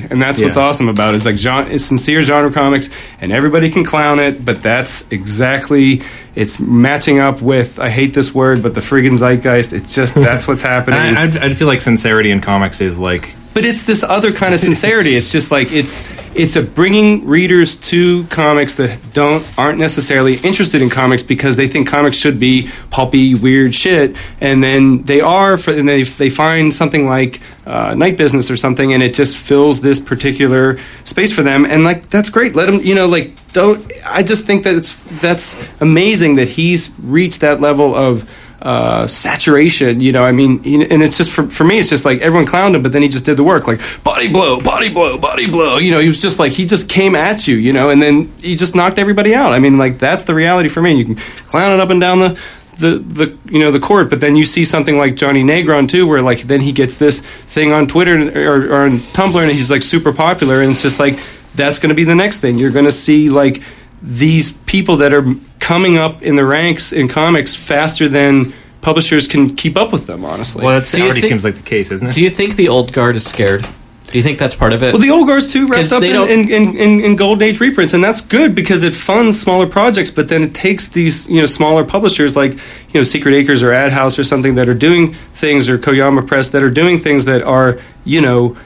sincerity, 0.00 0.04
and 0.10 0.20
that's 0.20 0.40
what's 0.40 0.56
Yeah. 0.56 0.62
awesome 0.62 0.88
about 0.88 1.14
it. 1.14 1.16
It's 1.18 1.24
like 1.26 1.36
genre, 1.36 1.70
it's 1.72 1.84
sincere 1.84 2.22
genre 2.22 2.50
comics, 2.50 2.90
and 3.20 3.30
everybody 3.32 3.70
can 3.70 3.84
clown 3.84 4.18
it, 4.18 4.44
but 4.44 4.62
that's 4.62 5.10
exactly 5.12 6.02
it's 6.34 6.58
matching 6.60 7.18
up 7.18 7.40
with. 7.42 7.78
I 7.78 7.88
hate 7.90 8.14
this 8.14 8.34
word, 8.34 8.62
but 8.62 8.74
the 8.74 8.80
friggin' 8.80 9.16
zeitgeist. 9.18 9.72
It's 9.72 9.94
just 9.94 10.14
that's 10.14 10.48
what's 10.48 10.62
happening. 10.74 10.98
I, 10.98 11.22
I'd, 11.24 11.36
I'd 11.36 11.56
feel 11.56 11.66
like 11.68 11.80
sincerity 11.80 12.30
in 12.30 12.40
comics 12.40 12.80
is 12.80 12.98
like 12.98 13.34
but 13.52 13.64
it's 13.64 13.82
this 13.84 14.02
other 14.02 14.30
kind 14.30 14.54
of 14.54 14.60
sincerity. 14.60 15.14
It's 15.14 15.32
just 15.32 15.50
like 15.50 15.72
it's 15.72 16.00
it's 16.34 16.54
a 16.54 16.62
bringing 16.62 17.26
readers 17.26 17.74
to 17.76 18.24
comics 18.24 18.76
that 18.76 18.98
don't 19.12 19.44
aren't 19.58 19.78
necessarily 19.78 20.36
interested 20.36 20.80
in 20.80 20.88
comics 20.88 21.22
because 21.22 21.56
they 21.56 21.66
think 21.66 21.88
comics 21.88 22.16
should 22.16 22.38
be 22.38 22.70
pulpy, 22.90 23.34
weird 23.34 23.74
shit, 23.74 24.16
and 24.40 24.62
then 24.62 25.02
they 25.02 25.20
are, 25.20 25.56
for, 25.58 25.72
and 25.72 25.88
they 25.88 26.04
they 26.04 26.30
find 26.30 26.72
something 26.72 27.06
like 27.06 27.40
uh, 27.66 27.94
Night 27.94 28.16
Business 28.16 28.50
or 28.50 28.56
something, 28.56 28.92
and 28.92 29.02
it 29.02 29.14
just 29.14 29.36
fills 29.36 29.80
this 29.80 29.98
particular 29.98 30.78
space 31.04 31.32
for 31.32 31.42
them, 31.42 31.64
and 31.64 31.82
like 31.82 32.08
that's 32.10 32.30
great. 32.30 32.54
Let 32.54 32.66
them, 32.66 32.80
you 32.82 32.94
know, 32.94 33.08
like 33.08 33.34
don't. 33.52 33.84
I 34.06 34.22
just 34.22 34.46
think 34.46 34.64
that 34.64 34.76
it's 34.76 34.94
that's 35.20 35.66
amazing 35.80 36.36
that 36.36 36.48
he's 36.48 36.90
reached 37.00 37.40
that 37.40 37.60
level 37.60 37.94
of 37.94 38.30
uh, 38.62 39.06
saturation. 39.06 40.00
You 40.00 40.12
know, 40.12 40.22
I 40.22 40.32
mean, 40.32 40.58
and 40.90 41.02
it's 41.02 41.16
just 41.16 41.30
for, 41.30 41.48
for 41.48 41.64
me, 41.64 41.78
it's 41.78 41.88
just 41.88 42.04
like 42.04 42.20
everyone 42.20 42.46
clowned 42.46 42.74
him, 42.74 42.82
but 42.82 42.92
then 42.92 43.02
he 43.02 43.08
just 43.08 43.24
did 43.24 43.36
the 43.36 43.44
work, 43.44 43.66
like 43.66 43.80
body 44.04 44.30
blow, 44.30 44.60
body 44.60 44.88
blow, 44.88 45.18
body 45.18 45.46
blow. 45.46 45.78
You 45.78 45.90
know, 45.90 45.98
he 45.98 46.08
was 46.08 46.20
just 46.20 46.38
like 46.38 46.52
he 46.52 46.64
just 46.64 46.88
came 46.88 47.14
at 47.14 47.48
you, 47.48 47.56
you 47.56 47.72
know, 47.72 47.90
and 47.90 48.00
then 48.00 48.30
he 48.40 48.54
just 48.54 48.74
knocked 48.74 48.98
everybody 48.98 49.34
out. 49.34 49.52
I 49.52 49.58
mean, 49.58 49.78
like 49.78 49.98
that's 49.98 50.24
the 50.24 50.34
reality 50.34 50.68
for 50.68 50.82
me. 50.82 50.94
You 50.94 51.04
can 51.04 51.14
clown 51.46 51.72
it 51.72 51.80
up 51.80 51.90
and 51.90 52.00
down 52.00 52.20
the. 52.20 52.38
The, 52.78 52.96
the 52.96 53.38
you 53.44 53.58
know 53.58 53.72
the 53.72 53.78
court, 53.78 54.08
but 54.08 54.22
then 54.22 54.36
you 54.36 54.46
see 54.46 54.64
something 54.64 54.96
like 54.96 55.14
Jonny 55.14 55.42
Negron 55.42 55.86
too, 55.86 56.06
where 56.06 56.22
like 56.22 56.40
then 56.40 56.62
he 56.62 56.72
gets 56.72 56.96
this 56.96 57.20
thing 57.20 57.72
on 57.72 57.86
Twitter 57.86 58.14
or, 58.14 58.72
or 58.72 58.84
on 58.84 58.92
Tumblr, 58.92 59.38
and 59.38 59.52
he's 59.52 59.70
like 59.70 59.82
super 59.82 60.14
popular, 60.14 60.62
and 60.62 60.70
it's 60.70 60.80
just 60.80 60.98
like 60.98 61.18
that's 61.54 61.78
going 61.78 61.90
to 61.90 61.94
be 61.94 62.04
the 62.04 62.14
next 62.14 62.40
thing. 62.40 62.56
You're 62.56 62.70
going 62.70 62.86
to 62.86 62.92
see 62.92 63.28
like 63.28 63.62
these 64.00 64.52
people 64.52 64.96
that 64.98 65.12
are 65.12 65.24
coming 65.60 65.96
up 65.98 66.22
in 66.22 66.34
the 66.36 66.44
ranks 66.44 66.92
in 66.92 67.06
comics 67.06 67.54
faster 67.54 68.08
than 68.08 68.52
publishers 68.80 69.28
can 69.28 69.54
keep 69.56 69.76
up 69.76 69.92
with 69.92 70.06
them. 70.06 70.24
Honestly, 70.24 70.64
well, 70.64 70.80
that 70.80 70.94
already 71.00 71.20
think- 71.20 71.30
seems 71.30 71.44
like 71.44 71.54
the 71.54 71.62
case, 71.62 71.90
isn't 71.92 72.08
it? 72.08 72.14
Do 72.14 72.22
you 72.22 72.30
think 72.30 72.56
the 72.56 72.68
old 72.68 72.92
guard 72.92 73.14
is 73.16 73.24
scared? 73.26 73.66
Do 74.06 74.18
you 74.18 74.24
think 74.24 74.40
that's 74.40 74.56
part 74.56 74.72
of 74.72 74.82
it? 74.82 74.92
Well, 74.92 75.00
the 75.02 75.10
old 75.10 75.28
guard's 75.28 75.52
too 75.52 75.68
'Cause 75.68 75.92
wrapped 75.92 75.92
up 75.92 76.00
they 76.00 76.08
in, 76.10 76.16
don't- 76.16 76.30
in, 76.30 76.50
in, 76.50 76.76
in, 76.76 77.00
in 77.00 77.14
golden 77.16 77.44
age 77.46 77.60
reprints, 77.60 77.94
and 77.94 78.02
that's 78.02 78.20
good 78.20 78.56
because 78.56 78.82
it 78.82 78.92
funds 78.92 79.40
smaller 79.40 79.66
projects. 79.68 80.10
But 80.10 80.28
then 80.28 80.42
it 80.42 80.52
takes 80.52 80.88
these 80.88 81.28
you 81.28 81.38
know 81.40 81.46
smaller 81.46 81.84
publishers 81.84 82.34
like 82.34 82.54
you 82.54 82.94
know 82.94 83.04
Secret 83.04 83.34
Acres 83.34 83.62
or 83.62 83.72
Ad 83.72 83.92
House 83.92 84.18
or 84.18 84.24
something 84.24 84.56
that 84.56 84.68
are 84.68 84.74
doing 84.74 85.12
things 85.34 85.68
or 85.68 85.78
Koyama 85.78 86.26
Press 86.26 86.48
that 86.48 86.62
are 86.64 86.70
doing 86.70 86.98
things 86.98 87.26
that 87.26 87.42
are 87.42 87.78
you 88.04 88.20
know 88.20 88.56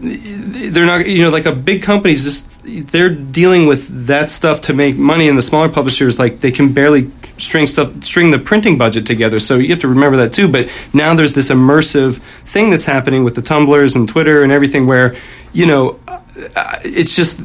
they're 0.00 0.86
not 0.86 1.06
you 1.08 1.22
know 1.22 1.30
like 1.30 1.46
a 1.46 1.54
big 1.54 1.82
company's 1.82 2.24
just 2.24 2.59
they're 2.62 3.10
dealing 3.10 3.66
with 3.66 4.06
that 4.06 4.30
stuff 4.30 4.60
to 4.62 4.74
make 4.74 4.96
money 4.96 5.28
and 5.28 5.38
the 5.38 5.42
smaller 5.42 5.68
publishers 5.68 6.18
like 6.18 6.40
they 6.40 6.50
can 6.50 6.72
barely 6.72 7.10
string 7.38 7.66
stuff 7.66 8.04
string 8.04 8.30
the 8.30 8.38
printing 8.38 8.78
budget 8.78 9.06
together. 9.06 9.40
So 9.40 9.56
you 9.56 9.68
have 9.70 9.78
to 9.80 9.88
remember 9.88 10.18
that 10.18 10.32
too. 10.32 10.48
But 10.48 10.68
now 10.92 11.14
there's 11.14 11.32
this 11.32 11.50
immersive 11.50 12.18
thing 12.44 12.70
that's 12.70 12.86
happening 12.86 13.24
with 13.24 13.34
the 13.34 13.42
Tumblrs 13.42 13.96
and 13.96 14.08
twitter 14.08 14.42
and 14.42 14.52
everything 14.52 14.86
where 14.86 15.16
you 15.52 15.66
know 15.66 15.98
uh, 16.06 16.78
it's 16.84 17.16
just 17.16 17.42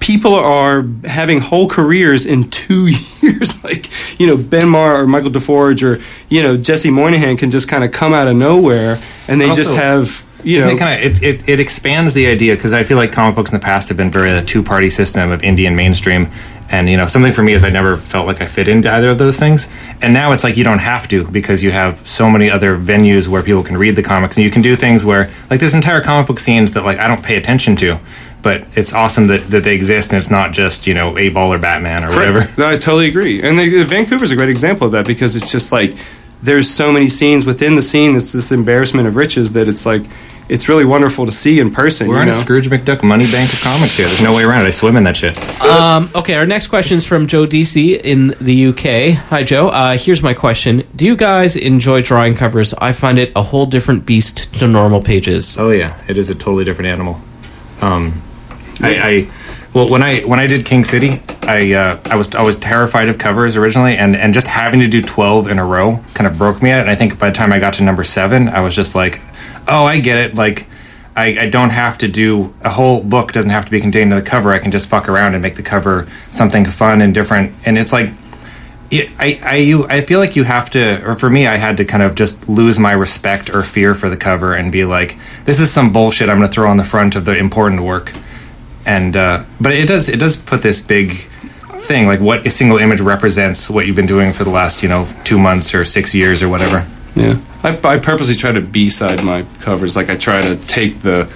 people 0.00 0.34
are 0.34 0.84
having 1.04 1.40
whole 1.40 1.68
careers 1.68 2.26
in 2.26 2.50
two 2.50 2.86
years. 3.22 3.62
Like 3.64 3.88
you 4.20 4.26
know 4.26 4.36
ben 4.36 4.66
Marra 4.66 5.00
or 5.00 5.06
michael 5.06 5.30
deforge 5.30 5.82
or 5.82 6.02
you 6.28 6.42
know 6.42 6.56
jesse 6.56 6.90
moynihan 6.90 7.36
can 7.36 7.50
just 7.50 7.68
kind 7.68 7.82
of 7.82 7.92
come 7.92 8.12
out 8.12 8.28
of 8.28 8.36
nowhere 8.36 8.98
and 9.28 9.40
they 9.40 9.52
just 9.52 9.74
have 9.74 10.23
you 10.44 10.60
know 10.60 10.68
it 10.68 10.78
kind 10.78 11.04
of 11.04 11.10
it, 11.10 11.22
it, 11.22 11.48
it 11.48 11.60
expands 11.60 12.14
the 12.14 12.26
idea 12.26 12.54
because 12.54 12.72
I 12.72 12.84
feel 12.84 12.96
like 12.96 13.12
comic 13.12 13.34
books 13.34 13.52
in 13.52 13.58
the 13.58 13.64
past 13.64 13.88
have 13.88 13.96
been 13.98 14.10
very 14.10 14.30
a 14.30 14.42
two 14.42 14.62
party 14.62 14.90
system 14.90 15.30
of 15.30 15.42
indie 15.42 15.66
and 15.66 15.76
mainstream, 15.76 16.28
and 16.70 16.88
you 16.88 16.96
know 16.96 17.06
something 17.06 17.32
for 17.32 17.42
me 17.42 17.52
is 17.52 17.64
I 17.64 17.70
never 17.70 17.96
felt 17.96 18.26
like 18.26 18.40
I 18.40 18.46
fit 18.46 18.68
into 18.68 18.92
either 18.92 19.10
of 19.10 19.18
those 19.18 19.38
things, 19.38 19.68
and 20.02 20.12
now 20.12 20.32
it's 20.32 20.44
like 20.44 20.56
you 20.56 20.64
don't 20.64 20.78
have 20.78 21.08
to 21.08 21.24
because 21.24 21.62
you 21.62 21.70
have 21.70 22.06
so 22.06 22.30
many 22.30 22.50
other 22.50 22.76
venues 22.76 23.28
where 23.28 23.42
people 23.42 23.62
can 23.62 23.76
read 23.76 23.96
the 23.96 24.02
comics 24.02 24.36
and 24.36 24.44
you 24.44 24.50
can 24.50 24.62
do 24.62 24.76
things 24.76 25.04
where 25.04 25.30
like 25.50 25.60
there's 25.60 25.74
entire 25.74 26.00
comic 26.00 26.26
book 26.26 26.38
scenes 26.38 26.72
that 26.72 26.84
like 26.84 26.98
I 26.98 27.08
don't 27.08 27.22
pay 27.22 27.36
attention 27.36 27.76
to, 27.76 27.98
but 28.42 28.66
it's 28.76 28.92
awesome 28.92 29.26
that, 29.28 29.50
that 29.50 29.64
they 29.64 29.74
exist 29.74 30.12
and 30.12 30.20
it's 30.20 30.30
not 30.30 30.52
just 30.52 30.86
you 30.86 30.94
know 30.94 31.16
a 31.18 31.30
ball 31.30 31.52
or 31.52 31.58
Batman 31.58 32.04
or 32.04 32.10
whatever. 32.10 32.48
No, 32.58 32.66
I 32.68 32.76
totally 32.76 33.08
agree. 33.08 33.42
And 33.42 33.58
the, 33.58 33.84
Vancouver's 33.84 34.30
a 34.30 34.36
great 34.36 34.50
example 34.50 34.86
of 34.86 34.92
that 34.92 35.06
because 35.06 35.36
it's 35.36 35.50
just 35.50 35.72
like 35.72 35.96
there's 36.42 36.70
so 36.70 36.92
many 36.92 37.08
scenes 37.08 37.46
within 37.46 37.74
the 37.74 37.82
scene. 37.82 38.14
It's 38.14 38.32
this 38.32 38.52
embarrassment 38.52 39.08
of 39.08 39.16
riches 39.16 39.52
that 39.52 39.66
it's 39.66 39.86
like 39.86 40.02
it's 40.48 40.68
really 40.68 40.84
wonderful 40.84 41.26
to 41.26 41.32
see 41.32 41.58
in 41.60 41.70
person. 41.70 42.08
We're 42.08 42.16
you 42.16 42.22
in 42.22 42.28
know? 42.28 42.34
a 42.34 42.40
Scrooge 42.40 42.68
McDuck 42.68 43.02
money 43.02 43.30
bank 43.30 43.52
of 43.52 43.60
comics 43.60 43.96
here. 43.96 44.06
There's 44.06 44.22
no 44.22 44.34
way 44.34 44.44
around 44.44 44.64
it. 44.64 44.68
I 44.68 44.70
swim 44.70 44.96
in 44.96 45.04
that 45.04 45.16
shit. 45.16 45.38
Um, 45.62 46.10
okay, 46.14 46.34
our 46.34 46.46
next 46.46 46.66
question 46.68 46.96
is 46.96 47.06
from 47.06 47.26
Joe 47.26 47.46
Decie 47.46 48.00
in 48.00 48.28
the 48.40 48.66
UK. 48.66 49.16
Hi, 49.28 49.42
Joe. 49.42 49.68
Uh, 49.68 49.96
here's 49.96 50.22
my 50.22 50.34
question: 50.34 50.84
Do 50.94 51.04
you 51.06 51.16
guys 51.16 51.56
enjoy 51.56 52.02
drawing 52.02 52.34
covers? 52.34 52.74
I 52.74 52.92
find 52.92 53.18
it 53.18 53.32
a 53.34 53.42
whole 53.42 53.66
different 53.66 54.06
beast 54.06 54.54
to 54.58 54.68
normal 54.68 55.02
pages. 55.02 55.56
Oh 55.58 55.70
yeah, 55.70 56.00
it 56.08 56.18
is 56.18 56.30
a 56.30 56.34
totally 56.34 56.64
different 56.64 56.88
animal. 56.88 57.20
Um, 57.80 58.22
I, 58.80 58.96
I 58.96 59.30
well 59.72 59.88
when 59.88 60.02
I 60.02 60.20
when 60.20 60.40
I 60.40 60.46
did 60.46 60.66
King 60.66 60.84
City, 60.84 61.22
I 61.42 61.72
uh, 61.72 62.00
I 62.10 62.16
was 62.16 62.34
I 62.34 62.42
was 62.42 62.56
terrified 62.56 63.08
of 63.08 63.18
covers 63.18 63.56
originally, 63.56 63.96
and 63.96 64.14
and 64.14 64.34
just 64.34 64.46
having 64.46 64.80
to 64.80 64.88
do 64.88 65.00
twelve 65.00 65.48
in 65.48 65.58
a 65.58 65.64
row 65.64 66.02
kind 66.14 66.26
of 66.26 66.38
broke 66.38 66.62
me 66.62 66.70
out. 66.70 66.82
And 66.82 66.90
I 66.90 66.94
think 66.94 67.18
by 67.18 67.30
the 67.30 67.34
time 67.34 67.52
I 67.52 67.58
got 67.58 67.74
to 67.74 67.82
number 67.82 68.04
seven, 68.04 68.48
I 68.48 68.60
was 68.60 68.74
just 68.74 68.94
like, 68.94 69.20
oh, 69.68 69.84
I 69.84 70.00
get 70.00 70.18
it. 70.18 70.34
Like. 70.34 70.66
I, 71.16 71.42
I 71.42 71.48
don't 71.48 71.70
have 71.70 71.98
to 71.98 72.08
do 72.08 72.52
a 72.60 72.70
whole 72.70 73.00
book 73.00 73.30
doesn't 73.30 73.50
have 73.50 73.66
to 73.66 73.70
be 73.70 73.80
contained 73.80 74.10
in 74.10 74.18
the 74.18 74.28
cover. 74.28 74.52
I 74.52 74.58
can 74.58 74.72
just 74.72 74.88
fuck 74.88 75.08
around 75.08 75.34
and 75.34 75.42
make 75.42 75.54
the 75.54 75.62
cover 75.62 76.08
something 76.32 76.64
fun 76.64 77.00
and 77.00 77.14
different. 77.14 77.54
And 77.64 77.78
it's 77.78 77.92
like 77.92 78.10
I, 78.92 79.40
I, 79.42 79.56
you, 79.56 79.86
I 79.86 80.02
feel 80.02 80.20
like 80.20 80.36
you 80.36 80.44
have 80.44 80.70
to, 80.70 81.04
or 81.08 81.14
for 81.14 81.28
me, 81.28 81.46
I 81.46 81.56
had 81.56 81.78
to 81.78 81.84
kind 81.84 82.02
of 82.02 82.14
just 82.14 82.48
lose 82.48 82.78
my 82.78 82.92
respect 82.92 83.50
or 83.50 83.62
fear 83.62 83.94
for 83.94 84.08
the 84.08 84.16
cover 84.16 84.54
and 84.54 84.70
be 84.70 84.84
like, 84.84 85.16
this 85.44 85.58
is 85.58 85.72
some 85.72 85.92
bullshit 85.92 86.28
I'm 86.28 86.38
going 86.38 86.48
to 86.48 86.52
throw 86.52 86.70
on 86.70 86.76
the 86.76 86.84
front 86.84 87.16
of 87.16 87.24
the 87.24 87.36
important 87.36 87.82
work. 87.82 88.12
And, 88.86 89.16
uh, 89.16 89.44
but 89.60 89.72
it 89.72 89.88
does, 89.88 90.08
it 90.08 90.18
does 90.18 90.36
put 90.36 90.62
this 90.62 90.80
big 90.80 91.12
thing, 91.12 92.06
like 92.06 92.20
what 92.20 92.46
a 92.46 92.50
single 92.50 92.78
image 92.78 93.00
represents 93.00 93.70
what 93.70 93.86
you've 93.86 93.96
been 93.96 94.06
doing 94.06 94.32
for 94.32 94.44
the 94.44 94.50
last, 94.50 94.82
you 94.82 94.88
know, 94.88 95.08
two 95.24 95.38
months 95.38 95.74
or 95.74 95.84
six 95.84 96.14
years 96.14 96.42
or 96.42 96.48
whatever. 96.48 96.86
Yeah, 97.14 97.40
I, 97.62 97.78
I 97.84 97.98
purposely 97.98 98.34
try 98.34 98.52
to 98.52 98.60
B-side 98.60 99.22
my 99.24 99.44
covers. 99.60 99.94
Like 99.96 100.10
I 100.10 100.16
try 100.16 100.42
to 100.42 100.56
take 100.56 101.00
the, 101.00 101.32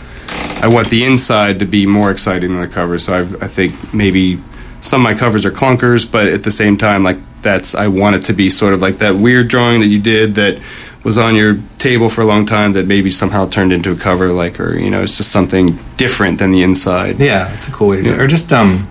I 0.62 0.68
want 0.68 0.91
the 0.91 1.05
inside 1.05 1.61
to 1.61 1.64
be 1.64 1.87
more 1.87 2.11
exciting 2.11 2.53
than 2.53 2.61
the 2.61 2.68
cover. 2.68 2.99
So 2.99 3.14
I, 3.14 3.20
I 3.45 3.49
think 3.49 3.95
maybe 3.95 4.39
some 4.81 5.01
of 5.01 5.05
my 5.05 5.18
covers 5.18 5.45
are 5.45 5.51
clunkers, 5.51 6.11
but 6.11 6.29
at 6.29 6.43
the 6.43 6.51
same 6.51 6.76
time, 6.76 7.03
like 7.03 7.18
that's 7.43 7.74
I 7.74 7.89
want 7.89 8.16
it 8.16 8.22
to 8.22 8.33
be 8.33 8.51
sort 8.51 8.74
of 8.74 8.83
like 8.83 8.99
that 8.99 9.14
weird 9.14 9.49
drawing 9.49 9.81
that 9.81 9.87
you 9.87 10.01
did 10.01 10.35
that 10.35 10.61
was 11.05 11.16
on 11.16 11.37
your 11.37 11.59
table 11.79 12.09
for 12.09 12.22
a 12.22 12.24
long 12.24 12.45
time 12.45 12.72
that 12.72 12.87
maybe 12.87 13.11
somehow 13.11 13.49
turned 13.49 13.72
into 13.72 13.93
a 13.93 13.97
cover, 13.97 14.33
like, 14.33 14.59
or 14.59 14.76
you 14.76 14.91
know, 14.91 15.03
it's 15.03 15.16
just 15.16 15.31
something 15.31 15.79
different 15.97 16.39
than 16.39 16.51
the 16.51 16.62
inside. 16.62 17.20
Yeah, 17.20 17.55
it's 17.55 17.68
a 17.68 17.70
cool 17.70 17.89
way 17.89 17.99
to 17.99 18.03
do 18.03 18.12
it. 18.12 18.20
Or 18.20 18.26
just 18.26 18.53
um, 18.53 18.89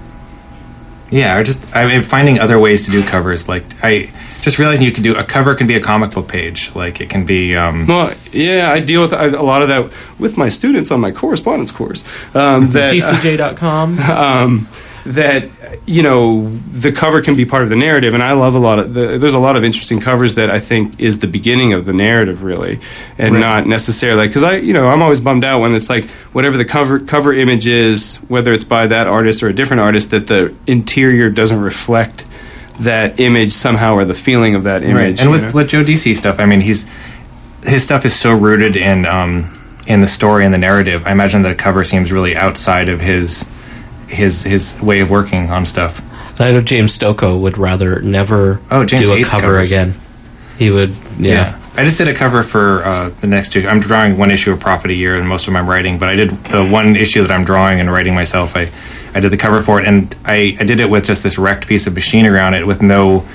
yeah, 1.12 1.38
or 1.38 1.44
just 1.44 1.76
I 1.76 1.86
mean, 1.86 2.04
finding 2.04 2.40
other 2.40 2.58
ways 2.58 2.86
to 2.86 2.92
do 2.92 3.04
covers. 3.04 3.50
Like 3.50 3.64
I 3.84 4.10
just 4.42 4.60
realizing 4.60 4.86
you 4.86 4.92
can 4.92 5.04
do 5.04 5.16
a 5.16 5.24
cover 5.24 5.56
can 5.56 5.68
be 5.68 5.76
a 5.76 5.82
comic 5.82 6.12
book 6.12 6.28
page. 6.28 6.74
Like 6.76 7.02
it 7.02 7.10
can 7.10 7.26
be 7.26 7.56
um, 7.56 7.88
Well, 7.88 8.14
yeah, 8.32 8.70
I 8.72 8.80
deal 8.80 9.02
with 9.02 9.14
a 9.14 9.30
lot 9.42 9.62
of 9.62 9.68
that 9.70 9.92
with 10.20 10.38
my 10.38 10.50
students 10.50 10.92
on 10.92 11.00
my 11.02 11.12
correspondence 11.12 11.72
course. 11.72 12.04
Um, 12.36 12.70
that 12.72 12.94
TCJ.com. 12.94 14.00
um, 14.00 14.68
that 15.08 15.50
you 15.86 16.04
know 16.04 16.50
the 16.50 16.92
cover 16.92 17.22
can 17.22 17.34
be 17.36 17.46
part 17.46 17.64
of 17.64 17.70
the 17.70 17.78
narrative, 17.78 18.14
and 18.14 18.22
I 18.22 18.34
love 18.34 18.56
a 18.56 18.60
lot 18.60 18.78
of. 18.80 18.94
The, 18.94 19.18
there's 19.18 19.34
a 19.34 19.40
lot 19.40 19.56
of 19.56 19.64
interesting 19.64 20.02
covers 20.02 20.36
that 20.36 20.50
I 20.50 20.60
think 20.60 21.00
is 21.00 21.20
the 21.20 21.28
beginning 21.28 21.72
of 21.72 21.86
the 21.86 21.94
narrative, 21.94 22.44
really, 22.44 22.82
and 23.18 23.36
Right. 23.36 23.40
not 23.40 23.68
necessarily 23.68 24.28
because 24.28 24.44
I, 24.44 24.58
you 24.58 24.74
know, 24.74 24.88
I'm 24.88 25.02
always 25.02 25.22
bummed 25.22 25.46
out 25.46 25.62
when 25.62 25.74
it's 25.76 25.90
like 25.90 26.10
whatever 26.34 26.58
the 26.58 26.66
cover 26.66 27.00
cover 27.00 27.32
image 27.34 27.68
is, 27.68 28.18
whether 28.28 28.52
it's 28.52 28.66
by 28.66 28.88
that 28.88 29.08
artist 29.08 29.42
or 29.44 29.48
a 29.48 29.54
different 29.54 29.80
artist, 29.80 30.12
that 30.12 30.28
the 30.28 30.54
interior 30.68 31.30
doesn't 31.30 31.62
reflect 31.62 32.26
that 32.80 33.20
image 33.20 33.54
somehow 33.54 33.96
or 33.96 34.06
the 34.06 34.14
feeling 34.14 34.56
of 34.56 34.64
that 34.66 34.84
image. 34.84 35.18
Right. 35.18 35.22
And 35.22 35.32
with 35.32 35.42
know? 35.44 35.52
with 35.54 35.70
Joe 35.70 35.84
Decie 35.84 36.16
stuff, 36.16 36.40
I 36.40 36.46
mean, 36.46 36.62
he's 36.62 36.86
his 37.64 37.84
stuff 37.84 38.06
is 38.06 38.16
so 38.16 38.34
rooted 38.34 38.76
in 38.76 39.06
um, 39.06 39.54
in 39.88 40.02
the 40.02 40.08
story 40.08 40.46
and 40.46 40.54
the 40.54 40.58
narrative. 40.58 41.06
I 41.08 41.12
imagine 41.12 41.42
that 41.44 41.52
a 41.52 41.56
cover 41.56 41.84
seems 41.84 42.12
really 42.12 42.36
outside 42.36 42.90
of 42.90 43.00
his 43.00 43.50
his 44.08 44.44
his 44.44 44.80
way 44.82 45.00
of 45.02 45.10
working 45.10 45.50
on 45.50 45.66
stuff. 45.66 46.02
I 46.40 46.52
know 46.52 46.62
James 46.62 46.98
Stokoe 46.98 47.40
would 47.42 47.58
rather 47.58 48.00
never 48.02 48.62
Oh, 48.70 48.86
James 48.86 49.04
do 49.06 49.14
a 49.14 49.18
hates 49.18 49.30
cover 49.30 49.48
covers. 49.48 49.72
again. 49.72 49.96
He 50.60 50.70
would, 50.72 50.94
yeah. 51.18 51.60
I 51.76 51.84
just 51.84 52.00
did 52.00 52.08
a 52.08 52.14
cover 52.16 52.42
for 52.42 52.84
uh, 52.84 53.10
the 53.22 53.28
next 53.28 53.54
two. 53.54 53.68
I'm 53.68 53.80
drawing 53.80 54.18
one 54.18 54.32
issue 54.32 54.52
of 54.52 54.60
Prophet 54.60 54.90
a 54.90 54.94
year, 54.94 55.16
and 55.16 55.28
most 55.28 55.48
of 55.48 55.54
them 55.54 55.58
I'm 55.58 55.70
writing. 55.70 56.00
But 56.00 56.10
I 56.10 56.16
did 56.16 56.30
the 56.46 56.68
one 56.68 56.96
issue 56.96 57.22
that 57.22 57.32
I'm 57.32 57.44
drawing 57.46 57.80
and 57.80 57.92
writing 57.92 58.16
myself. 58.16 58.56
I, 58.56 58.70
I 59.18 59.20
did 59.20 59.32
the 59.32 59.38
cover 59.38 59.62
for 59.62 59.82
it, 59.82 59.88
and 59.88 60.16
I, 60.26 60.56
I 60.60 60.64
did 60.64 60.80
it 60.80 60.90
with 60.90 61.06
just 61.06 61.24
this 61.24 61.38
wrecked 61.38 61.68
piece 61.68 61.88
of 61.88 61.94
machinery 61.96 62.40
on 62.40 62.54
it, 62.54 62.66
with 62.66 62.82
no, 62.82 63.26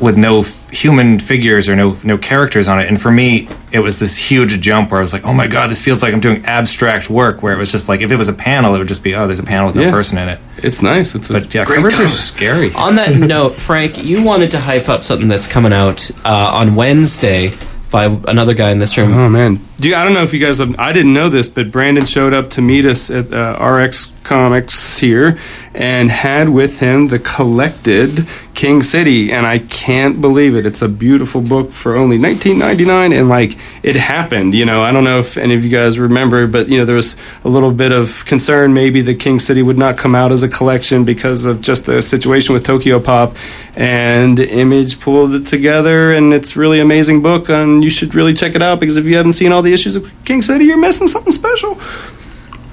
with 0.00 0.16
no 0.16 0.40
f- 0.40 0.70
human 0.70 1.18
figures 1.18 1.68
or 1.68 1.74
no 1.74 1.96
no 2.04 2.16
characters 2.16 2.68
on 2.68 2.78
it. 2.80 2.86
And 2.88 3.00
for 3.00 3.10
me, 3.10 3.48
it 3.72 3.80
was 3.80 3.98
this 3.98 4.16
huge 4.16 4.60
jump 4.60 4.90
where 4.92 4.98
I 4.98 5.02
was 5.02 5.12
like, 5.12 5.24
oh 5.24 5.34
my 5.34 5.46
god, 5.48 5.70
this 5.70 5.82
feels 5.82 6.02
like 6.02 6.12
I'm 6.14 6.20
doing 6.20 6.44
abstract 6.44 7.10
work. 7.10 7.42
Where 7.42 7.52
it 7.52 7.58
was 7.58 7.72
just 7.72 7.88
like 7.88 8.00
if 8.00 8.10
it 8.10 8.16
was 8.16 8.28
a 8.28 8.32
panel, 8.32 8.74
it 8.74 8.78
would 8.78 8.86
just 8.88 9.02
be 9.02 9.14
oh, 9.16 9.26
there's 9.26 9.38
a 9.40 9.42
panel 9.44 9.66
with 9.66 9.76
no 9.76 9.82
Yeah. 9.82 9.90
person 9.90 10.18
in 10.18 10.28
it. 10.28 10.38
it's 10.58 10.82
nice. 10.82 11.14
It's 11.16 11.30
a 11.30 11.32
But 11.34 11.52
yeah, 11.54 11.64
great 11.64 11.76
covers 11.76 11.94
cover. 11.94 12.04
are 12.04 12.08
scary. 12.08 12.72
On 12.74 12.94
that 12.96 13.16
note, 13.34 13.54
Frank, 13.54 13.98
you 14.02 14.22
wanted 14.22 14.52
to 14.52 14.60
hype 14.60 14.88
up 14.88 15.02
something 15.02 15.26
that's 15.28 15.46
coming 15.48 15.72
out 15.72 16.10
uh, 16.24 16.52
on 16.54 16.74
Wednesday 16.76 17.50
by 17.90 18.04
another 18.04 18.52
guy 18.54 18.70
in 18.70 18.78
this 18.78 18.96
room. 18.98 19.12
Oh 19.14 19.28
man, 19.30 19.60
Do 19.80 19.88
you, 19.88 19.96
I 19.96 20.04
don't 20.04 20.12
know 20.14 20.22
if 20.22 20.32
you 20.34 20.38
guys. 20.38 20.58
Have, 20.58 20.76
I 20.78 20.92
didn't 20.92 21.14
know 21.14 21.28
this, 21.30 21.48
but 21.48 21.72
Brandon 21.72 22.04
showed 22.04 22.34
up 22.34 22.50
to 22.50 22.60
meet 22.62 22.84
us 22.84 23.10
at 23.10 23.32
uh, 23.32 23.58
RX 23.64 24.12
Comics 24.28 24.98
here, 24.98 25.38
and 25.72 26.10
had 26.10 26.50
with 26.50 26.80
him 26.80 27.08
the 27.08 27.18
collected 27.18 28.26
King 28.52 28.82
City, 28.82 29.32
and 29.32 29.46
I 29.46 29.60
can't 29.60 30.20
believe 30.20 30.54
it. 30.54 30.66
It's 30.66 30.82
a 30.82 30.88
beautiful 30.88 31.40
book 31.40 31.72
for 31.72 31.96
only 31.96 32.18
19.99, 32.18 33.18
and 33.18 33.28
like 33.30 33.56
it 33.82 33.96
happened. 33.96 34.52
You 34.52 34.66
know, 34.66 34.82
I 34.82 34.92
don't 34.92 35.04
know 35.04 35.20
if 35.20 35.38
any 35.38 35.54
of 35.54 35.64
you 35.64 35.70
guys 35.70 35.98
remember, 35.98 36.46
but 36.46 36.68
you 36.68 36.76
know 36.76 36.84
there 36.84 36.96
was 36.96 37.16
a 37.42 37.48
little 37.48 37.72
bit 37.72 37.90
of 37.90 38.26
concern 38.26 38.74
maybe 38.74 39.00
the 39.00 39.14
King 39.14 39.38
City 39.38 39.62
would 39.62 39.78
not 39.78 39.96
come 39.96 40.14
out 40.14 40.30
as 40.30 40.42
a 40.42 40.48
collection 40.48 41.04
because 41.04 41.46
of 41.46 41.62
just 41.62 41.86
the 41.86 42.02
situation 42.02 42.52
with 42.52 42.64
Tokyo 42.64 43.00
Pop, 43.00 43.34
and 43.76 44.38
Image 44.38 45.00
pulled 45.00 45.34
it 45.34 45.46
together, 45.46 46.12
and 46.12 46.34
it's 46.34 46.54
really 46.54 46.80
amazing 46.80 47.22
book, 47.22 47.48
and 47.48 47.82
you 47.82 47.88
should 47.88 48.14
really 48.14 48.34
check 48.34 48.54
it 48.54 48.60
out 48.60 48.78
because 48.78 48.98
if 48.98 49.06
you 49.06 49.16
haven't 49.16 49.34
seen 49.34 49.52
all 49.52 49.62
the 49.62 49.72
issues 49.72 49.96
of 49.96 50.12
King 50.26 50.42
City, 50.42 50.66
you're 50.66 50.76
missing 50.76 51.08
something 51.08 51.32
special. 51.32 51.80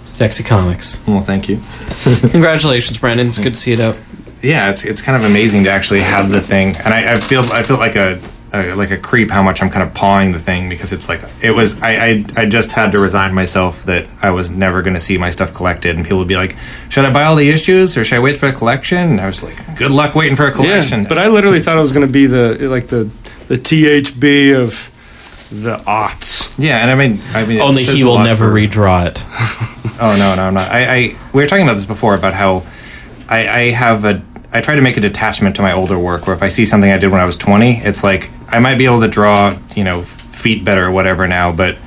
Sexy 0.05 0.43
Comics. 0.43 0.99
Well, 1.07 1.21
thank 1.21 1.49
you. 1.49 1.57
Congratulations, 2.31 2.97
Brandon. 2.97 3.27
It's 3.27 3.39
good 3.39 3.53
to 3.55 3.59
see 3.59 3.73
it 3.73 3.79
out. 3.79 3.99
yeah, 4.41 4.69
it's 4.69 4.85
it's 4.85 5.01
kind 5.01 5.21
of 5.23 5.29
amazing 5.29 5.63
to 5.65 5.69
actually 5.71 6.01
have 6.01 6.29
the 6.31 6.41
thing, 6.41 6.75
and 6.77 6.87
I, 6.93 7.13
I 7.13 7.15
feel 7.17 7.41
I 7.51 7.63
feel 7.63 7.77
like 7.77 7.95
a, 7.95 8.19
a 8.53 8.75
like 8.75 8.91
a 8.91 8.97
creep 8.97 9.31
how 9.31 9.41
much 9.41 9.61
I'm 9.63 9.69
kind 9.69 9.81
of 9.87 9.93
pawing 9.95 10.31
the 10.31 10.39
thing 10.39 10.69
because 10.69 10.91
it's 10.93 11.09
like 11.09 11.21
it 11.41 11.51
was 11.51 11.81
I 11.81 11.89
I, 12.05 12.25
I 12.37 12.45
just 12.47 12.71
had 12.71 12.91
to 12.91 12.99
resign 12.99 13.33
myself 13.33 13.83
that 13.85 14.05
I 14.21 14.29
was 14.29 14.51
never 14.51 14.81
going 14.83 14.93
to 14.93 14.99
see 14.99 15.17
my 15.17 15.29
stuff 15.31 15.53
collected, 15.53 15.95
and 15.95 16.05
people 16.05 16.19
would 16.19 16.27
be 16.27 16.35
like, 16.35 16.55
should 16.89 17.05
I 17.05 17.11
buy 17.11 17.23
all 17.23 17.35
the 17.35 17.49
issues 17.49 17.97
or 17.97 18.03
should 18.03 18.17
I 18.17 18.19
wait 18.19 18.37
for 18.37 18.45
a 18.47 18.53
collection? 18.53 18.97
And 18.99 19.19
I 19.21 19.25
was 19.25 19.43
like, 19.43 19.55
good 19.77 19.91
luck 19.91 20.13
waiting 20.15 20.35
for 20.35 20.45
a 20.45 20.51
collection. 20.51 21.01
Yeah, 21.03 21.09
but 21.09 21.17
I 21.17 21.27
literally 21.29 21.59
thought 21.59 21.77
it 21.77 21.81
was 21.81 21.91
going 21.91 22.05
to 22.05 22.13
be 22.13 22.27
the 22.27 22.57
like 22.69 22.87
the 22.87 23.09
the 23.47 23.57
THB 23.57 24.55
of 24.61 24.91
the 25.51 25.77
aughts. 25.77 26.53
yeah, 26.59 26.77
and 26.79 26.89
I 26.91 26.95
mean 26.95 27.19
I 27.33 27.45
mean 27.45 27.61
Only 27.61 27.83
he 27.83 28.03
will 28.03 28.19
never 28.19 28.47
for- 28.49 28.53
redraw 28.53 29.07
it. 29.07 29.23
Oh 29.99 30.15
no, 30.17 30.35
no, 30.35 30.43
I'm 30.43 30.53
not. 30.53 30.69
I, 30.69 30.95
I 30.95 31.17
we 31.33 31.41
were 31.41 31.47
talking 31.47 31.63
about 31.63 31.75
this 31.75 31.85
before 31.85 32.15
about 32.15 32.33
how 32.33 32.65
I, 33.29 33.47
I 33.47 33.71
have 33.71 34.05
a 34.05 34.23
I 34.51 34.61
try 34.61 34.75
to 34.75 34.81
make 34.81 34.97
a 34.97 35.01
detachment 35.01 35.57
to 35.57 35.61
my 35.61 35.73
older 35.73 35.97
work. 35.99 36.27
Where 36.27 36.35
if 36.35 36.41
I 36.41 36.47
see 36.47 36.65
something 36.65 36.89
I 36.89 36.97
did 36.97 37.11
when 37.11 37.21
I 37.21 37.25
was 37.25 37.37
20, 37.37 37.77
it's 37.79 38.03
like 38.03 38.29
I 38.47 38.59
might 38.59 38.77
be 38.77 38.85
able 38.85 39.01
to 39.01 39.07
draw, 39.07 39.57
you 39.75 39.83
know, 39.83 40.01
feet 40.01 40.63
better 40.63 40.85
or 40.85 40.91
whatever 40.91 41.27
now, 41.27 41.51
but 41.51 41.77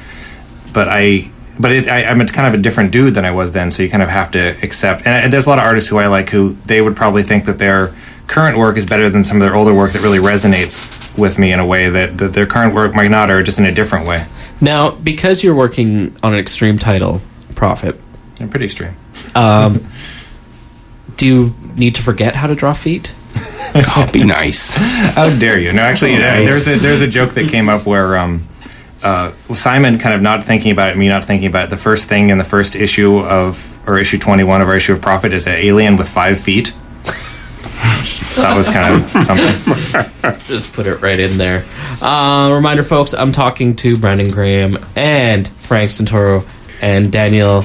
but 0.73 0.89
I. 0.89 1.31
But 1.61 1.73
it, 1.73 1.89
I, 1.89 2.05
I'm 2.05 2.21
a 2.21 2.27
kind 2.27 2.47
of 2.47 2.61
a 2.61 2.63
different 2.63 2.93
dude 2.93 3.15
than 3.15 3.25
I 3.25 3.33
was 3.33 3.51
then, 3.51 3.73
so 3.73 3.83
you 3.83 3.91
kind 3.91 4.01
of 4.01 4.09
have 4.09 4.31
to 4.31 4.57
accept. 4.63 5.01
And, 5.01 5.25
and 5.25 5.33
there's 5.33 5.47
a 5.47 5.49
lot 5.49 5.59
of 5.59 5.65
artists 5.65 5.91
who 5.91 5.99
I 5.99 6.07
like 6.07 6.31
who 6.31 6.51
they 6.51 6.81
would 6.81 6.95
probably 6.95 7.25
think 7.25 7.47
that 7.47 7.59
their 7.59 7.93
current 8.29 8.57
work 8.59 8.77
is 8.77 8.87
better 8.87 9.11
than 9.11 9.25
some 9.25 9.39
of 9.39 9.41
their 9.41 9.57
older 9.57 9.75
work 9.75 9.91
that 9.93 10.03
really 10.03 10.21
resonates 10.21 11.19
with 11.19 11.37
me 11.37 11.53
in 11.53 11.59
a 11.59 11.67
way 11.67 11.89
that, 11.89 12.17
that 12.19 12.33
their 12.33 12.47
current 12.47 12.75
work 12.75 12.95
might 12.95 13.11
not, 13.11 13.29
or 13.29 13.43
just 13.43 13.59
in 13.59 13.65
a 13.65 13.73
different 13.73 14.07
way. 14.07 14.25
Now, 14.61 14.93
because 14.93 15.43
you're 15.43 15.57
working 15.57 16.17
on 16.23 16.33
an 16.33 16.39
extreme 16.39 16.79
title, 16.79 17.21
Prophet, 17.59 18.01
I'm 18.39 18.49
pretty 18.49 18.67
extreme. 18.67 18.95
um, 19.35 19.85
do 21.17 21.27
you 21.27 21.55
need 21.75 21.97
to 21.97 22.03
forget 22.03 22.37
how 22.37 22.47
to 22.47 22.55
draw 22.55 22.73
feet? 22.73 23.13
Oh, 23.75 24.09
be 24.13 24.25
nice. 24.25 24.75
How 24.77 25.29
dare 25.39 25.59
you? 25.61 25.73
No, 25.75 25.83
actually, 25.83 26.15
uh, 26.17 26.21
there's 26.21 26.67
a 26.67 26.77
there's 26.79 27.03
a 27.03 27.07
joke 27.07 27.35
that 27.35 27.51
came 27.51 27.69
up 27.69 27.85
where 27.87 28.17
um, 28.17 28.49
uh, 29.05 29.33
Simon 29.53 29.99
kind 29.99 30.15
of 30.15 30.23
not 30.23 30.43
thinking 30.43 30.73
about 30.73 30.91
it, 30.91 30.97
me 30.97 31.07
not 31.09 31.27
thinking 31.27 31.49
about 31.49 31.65
it. 31.65 31.71
The 31.71 31.77
first 31.77 32.09
thing 32.09 32.31
in 32.31 32.39
the 32.39 32.45
first 32.45 32.75
issue 32.75 33.19
of 33.19 33.61
or 33.87 33.99
issue 33.99 34.19
21 34.19 34.63
of 34.63 34.69
our 34.69 34.77
issue 34.77 34.95
of 34.95 35.03
Prophet 35.03 35.35
is 35.35 35.47
an 35.47 35.53
alien 35.55 35.97
with 35.97 36.09
five 36.09 36.41
feet. 36.41 36.73
that 38.37 38.55
was 38.57 38.69
kind 38.69 39.05
of 39.05 39.25
something. 39.25 40.39
Just 40.47 40.73
put 40.73 40.87
it 40.87 41.01
right 41.03 41.19
in 41.21 41.37
there. 41.37 41.65
Uh, 42.01 42.51
reminder, 42.55 42.83
folks, 42.83 43.13
I'm 43.13 43.33
talking 43.33 43.77
to 43.77 43.99
Brandon 43.99 44.31
Graham 44.31 44.79
and 44.97 45.47
Frank 45.47 45.91
Santoro 45.91 46.47
and 46.81 47.11
Daniel. 47.13 47.65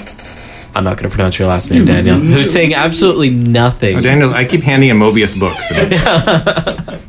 I'm 0.76 0.84
not 0.84 0.97
going 0.97 1.07
to 1.07 1.16
pronounce 1.16 1.38
your 1.38 1.47
last 1.47 1.70
name, 1.70 1.86
Daniel. 1.86 2.16
who's 2.20 2.51
saying 2.51 2.74
absolutely 2.74 3.30
nothing. 3.30 3.97
Oh, 3.97 4.01
Daniel, 4.01 4.34
I 4.34 4.43
keep 4.45 4.61
handing 4.61 4.89
him 4.89 4.99
Moebius 4.99 5.39
books. 5.39 5.70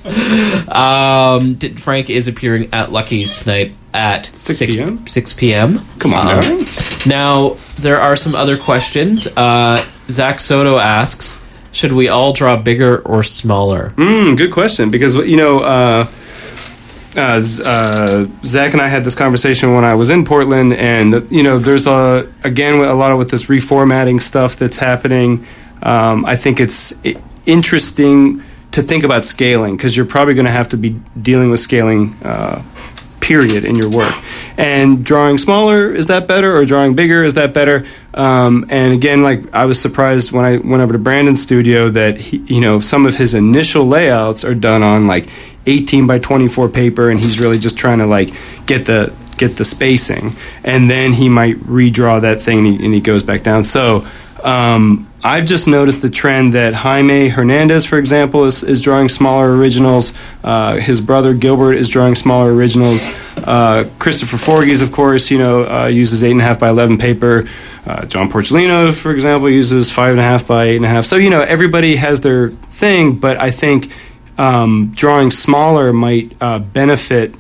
Um, 0.68 1.56
Frank 1.56 2.10
is 2.10 2.28
appearing 2.28 2.68
at 2.72 2.90
Lucky's 2.92 3.42
tonight 3.42 3.72
at 3.92 4.26
6 4.26 4.58
6 4.58 4.74
p.m.? 4.74 5.06
6 5.06 5.32
p.m. 5.34 5.80
Come 5.98 6.12
on, 6.12 6.44
Um. 6.44 6.66
Now, 7.06 7.50
there 7.80 8.00
are 8.00 8.16
some 8.16 8.34
other 8.34 8.56
questions. 8.56 9.26
Uh, 9.36 9.84
Zach 10.08 10.40
Soto 10.40 10.78
asks 10.78 11.42
Should 11.72 11.92
we 11.92 12.08
all 12.08 12.32
draw 12.32 12.56
bigger 12.56 12.98
or 13.00 13.22
smaller? 13.22 13.90
Mm, 13.96 14.36
good 14.36 14.52
question 14.52 14.90
because 14.90 15.14
you 15.14 15.36
know. 15.36 15.60
Uh, 15.60 16.06
uh, 17.16 17.42
uh, 17.64 18.26
Zach 18.44 18.72
and 18.72 18.82
I 18.82 18.88
had 18.88 19.04
this 19.04 19.14
conversation 19.14 19.74
when 19.74 19.84
I 19.84 19.94
was 19.94 20.10
in 20.10 20.24
Portland, 20.24 20.72
and 20.72 21.30
you 21.30 21.42
know, 21.42 21.58
there's 21.58 21.86
a 21.86 22.30
again 22.42 22.74
a 22.74 22.94
lot 22.94 23.12
of 23.12 23.18
with 23.18 23.30
this 23.30 23.44
reformatting 23.44 24.20
stuff 24.20 24.56
that's 24.56 24.78
happening. 24.78 25.46
Um, 25.82 26.24
I 26.24 26.36
think 26.36 26.60
it's 26.60 26.94
interesting 27.46 28.42
to 28.72 28.82
think 28.82 29.04
about 29.04 29.24
scaling 29.24 29.76
because 29.76 29.96
you're 29.96 30.06
probably 30.06 30.34
going 30.34 30.46
to 30.46 30.52
have 30.52 30.70
to 30.70 30.76
be 30.76 31.00
dealing 31.20 31.50
with 31.50 31.60
scaling. 31.60 32.14
Uh, 32.22 32.62
period 33.20 33.64
in 33.64 33.74
your 33.74 33.88
work 33.88 34.14
and 34.58 35.02
drawing 35.02 35.38
smaller 35.38 35.90
is 35.90 36.08
that 36.08 36.28
better 36.28 36.54
or 36.54 36.66
drawing 36.66 36.94
bigger 36.94 37.24
is 37.24 37.32
that 37.32 37.54
better 37.54 37.86
um, 38.12 38.66
and 38.68 38.92
again 38.92 39.22
like 39.22 39.40
i 39.54 39.64
was 39.64 39.80
surprised 39.80 40.30
when 40.30 40.44
i 40.44 40.58
went 40.58 40.82
over 40.82 40.92
to 40.92 40.98
brandon's 40.98 41.42
studio 41.42 41.88
that 41.88 42.18
he, 42.18 42.36
you 42.36 42.60
know 42.60 42.80
some 42.80 43.06
of 43.06 43.16
his 43.16 43.32
initial 43.32 43.86
layouts 43.86 44.44
are 44.44 44.54
done 44.54 44.82
on 44.82 45.06
like 45.06 45.26
18 45.66 46.06
by 46.06 46.18
24 46.18 46.68
paper 46.68 47.10
and 47.10 47.20
he's 47.20 47.40
really 47.40 47.58
just 47.58 47.76
trying 47.76 47.98
to 47.98 48.06
like 48.06 48.30
get 48.66 48.86
the 48.86 49.14
get 49.36 49.56
the 49.56 49.64
spacing 49.64 50.32
and 50.62 50.88
then 50.90 51.12
he 51.12 51.28
might 51.28 51.56
redraw 51.56 52.20
that 52.20 52.40
thing 52.40 52.58
and 52.58 52.66
he, 52.66 52.84
and 52.84 52.94
he 52.94 53.00
goes 53.00 53.22
back 53.22 53.42
down 53.42 53.64
so 53.64 54.04
um, 54.44 55.08
I've 55.26 55.46
just 55.46 55.66
noticed 55.66 56.02
the 56.02 56.10
trend 56.10 56.52
that 56.52 56.74
Jaime 56.74 57.28
Hernandez, 57.30 57.86
for 57.86 57.98
example, 57.98 58.44
is, 58.44 58.62
is 58.62 58.82
drawing 58.82 59.08
smaller 59.08 59.56
originals. 59.56 60.12
Uh, 60.44 60.76
his 60.76 61.00
brother 61.00 61.32
Gilbert 61.32 61.72
is 61.72 61.88
drawing 61.88 62.14
smaller 62.14 62.54
originals. 62.54 63.02
Uh, 63.38 63.88
Christopher 63.98 64.36
Forgues, 64.36 64.82
of 64.82 64.92
course, 64.92 65.30
you 65.30 65.38
know, 65.38 65.62
uh, 65.62 65.86
uses 65.86 66.22
eight 66.22 66.32
and 66.32 66.42
a 66.42 66.44
half 66.44 66.60
by 66.60 66.68
eleven 66.68 66.98
paper. 66.98 67.48
Uh, 67.86 68.04
John 68.04 68.30
Porcellino, 68.30 68.92
for 68.94 69.12
example, 69.12 69.48
uses 69.48 69.90
five 69.90 70.10
and 70.10 70.20
a 70.20 70.22
half 70.22 70.46
by 70.46 70.64
eight 70.66 70.76
and 70.76 70.84
a 70.84 70.88
half. 70.88 71.06
So 71.06 71.16
you 71.16 71.30
know, 71.30 71.40
everybody 71.40 71.96
has 71.96 72.20
their 72.20 72.50
thing, 72.50 73.16
but 73.18 73.38
I 73.38 73.50
think 73.50 73.90
um, 74.38 74.92
drawing 74.94 75.30
smaller 75.30 75.92
might 75.92 76.36
uh, 76.40 76.58
benefit 76.58 77.34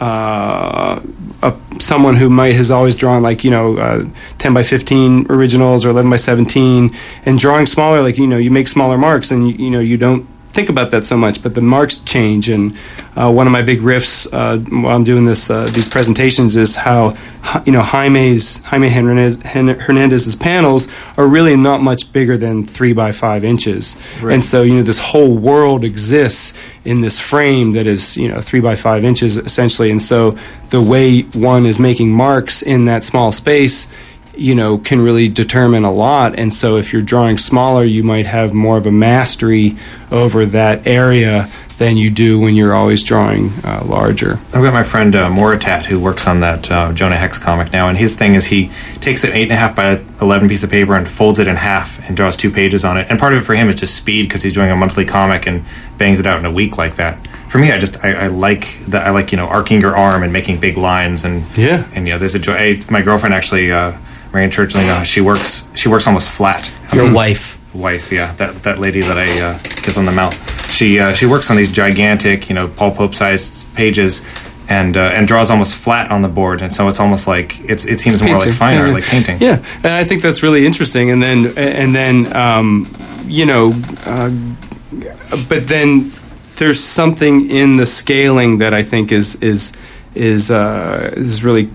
uh, 0.00 1.00
a, 1.42 1.54
someone 1.78 2.16
who 2.16 2.30
might 2.30 2.54
has 2.54 2.70
always 2.70 2.94
drawn 2.94 3.22
like 3.22 3.44
you 3.44 3.50
know 3.50 3.76
uh, 3.78 4.08
10 4.38 4.54
by 4.54 4.62
15 4.62 5.26
originals 5.30 5.84
or 5.84 5.90
11 5.90 6.10
by 6.10 6.16
17 6.16 6.96
and 7.26 7.38
drawing 7.38 7.66
smaller 7.66 8.00
like 8.00 8.16
you 8.16 8.26
know 8.26 8.38
you 8.38 8.50
make 8.50 8.66
smaller 8.66 8.96
marks 8.96 9.30
and 9.30 9.48
you, 9.48 9.66
you 9.66 9.70
know 9.70 9.80
you 9.80 9.96
don't 9.96 10.26
think 10.52 10.68
about 10.68 10.90
that 10.90 11.04
so 11.04 11.16
much 11.16 11.42
but 11.42 11.54
the 11.54 11.60
marks 11.60 11.96
change 11.98 12.48
and 12.48 12.76
uh, 13.16 13.30
one 13.30 13.46
of 13.46 13.52
my 13.52 13.62
big 13.62 13.80
riffs 13.80 14.26
uh, 14.32 14.58
while 14.82 14.94
I'm 14.94 15.04
doing 15.04 15.24
this 15.24 15.50
uh, 15.50 15.66
these 15.66 15.88
presentations 15.88 16.56
is 16.56 16.76
how 16.76 17.16
you 17.64 17.72
know 17.72 17.82
Jaime's 17.82 18.58
Jaime 18.64 18.88
Hernandez, 18.88 19.42
Hernandez's 19.42 20.36
panels 20.36 20.88
are 21.16 21.26
really 21.26 21.56
not 21.56 21.82
much 21.82 22.12
bigger 22.12 22.36
than 22.36 22.64
three 22.64 22.92
by 22.92 23.12
five 23.12 23.44
inches. 23.44 23.96
And 24.22 24.44
so 24.44 24.62
you 24.62 24.74
know 24.74 24.82
this 24.82 24.98
whole 24.98 25.36
world 25.36 25.82
exists 25.82 26.52
in 26.84 27.00
this 27.00 27.18
frame 27.18 27.72
that 27.72 27.86
is 27.86 28.16
you 28.16 28.28
know 28.28 28.40
three 28.40 28.60
by 28.60 28.76
five 28.76 29.04
inches 29.04 29.36
essentially. 29.36 29.90
And 29.90 30.00
so 30.00 30.38
the 30.70 30.80
way 30.80 31.22
one 31.22 31.66
is 31.66 31.78
making 31.78 32.12
marks 32.12 32.62
in 32.62 32.84
that 32.84 33.04
small 33.04 33.32
space 33.32 33.92
you 34.34 34.54
know 34.54 34.78
can 34.78 35.00
really 35.00 35.28
determine 35.28 35.84
a 35.84 35.92
lot 35.92 36.38
and 36.38 36.52
so 36.52 36.76
if 36.76 36.92
you're 36.92 37.02
drawing 37.02 37.36
smaller 37.36 37.84
you 37.84 38.02
might 38.02 38.26
have 38.26 38.52
more 38.54 38.76
of 38.78 38.86
a 38.86 38.92
mastery 38.92 39.76
over 40.10 40.46
that 40.46 40.86
area 40.86 41.48
than 41.78 41.96
you 41.96 42.10
do 42.10 42.38
when 42.38 42.54
you're 42.54 42.74
always 42.74 43.02
drawing 43.02 43.48
uh, 43.64 43.82
larger 43.86 44.32
I've 44.54 44.62
got 44.62 44.72
my 44.74 44.82
friend 44.82 45.16
uh, 45.16 45.28
Moritat 45.30 45.84
who 45.86 45.98
works 45.98 46.26
on 46.26 46.40
that 46.40 46.70
uh, 46.70 46.92
Jonah 46.92 47.16
Hex 47.16 47.38
comic 47.38 47.72
now, 47.72 47.88
and 47.88 47.96
his 47.96 48.16
thing 48.16 48.34
is 48.34 48.46
he 48.46 48.70
takes 49.00 49.24
an 49.24 49.32
eight 49.32 49.44
and 49.44 49.52
a 49.52 49.56
half 49.56 49.74
by 49.74 50.02
eleven 50.20 50.48
piece 50.48 50.62
of 50.62 50.70
paper 50.70 50.94
and 50.94 51.08
folds 51.08 51.38
it 51.38 51.48
in 51.48 51.56
half 51.56 52.06
and 52.06 52.16
draws 52.16 52.36
two 52.36 52.50
pages 52.50 52.84
on 52.84 52.98
it. 52.98 53.06
And 53.08 53.18
part 53.18 53.32
of 53.32 53.40
it 53.40 53.44
for 53.46 53.54
him 53.54 53.68
is 53.70 53.80
just 53.80 53.94
speed 53.94 54.22
because 54.28 54.42
he's 54.42 54.52
doing 54.52 54.70
a 54.70 54.76
monthly 54.76 55.06
comic 55.06 55.46
and 55.46 55.64
bangs 55.96 56.20
it 56.20 56.26
out 56.26 56.38
in 56.38 56.44
a 56.44 56.50
week 56.50 56.76
like 56.76 56.96
that. 56.96 57.26
For 57.48 57.56
me, 57.58 57.72
I 57.72 57.78
just 57.78 58.04
I, 58.04 58.12
I 58.12 58.26
like 58.26 58.78
that 58.88 59.06
I 59.06 59.10
like 59.10 59.32
you 59.32 59.38
know 59.38 59.46
arcing 59.46 59.80
your 59.80 59.96
arm 59.96 60.22
and 60.22 60.32
making 60.34 60.60
big 60.60 60.76
lines 60.76 61.24
and 61.24 61.44
Yeah. 61.56 61.88
and 61.94 62.06
you 62.06 62.12
know 62.12 62.18
there's 62.18 62.34
a 62.34 62.38
joy. 62.38 62.54
I, 62.54 62.82
my 62.90 63.00
girlfriend 63.00 63.34
actually, 63.34 63.72
uh, 63.72 63.92
Marian 64.32 64.50
Churchland, 64.50 64.88
uh, 64.88 65.02
she 65.04 65.20
works 65.20 65.68
she 65.74 65.88
works 65.88 66.06
almost 66.06 66.30
flat. 66.30 66.72
Your 66.92 67.12
wife. 67.12 67.58
wife, 67.74 68.10
yeah, 68.12 68.32
that 68.34 68.62
that 68.62 68.78
lady 68.78 69.00
that 69.00 69.18
I 69.18 69.40
uh, 69.40 69.58
kiss 69.58 69.96
on 69.98 70.04
the 70.06 70.12
mouth. 70.12 70.34
She 70.72 70.98
uh, 71.00 71.12
she 71.14 71.26
works 71.26 71.50
on 71.50 71.56
these 71.56 71.70
gigantic, 71.72 72.48
you 72.48 72.54
know, 72.54 72.68
Paul 72.68 72.92
Pope 72.94 73.14
sized 73.14 73.66
pages, 73.74 74.22
and 74.68 74.96
uh, 74.96 75.00
and 75.14 75.26
draws 75.28 75.50
almost 75.50 75.74
flat 75.74 76.10
on 76.10 76.22
the 76.22 76.28
board, 76.28 76.62
and 76.62 76.72
so 76.72 76.88
it's 76.88 77.00
almost 77.00 77.26
like 77.26 77.58
it's 77.68 77.84
it 77.86 78.00
seems 78.00 78.22
more 78.22 78.38
like 78.38 78.52
fine 78.52 78.78
art, 78.78 78.88
Yeah. 78.88 78.94
like 78.94 79.04
painting. 79.04 79.38
Yeah, 79.40 79.64
and 79.82 79.86
I 79.92 80.04
think 80.04 80.22
that's 80.22 80.42
really 80.42 80.64
interesting. 80.66 81.10
And 81.10 81.22
then, 81.22 81.58
and 81.58 81.94
then, 81.94 82.34
um, 82.36 82.88
you 83.26 83.46
know, 83.46 83.72
uh, 84.06 84.30
but 85.48 85.66
then 85.68 86.12
there's 86.56 86.82
something 86.82 87.50
in 87.50 87.76
the 87.76 87.86
scaling 87.86 88.58
that 88.58 88.72
I 88.74 88.82
think 88.84 89.12
is 89.12 89.36
is 89.42 89.72
is 90.14 90.50
uh, 90.50 91.12
is 91.16 91.42
really 91.44 91.68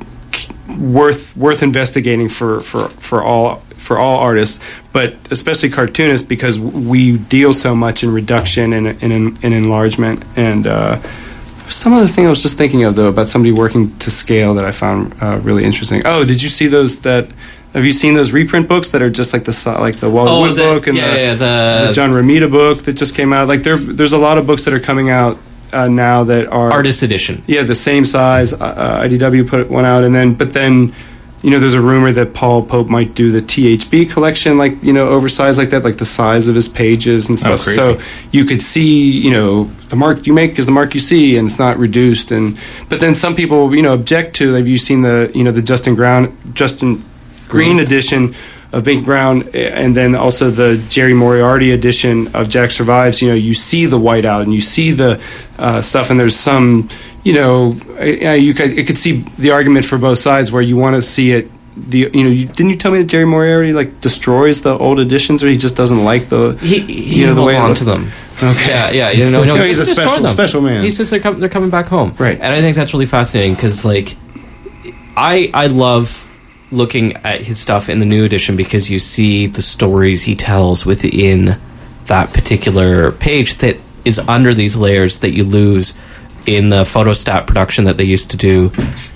worth 0.79 1.35
worth 1.37 1.61
investigating 1.63 2.29
for 2.29 2.59
for 2.59 2.87
for 2.89 3.21
all 3.23 3.57
for 3.77 3.97
all 3.99 4.19
artists, 4.19 4.59
but 4.93 5.15
especially 5.29 5.69
cartoonists 5.69 6.25
because 6.27 6.57
we 6.59 7.17
deal 7.17 7.53
so 7.53 7.75
much 7.75 8.03
in 8.03 8.11
reduction 8.11 8.73
and 8.73 8.87
and, 8.87 9.11
and, 9.13 9.37
and 9.43 9.53
enlargement 9.53 10.23
and. 10.35 10.67
Uh, 10.67 11.01
some 11.67 11.93
other 11.93 12.05
thing 12.05 12.27
I 12.27 12.29
was 12.29 12.43
just 12.43 12.59
thinking 12.59 12.83
of 12.83 12.93
though 12.95 13.07
about 13.07 13.25
somebody 13.25 13.51
working 13.51 13.97
to 13.97 14.11
scale 14.11 14.53
that 14.53 14.65
I 14.65 14.71
found 14.71 15.15
uh, 15.19 15.39
really 15.41 15.63
interesting. 15.63 16.03
Oh, 16.05 16.23
did 16.23 16.39
you 16.43 16.47
see 16.49 16.67
those? 16.67 16.99
That 17.01 17.27
have 17.73 17.83
you 17.83 17.91
seen 17.91 18.13
those 18.13 18.31
reprint 18.31 18.67
books 18.67 18.89
that 18.89 19.01
are 19.01 19.09
just 19.09 19.33
like 19.33 19.45
the 19.45 19.75
like 19.81 19.95
the 19.95 20.07
Wally 20.07 20.29
Oh, 20.29 20.41
Wood 20.41 20.51
the- 20.57 20.61
book 20.61 20.85
and 20.85 20.95
yeah, 20.95 21.11
the, 21.11 21.19
yeah, 21.19 21.33
the- 21.81 21.87
the 21.87 21.93
John 21.93 22.11
Romita 22.11 22.51
book 22.51 22.83
that 22.83 22.93
just 22.93 23.15
came 23.15 23.33
out? 23.33 23.47
Like 23.47 23.63
there, 23.63 23.77
there's 23.77 24.13
a 24.13 24.17
lot 24.19 24.37
of 24.37 24.45
books 24.45 24.63
that 24.65 24.75
are 24.75 24.79
coming 24.79 25.09
out 25.09 25.39
uh, 25.73 25.87
now 25.87 26.23
that 26.25 26.47
are 26.47 26.71
Artist 26.71 27.03
edition. 27.03 27.43
yeah, 27.47 27.63
the 27.63 27.75
same 27.75 28.05
size. 28.05 28.53
Uh, 28.53 28.57
uh, 28.57 29.03
IDW 29.03 29.47
put 29.47 29.69
one 29.69 29.85
out, 29.85 30.03
and 30.03 30.13
then 30.13 30.33
but 30.33 30.53
then, 30.53 30.93
you 31.41 31.49
know, 31.49 31.59
there's 31.59 31.73
a 31.73 31.81
rumor 31.81 32.11
that 32.11 32.33
Paul 32.33 32.63
Pope 32.63 32.87
might 32.89 33.13
do 33.13 33.31
the 33.31 33.41
THB 33.41 34.09
collection, 34.11 34.57
like 34.57 34.81
you 34.83 34.93
know, 34.93 35.09
oversized 35.09 35.57
like 35.57 35.69
that, 35.71 35.83
like 35.83 35.97
the 35.97 36.05
size 36.05 36.47
of 36.47 36.55
his 36.55 36.67
pages 36.67 37.29
and 37.29 37.37
stuff. 37.37 37.63
crazy. 37.63 37.79
so 37.79 37.99
you 38.31 38.45
could 38.45 38.61
see, 38.61 39.11
you 39.11 39.31
know, 39.31 39.65
the 39.89 39.95
mark 39.95 40.25
you 40.27 40.33
make 40.33 40.57
is 40.57 40.65
the 40.65 40.71
mark 40.71 40.93
you 40.93 40.99
see, 40.99 41.37
and 41.37 41.47
it's 41.49 41.59
not 41.59 41.77
reduced. 41.77 42.31
And 42.31 42.57
but 42.89 42.99
then 42.99 43.15
some 43.15 43.35
people, 43.35 43.75
you 43.75 43.81
know, 43.81 43.93
object 43.93 44.35
to. 44.37 44.53
Have 44.53 44.67
you 44.67 44.77
seen 44.77 45.01
the 45.01 45.31
you 45.33 45.43
know 45.43 45.51
the 45.51 45.61
Justin 45.61 45.95
Brown 45.95 46.35
Justin 46.53 47.03
Green 47.47 47.79
edition? 47.79 48.35
Of 48.75 48.83
Bink 48.83 49.05
Brown, 49.05 49.43
and 49.53 49.95
then 49.95 50.15
also 50.15 50.51
the 50.51 50.83
Jerry 50.89 51.13
Moriarty 51.13 51.71
edition 51.71 52.35
of 52.35 52.49
Jack 52.49 52.71
Survives. 52.71 53.21
You 53.21 53.29
know, 53.29 53.35
you 53.35 53.53
see 53.53 53.85
the 53.85 53.97
whiteout 53.97 54.43
and 54.43 54.53
you 54.53 54.59
see 54.59 54.91
the 54.91 55.21
uh, 55.57 55.81
stuff, 55.81 56.09
and 56.09 56.19
there's 56.19 56.35
some, 56.35 56.89
you 57.23 57.33
know, 57.33 57.71
you 58.01 58.53
could 58.53 58.77
it 58.77 58.85
could 58.85 58.97
see 58.97 59.23
the 59.39 59.51
argument 59.51 59.85
for 59.85 59.97
both 59.97 60.19
sides 60.19 60.51
where 60.51 60.61
you 60.61 60.75
want 60.75 60.95
to 60.97 61.01
see 61.01 61.31
it. 61.31 61.49
The 61.77 62.09
you 62.13 62.23
know, 62.25 62.29
you, 62.29 62.45
didn't 62.47 62.69
you 62.71 62.75
tell 62.75 62.91
me 62.91 62.99
that 62.99 63.07
Jerry 63.07 63.25
Moriarty 63.25 63.71
like 63.71 64.01
destroys 64.01 64.61
the 64.61 64.77
old 64.77 64.99
editions, 64.99 65.41
or 65.41 65.47
he 65.47 65.55
just 65.57 65.77
doesn't 65.77 66.03
like 66.03 66.27
the 66.27 66.57
He, 66.61 66.79
he 66.81 67.19
you 67.21 67.27
know 67.27 67.33
the 67.33 67.43
way 67.43 67.53
it 67.55 67.59
on 67.59 67.75
to 67.75 67.83
them. 67.85 68.11
Okay. 68.43 68.67
Yeah, 68.69 68.91
yeah. 68.91 69.11
You 69.11 69.31
know, 69.31 69.43
no, 69.43 69.55
No, 69.59 69.63
he's 69.63 69.79
a 69.79 69.85
special- 69.85 70.27
special 70.27 70.59
man. 70.61 70.83
He 70.83 70.91
says 70.91 71.09
they're 71.09 71.21
com- 71.21 71.39
they're 71.39 71.47
coming 71.47 71.69
back 71.69 71.85
home, 71.87 72.13
Right. 72.19 72.35
And 72.35 72.51
I 72.51 72.59
think 72.59 72.75
that's 72.75 72.93
really 72.93 73.05
fascinating 73.05 73.55
because, 73.55 73.85
like, 73.85 74.15
I 75.15 75.49
I 75.53 75.67
love 75.67 76.24
looking 76.75 77.13
at 77.17 77.41
his 77.41 77.59
stuff 77.59 77.89
in 77.89 77.99
the 77.99 78.05
new 78.05 78.25
edition 78.25 78.55
because 78.55 78.89
you 78.89 78.99
see 78.99 79.47
the 79.47 79.61
stories 79.61 80.23
he 80.23 80.35
tells 80.35 80.85
within 80.85 81.57
that 82.05 82.31
particular 82.33 83.11
page 83.11 83.55
that 83.55 83.77
is 84.03 84.19
under 84.19 84.53
these 84.53 84.75
layers 84.75 85.19
that 85.19 85.31
you 85.31 85.43
lose 85.43 85.97
in 86.45 86.69
the 86.69 86.83
photostat 86.83 87.47
production 87.47 87.85
that 87.85 87.97
they 87.97 88.03
used 88.03 88.31
to 88.31 88.37
do 88.37 88.65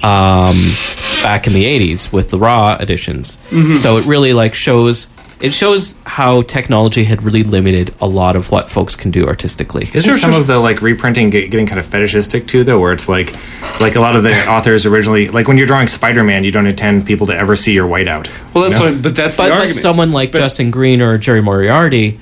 um, 0.03 0.73
back 1.21 1.45
in 1.45 1.53
the 1.53 1.63
80s 1.65 2.11
with 2.11 2.31
the 2.31 2.39
raw 2.39 2.75
editions. 2.79 3.37
So 3.81 3.97
it 3.97 4.05
really 4.05 4.33
like 4.33 4.55
shows 4.55 5.07
it 5.41 5.53
shows 5.53 5.95
how 6.05 6.41
technology 6.41 7.05
had 7.05 7.23
really 7.23 7.43
limited 7.43 7.93
a 8.01 8.07
lot 8.07 8.35
of 8.35 8.51
what 8.51 8.69
folks 8.69 8.95
can 8.95 9.09
do 9.09 9.25
artistically 9.25 9.89
Isn't 9.93 10.17
some 10.17 10.33
of 10.33 10.47
the 10.47 10.59
like 10.59 10.81
reprinting 10.81 11.29
get, 11.29 11.49
getting 11.49 11.65
kind 11.65 11.79
of 11.79 11.85
fetishistic 11.85 12.45
too, 12.47 12.63
though? 12.65 12.79
Where 12.79 12.91
it's 12.91 13.07
like, 13.07 13.33
like 13.79 13.95
a 13.95 14.01
lot 14.01 14.15
of 14.17 14.23
the 14.23 14.47
authors 14.49 14.85
originally, 14.85 15.29
like 15.29 15.47
when 15.47 15.57
you're 15.57 15.67
drawing 15.67 15.87
Spider-Man, 15.87 16.43
you 16.43 16.51
don't 16.51 16.67
intend 16.67 17.05
people 17.05 17.27
to 17.27 17.33
ever 17.37 17.55
see 17.55 17.73
your 17.73 17.87
whiteout. 17.87 18.27
Well, 18.53 18.69
that's 18.69 18.79
you 18.83 18.85
know? 18.89 18.93
what. 18.95 19.03
But 19.03 19.15
that's 19.15 19.37
but 19.37 19.43
the 19.43 19.49
like 19.49 19.59
argument. 19.59 19.81
someone 19.81 20.11
like 20.11 20.31
But- 20.33 20.39
Justin 20.39 20.71
Green 20.71 21.01
or 21.01 21.17
Jerry 21.17 21.41
Moriarty, 21.41 22.19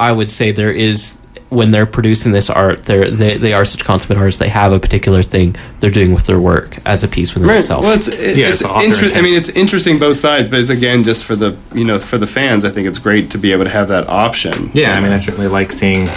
I 0.00 0.12
would 0.12 0.30
say 0.30 0.50
there 0.52 0.72
is 0.72 1.20
when 1.54 1.70
they're 1.70 1.86
producing 1.86 2.32
this 2.32 2.50
art, 2.50 2.84
they're, 2.84 3.10
they 3.10 3.36
they 3.38 3.52
are 3.52 3.64
such 3.64 3.84
consummate 3.84 4.18
artists. 4.18 4.38
They 4.40 4.48
have 4.48 4.72
a 4.72 4.78
particular 4.80 5.22
thing 5.22 5.56
they're 5.80 5.90
doing 5.90 6.12
with 6.12 6.26
their 6.26 6.40
work 6.40 6.78
as 6.86 7.02
a 7.04 7.08
piece 7.08 7.32
within 7.34 7.48
Right. 7.48 7.58
itself. 7.58 7.82
Well, 7.84 7.94
it's, 7.94 8.08
it, 8.08 8.36
Yeah, 8.36 8.46
it's 8.48 8.60
it's 8.60 8.62
the 8.62 8.68
author 8.68 9.06
inter- 9.06 9.18
I 9.18 9.22
mean, 9.22 9.34
it's 9.34 9.48
interesting 9.50 9.98
both 9.98 10.16
sides, 10.16 10.48
but 10.48 10.58
it's 10.60 10.70
again 10.70 11.04
just 11.04 11.24
for 11.24 11.36
the 11.36 11.56
you 11.74 11.84
know 11.84 11.98
for 11.98 12.18
the 12.18 12.26
fans. 12.26 12.64
I 12.64 12.70
think 12.70 12.86
it's 12.86 12.98
great 12.98 13.30
to 13.30 13.38
be 13.38 13.52
able 13.52 13.64
to 13.64 13.70
have 13.70 13.88
that 13.88 14.08
option. 14.08 14.70
Yeah, 14.74 14.92
I 14.94 15.00
mean, 15.00 15.12
I 15.12 15.18
certainly 15.18 15.48
like 15.48 15.72
seeing. 15.72 16.08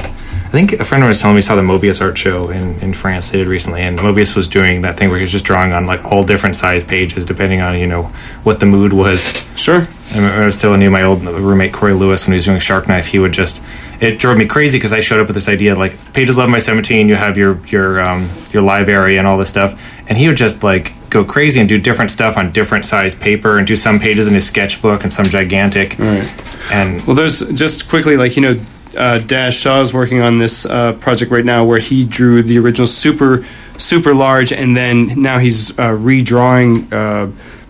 I 0.48 0.50
think 0.50 0.72
a 0.72 0.86
friend 0.86 1.04
of 1.04 1.08
mine 1.08 1.10
was 1.10 1.20
telling 1.20 1.36
me 1.36 1.40
he 1.40 1.46
saw 1.46 1.56
the 1.56 1.62
Moebius 1.62 2.00
art 2.02 2.18
show 2.18 2.50
in, 2.50 2.80
in 2.80 2.94
France 2.94 3.30
they 3.32 3.38
did 3.38 3.48
recently, 3.48 3.82
and 3.82 4.00
Moebius 4.00 4.34
was 4.34 4.48
doing 4.48 4.82
that 4.84 4.96
thing 4.96 5.10
where 5.10 5.18
he 5.18 5.24
was 5.24 5.32
just 5.34 5.44
drawing 5.44 5.74
on 5.74 5.86
like 5.86 6.06
all 6.06 6.24
different 6.24 6.56
size 6.56 6.86
pages 6.86 7.26
depending 7.26 7.60
on 7.60 7.78
you 7.78 7.86
know 7.86 8.04
what 8.44 8.62
the 8.62 8.66
mood 8.66 8.94
was. 8.94 9.28
Sure. 9.58 9.86
I 10.12 10.16
remember 10.16 10.44
I 10.44 10.46
was 10.46 10.58
still 10.58 10.76
new. 10.78 10.90
My 10.90 11.04
old 11.04 11.22
roommate 11.24 11.74
Corey 11.74 11.92
Lewis, 11.92 12.26
when 12.26 12.32
he 12.32 12.36
was 12.38 12.46
doing 12.46 12.60
Shark 12.60 12.88
Knife, 12.88 13.08
he 13.08 13.20
would 13.20 13.34
just 13.34 13.62
it 14.00 14.20
drove 14.20 14.38
me 14.38 14.46
crazy 14.46 14.78
because 14.78 14.94
I 14.94 15.00
showed 15.00 15.20
up 15.20 15.28
with 15.28 15.36
this 15.36 15.50
idea 15.50 15.76
like 15.76 16.14
pages 16.14 16.38
eleven 16.38 16.52
by 16.52 16.60
seventeen. 16.60 17.08
You 17.08 17.16
have 17.16 17.38
your 17.38 17.66
your 17.68 18.02
um, 18.02 18.30
your 18.52 18.62
live 18.62 18.90
area 18.90 19.18
and 19.18 19.28
all 19.28 19.38
this 19.38 19.50
stuff, 19.50 19.82
and 20.08 20.18
he 20.18 20.28
would 20.28 20.38
just 20.38 20.64
like 20.64 20.94
go 21.10 21.24
crazy 21.24 21.60
and 21.60 21.70
do 21.70 21.80
different 21.80 22.12
stuff 22.12 22.38
on 22.38 22.52
different 22.52 22.86
size 22.86 23.16
paper 23.16 23.58
and 23.58 23.66
do 23.66 23.76
some 23.76 24.00
pages 24.00 24.28
in 24.28 24.34
his 24.34 24.46
sketchbook 24.46 25.04
and 25.04 25.12
some 25.12 25.26
gigantic. 25.26 25.98
Right. 25.98 26.72
And 26.72 27.02
Well, 27.06 27.16
there's 27.16 27.40
just 27.50 27.90
quickly 27.90 28.18
like 28.18 28.36
you 28.36 28.42
know, 28.42 28.56
uh, 28.98 29.20
Dash 29.20 29.58
Shaw 29.58 29.82
is 29.82 29.94
working 29.94 30.22
on 30.22 30.38
this 30.38 30.66
uh, 30.66 30.94
project 30.94 31.32
right 31.32 31.46
now 31.46 31.64
where 31.66 31.80
he 31.80 32.06
drew 32.06 32.44
the 32.44 32.60
original 32.60 32.88
super 32.88 33.46
super 33.78 34.14
large, 34.14 34.52
and 34.52 34.76
then 34.76 35.22
now 35.22 35.40
he's 35.40 35.72
uh, 35.72 35.92
redrawing. 35.94 36.92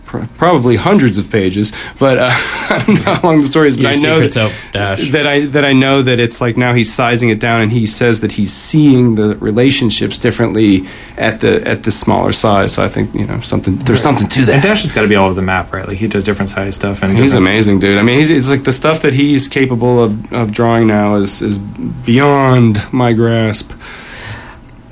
Pr- 0.07 0.25
Probably 0.37 0.77
hundreds 0.77 1.17
of 1.17 1.29
pages, 1.29 1.71
but 1.99 2.17
uh, 2.17 2.29
I 2.31 2.83
don't 2.87 2.95
know 2.95 3.13
how 3.13 3.21
long 3.27 3.39
the 3.41 3.45
story 3.45 3.67
is. 3.67 3.75
But 3.75 3.81
Your 3.83 3.91
I 3.91 3.95
know 3.97 4.19
that, 4.27 4.37
of 4.37 4.69
Dash. 4.71 5.11
that 5.11 5.27
I 5.27 5.45
that 5.47 5.65
I 5.65 5.73
know 5.73 6.01
that 6.01 6.19
it's 6.19 6.39
like 6.39 6.55
now 6.55 6.73
he's 6.73 6.93
sizing 6.93 7.27
it 7.29 7.39
down, 7.39 7.59
and 7.61 7.71
he 7.71 7.85
says 7.85 8.21
that 8.21 8.31
he's 8.31 8.53
seeing 8.53 9.15
the 9.15 9.35
relationships 9.35 10.17
differently 10.17 10.87
at 11.17 11.41
the 11.41 11.61
at 11.67 11.83
the 11.83 11.91
smaller 11.91 12.31
size. 12.31 12.73
So 12.73 12.81
I 12.81 12.87
think 12.87 13.13
you 13.13 13.25
know 13.25 13.41
something. 13.41 13.75
There's 13.79 14.01
something 14.01 14.27
to 14.29 14.39
and 14.39 14.47
that. 14.47 14.63
Dash 14.63 14.83
has 14.83 14.93
got 14.93 15.01
to 15.01 15.07
be 15.09 15.15
all 15.17 15.25
over 15.25 15.35
the 15.35 15.41
map, 15.41 15.73
right? 15.73 15.85
Like 15.87 15.97
he 15.97 16.07
does 16.07 16.23
different 16.23 16.49
size 16.49 16.75
stuff 16.75 17.03
and 17.03 17.17
He's 17.17 17.33
amazing, 17.33 17.79
dude. 17.79 17.97
I 17.97 18.01
mean, 18.03 18.15
he's, 18.17 18.29
it's 18.29 18.49
like 18.49 18.63
the 18.63 18.71
stuff 18.71 19.01
that 19.01 19.13
he's 19.13 19.47
capable 19.49 20.01
of, 20.01 20.31
of 20.33 20.53
drawing 20.53 20.87
now 20.87 21.15
is 21.15 21.41
is 21.41 21.57
beyond 21.57 22.81
my 22.93 23.11
grasp. 23.11 23.71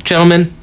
Gentlemen, 0.04 0.54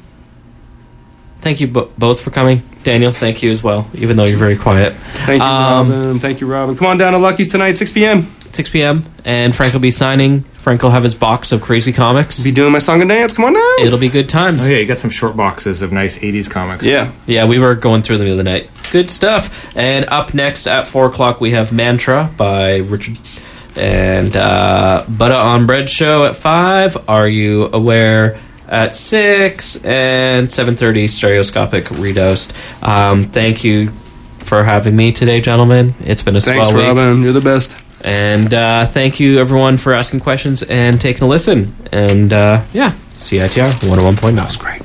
thank 1.41 1.59
you 1.59 1.67
bo- 1.67 1.89
both 1.97 2.21
for 2.21 2.29
coming. 2.31 2.61
Daniel, 2.83 3.11
thank 3.11 3.41
you 3.43 3.51
as 3.51 3.63
well, 3.63 3.87
even 3.93 4.17
though 4.17 4.25
you're 4.25 4.37
very 4.37 4.57
quiet. 4.57 4.93
Thank 4.93 5.41
you, 5.41 5.47
Um, 5.47 5.89
Robin. 5.89 6.19
Thank 6.19 6.41
you, 6.41 6.47
Robin. 6.47 6.75
Come 6.75 6.87
on 6.87 6.97
down 6.97 7.13
to 7.13 7.19
Lucky's 7.19 7.51
tonight, 7.51 7.77
6 7.77 7.91
p.m. 7.93 8.23
6 8.51 8.69
p.m. 8.69 9.05
And 9.25 9.55
Frank 9.55 9.73
will 9.73 9.79
be 9.79 9.89
signing. 9.91 10.41
Frank 10.41 10.83
will 10.83 10.91
have 10.91 11.03
his 11.03 11.15
box 11.15 11.51
of 11.51 11.61
crazy 11.61 11.91
comics. 11.91 12.43
Be 12.43 12.51
doing 12.51 12.71
my 12.71 12.79
song 12.79 13.01
and 13.01 13.09
dance. 13.09 13.33
Come 13.33 13.45
on 13.45 13.53
now. 13.53 13.75
It'll 13.85 13.97
be 13.99 14.09
good 14.09 14.29
times. 14.29 14.63
Oh 14.65 14.69
yeah, 14.69 14.77
you 14.77 14.85
got 14.85 14.99
some 14.99 15.09
short 15.09 15.35
boxes 15.35 15.81
of 15.81 15.91
nice 15.91 16.17
'80s 16.19 16.49
comics. 16.49 16.85
Yeah. 16.85 17.11
Yeah, 17.25 17.45
we 17.45 17.57
were 17.59 17.73
going 17.75 18.01
through 18.03 18.19
them 18.19 18.27
the 18.27 18.33
other 18.33 18.43
night. 18.43 18.69
Good 18.91 19.09
stuff. 19.09 19.75
And 19.75 20.05
up 20.09 20.33
next 20.35 20.67
at 20.67 20.87
4 20.87 21.07
o'clock, 21.07 21.41
we 21.41 21.51
have 21.51 21.71
Mantra 21.73 22.29
by 22.37 22.75
Richard. 22.77 23.17
And 23.75 24.37
uh, 24.37 25.03
Butter 25.09 25.33
on 25.33 25.65
Bread 25.65 25.89
Show 25.89 26.25
at 26.25 26.35
5. 26.35 27.09
Are 27.09 27.27
You 27.27 27.69
Aware? 27.73 28.39
At 28.67 28.95
6. 28.95 29.83
And 29.85 30.47
7.30, 30.47 31.09
Stereoscopic 31.09 31.89
Redoubt. 31.91 32.51
Um, 32.81 33.25
thank 33.25 33.63
you 33.63 33.89
for 34.39 34.63
having 34.63 34.95
me 34.95 35.11
today, 35.11 35.41
gentlemen. 35.41 35.95
It's 36.03 36.21
been 36.21 36.35
a 36.35 36.41
Thanks, 36.41 36.69
swell 36.69 36.77
week. 36.77 36.87
Robin. 36.87 37.21
You're 37.23 37.33
the 37.33 37.41
best. 37.41 37.77
And 38.05 38.53
uh, 38.53 38.85
thank 38.85 39.19
you, 39.19 39.39
everyone, 39.39 39.77
for 39.77 39.93
asking 39.93 40.19
questions 40.19 40.61
and 40.63 40.99
taking 40.99 41.23
a 41.23 41.27
listen. 41.27 41.73
And 41.91 42.33
uh, 42.33 42.63
yeah, 42.73 42.91
CITR 43.13 43.71
101.9. 43.87 44.59
Great. 44.59 44.82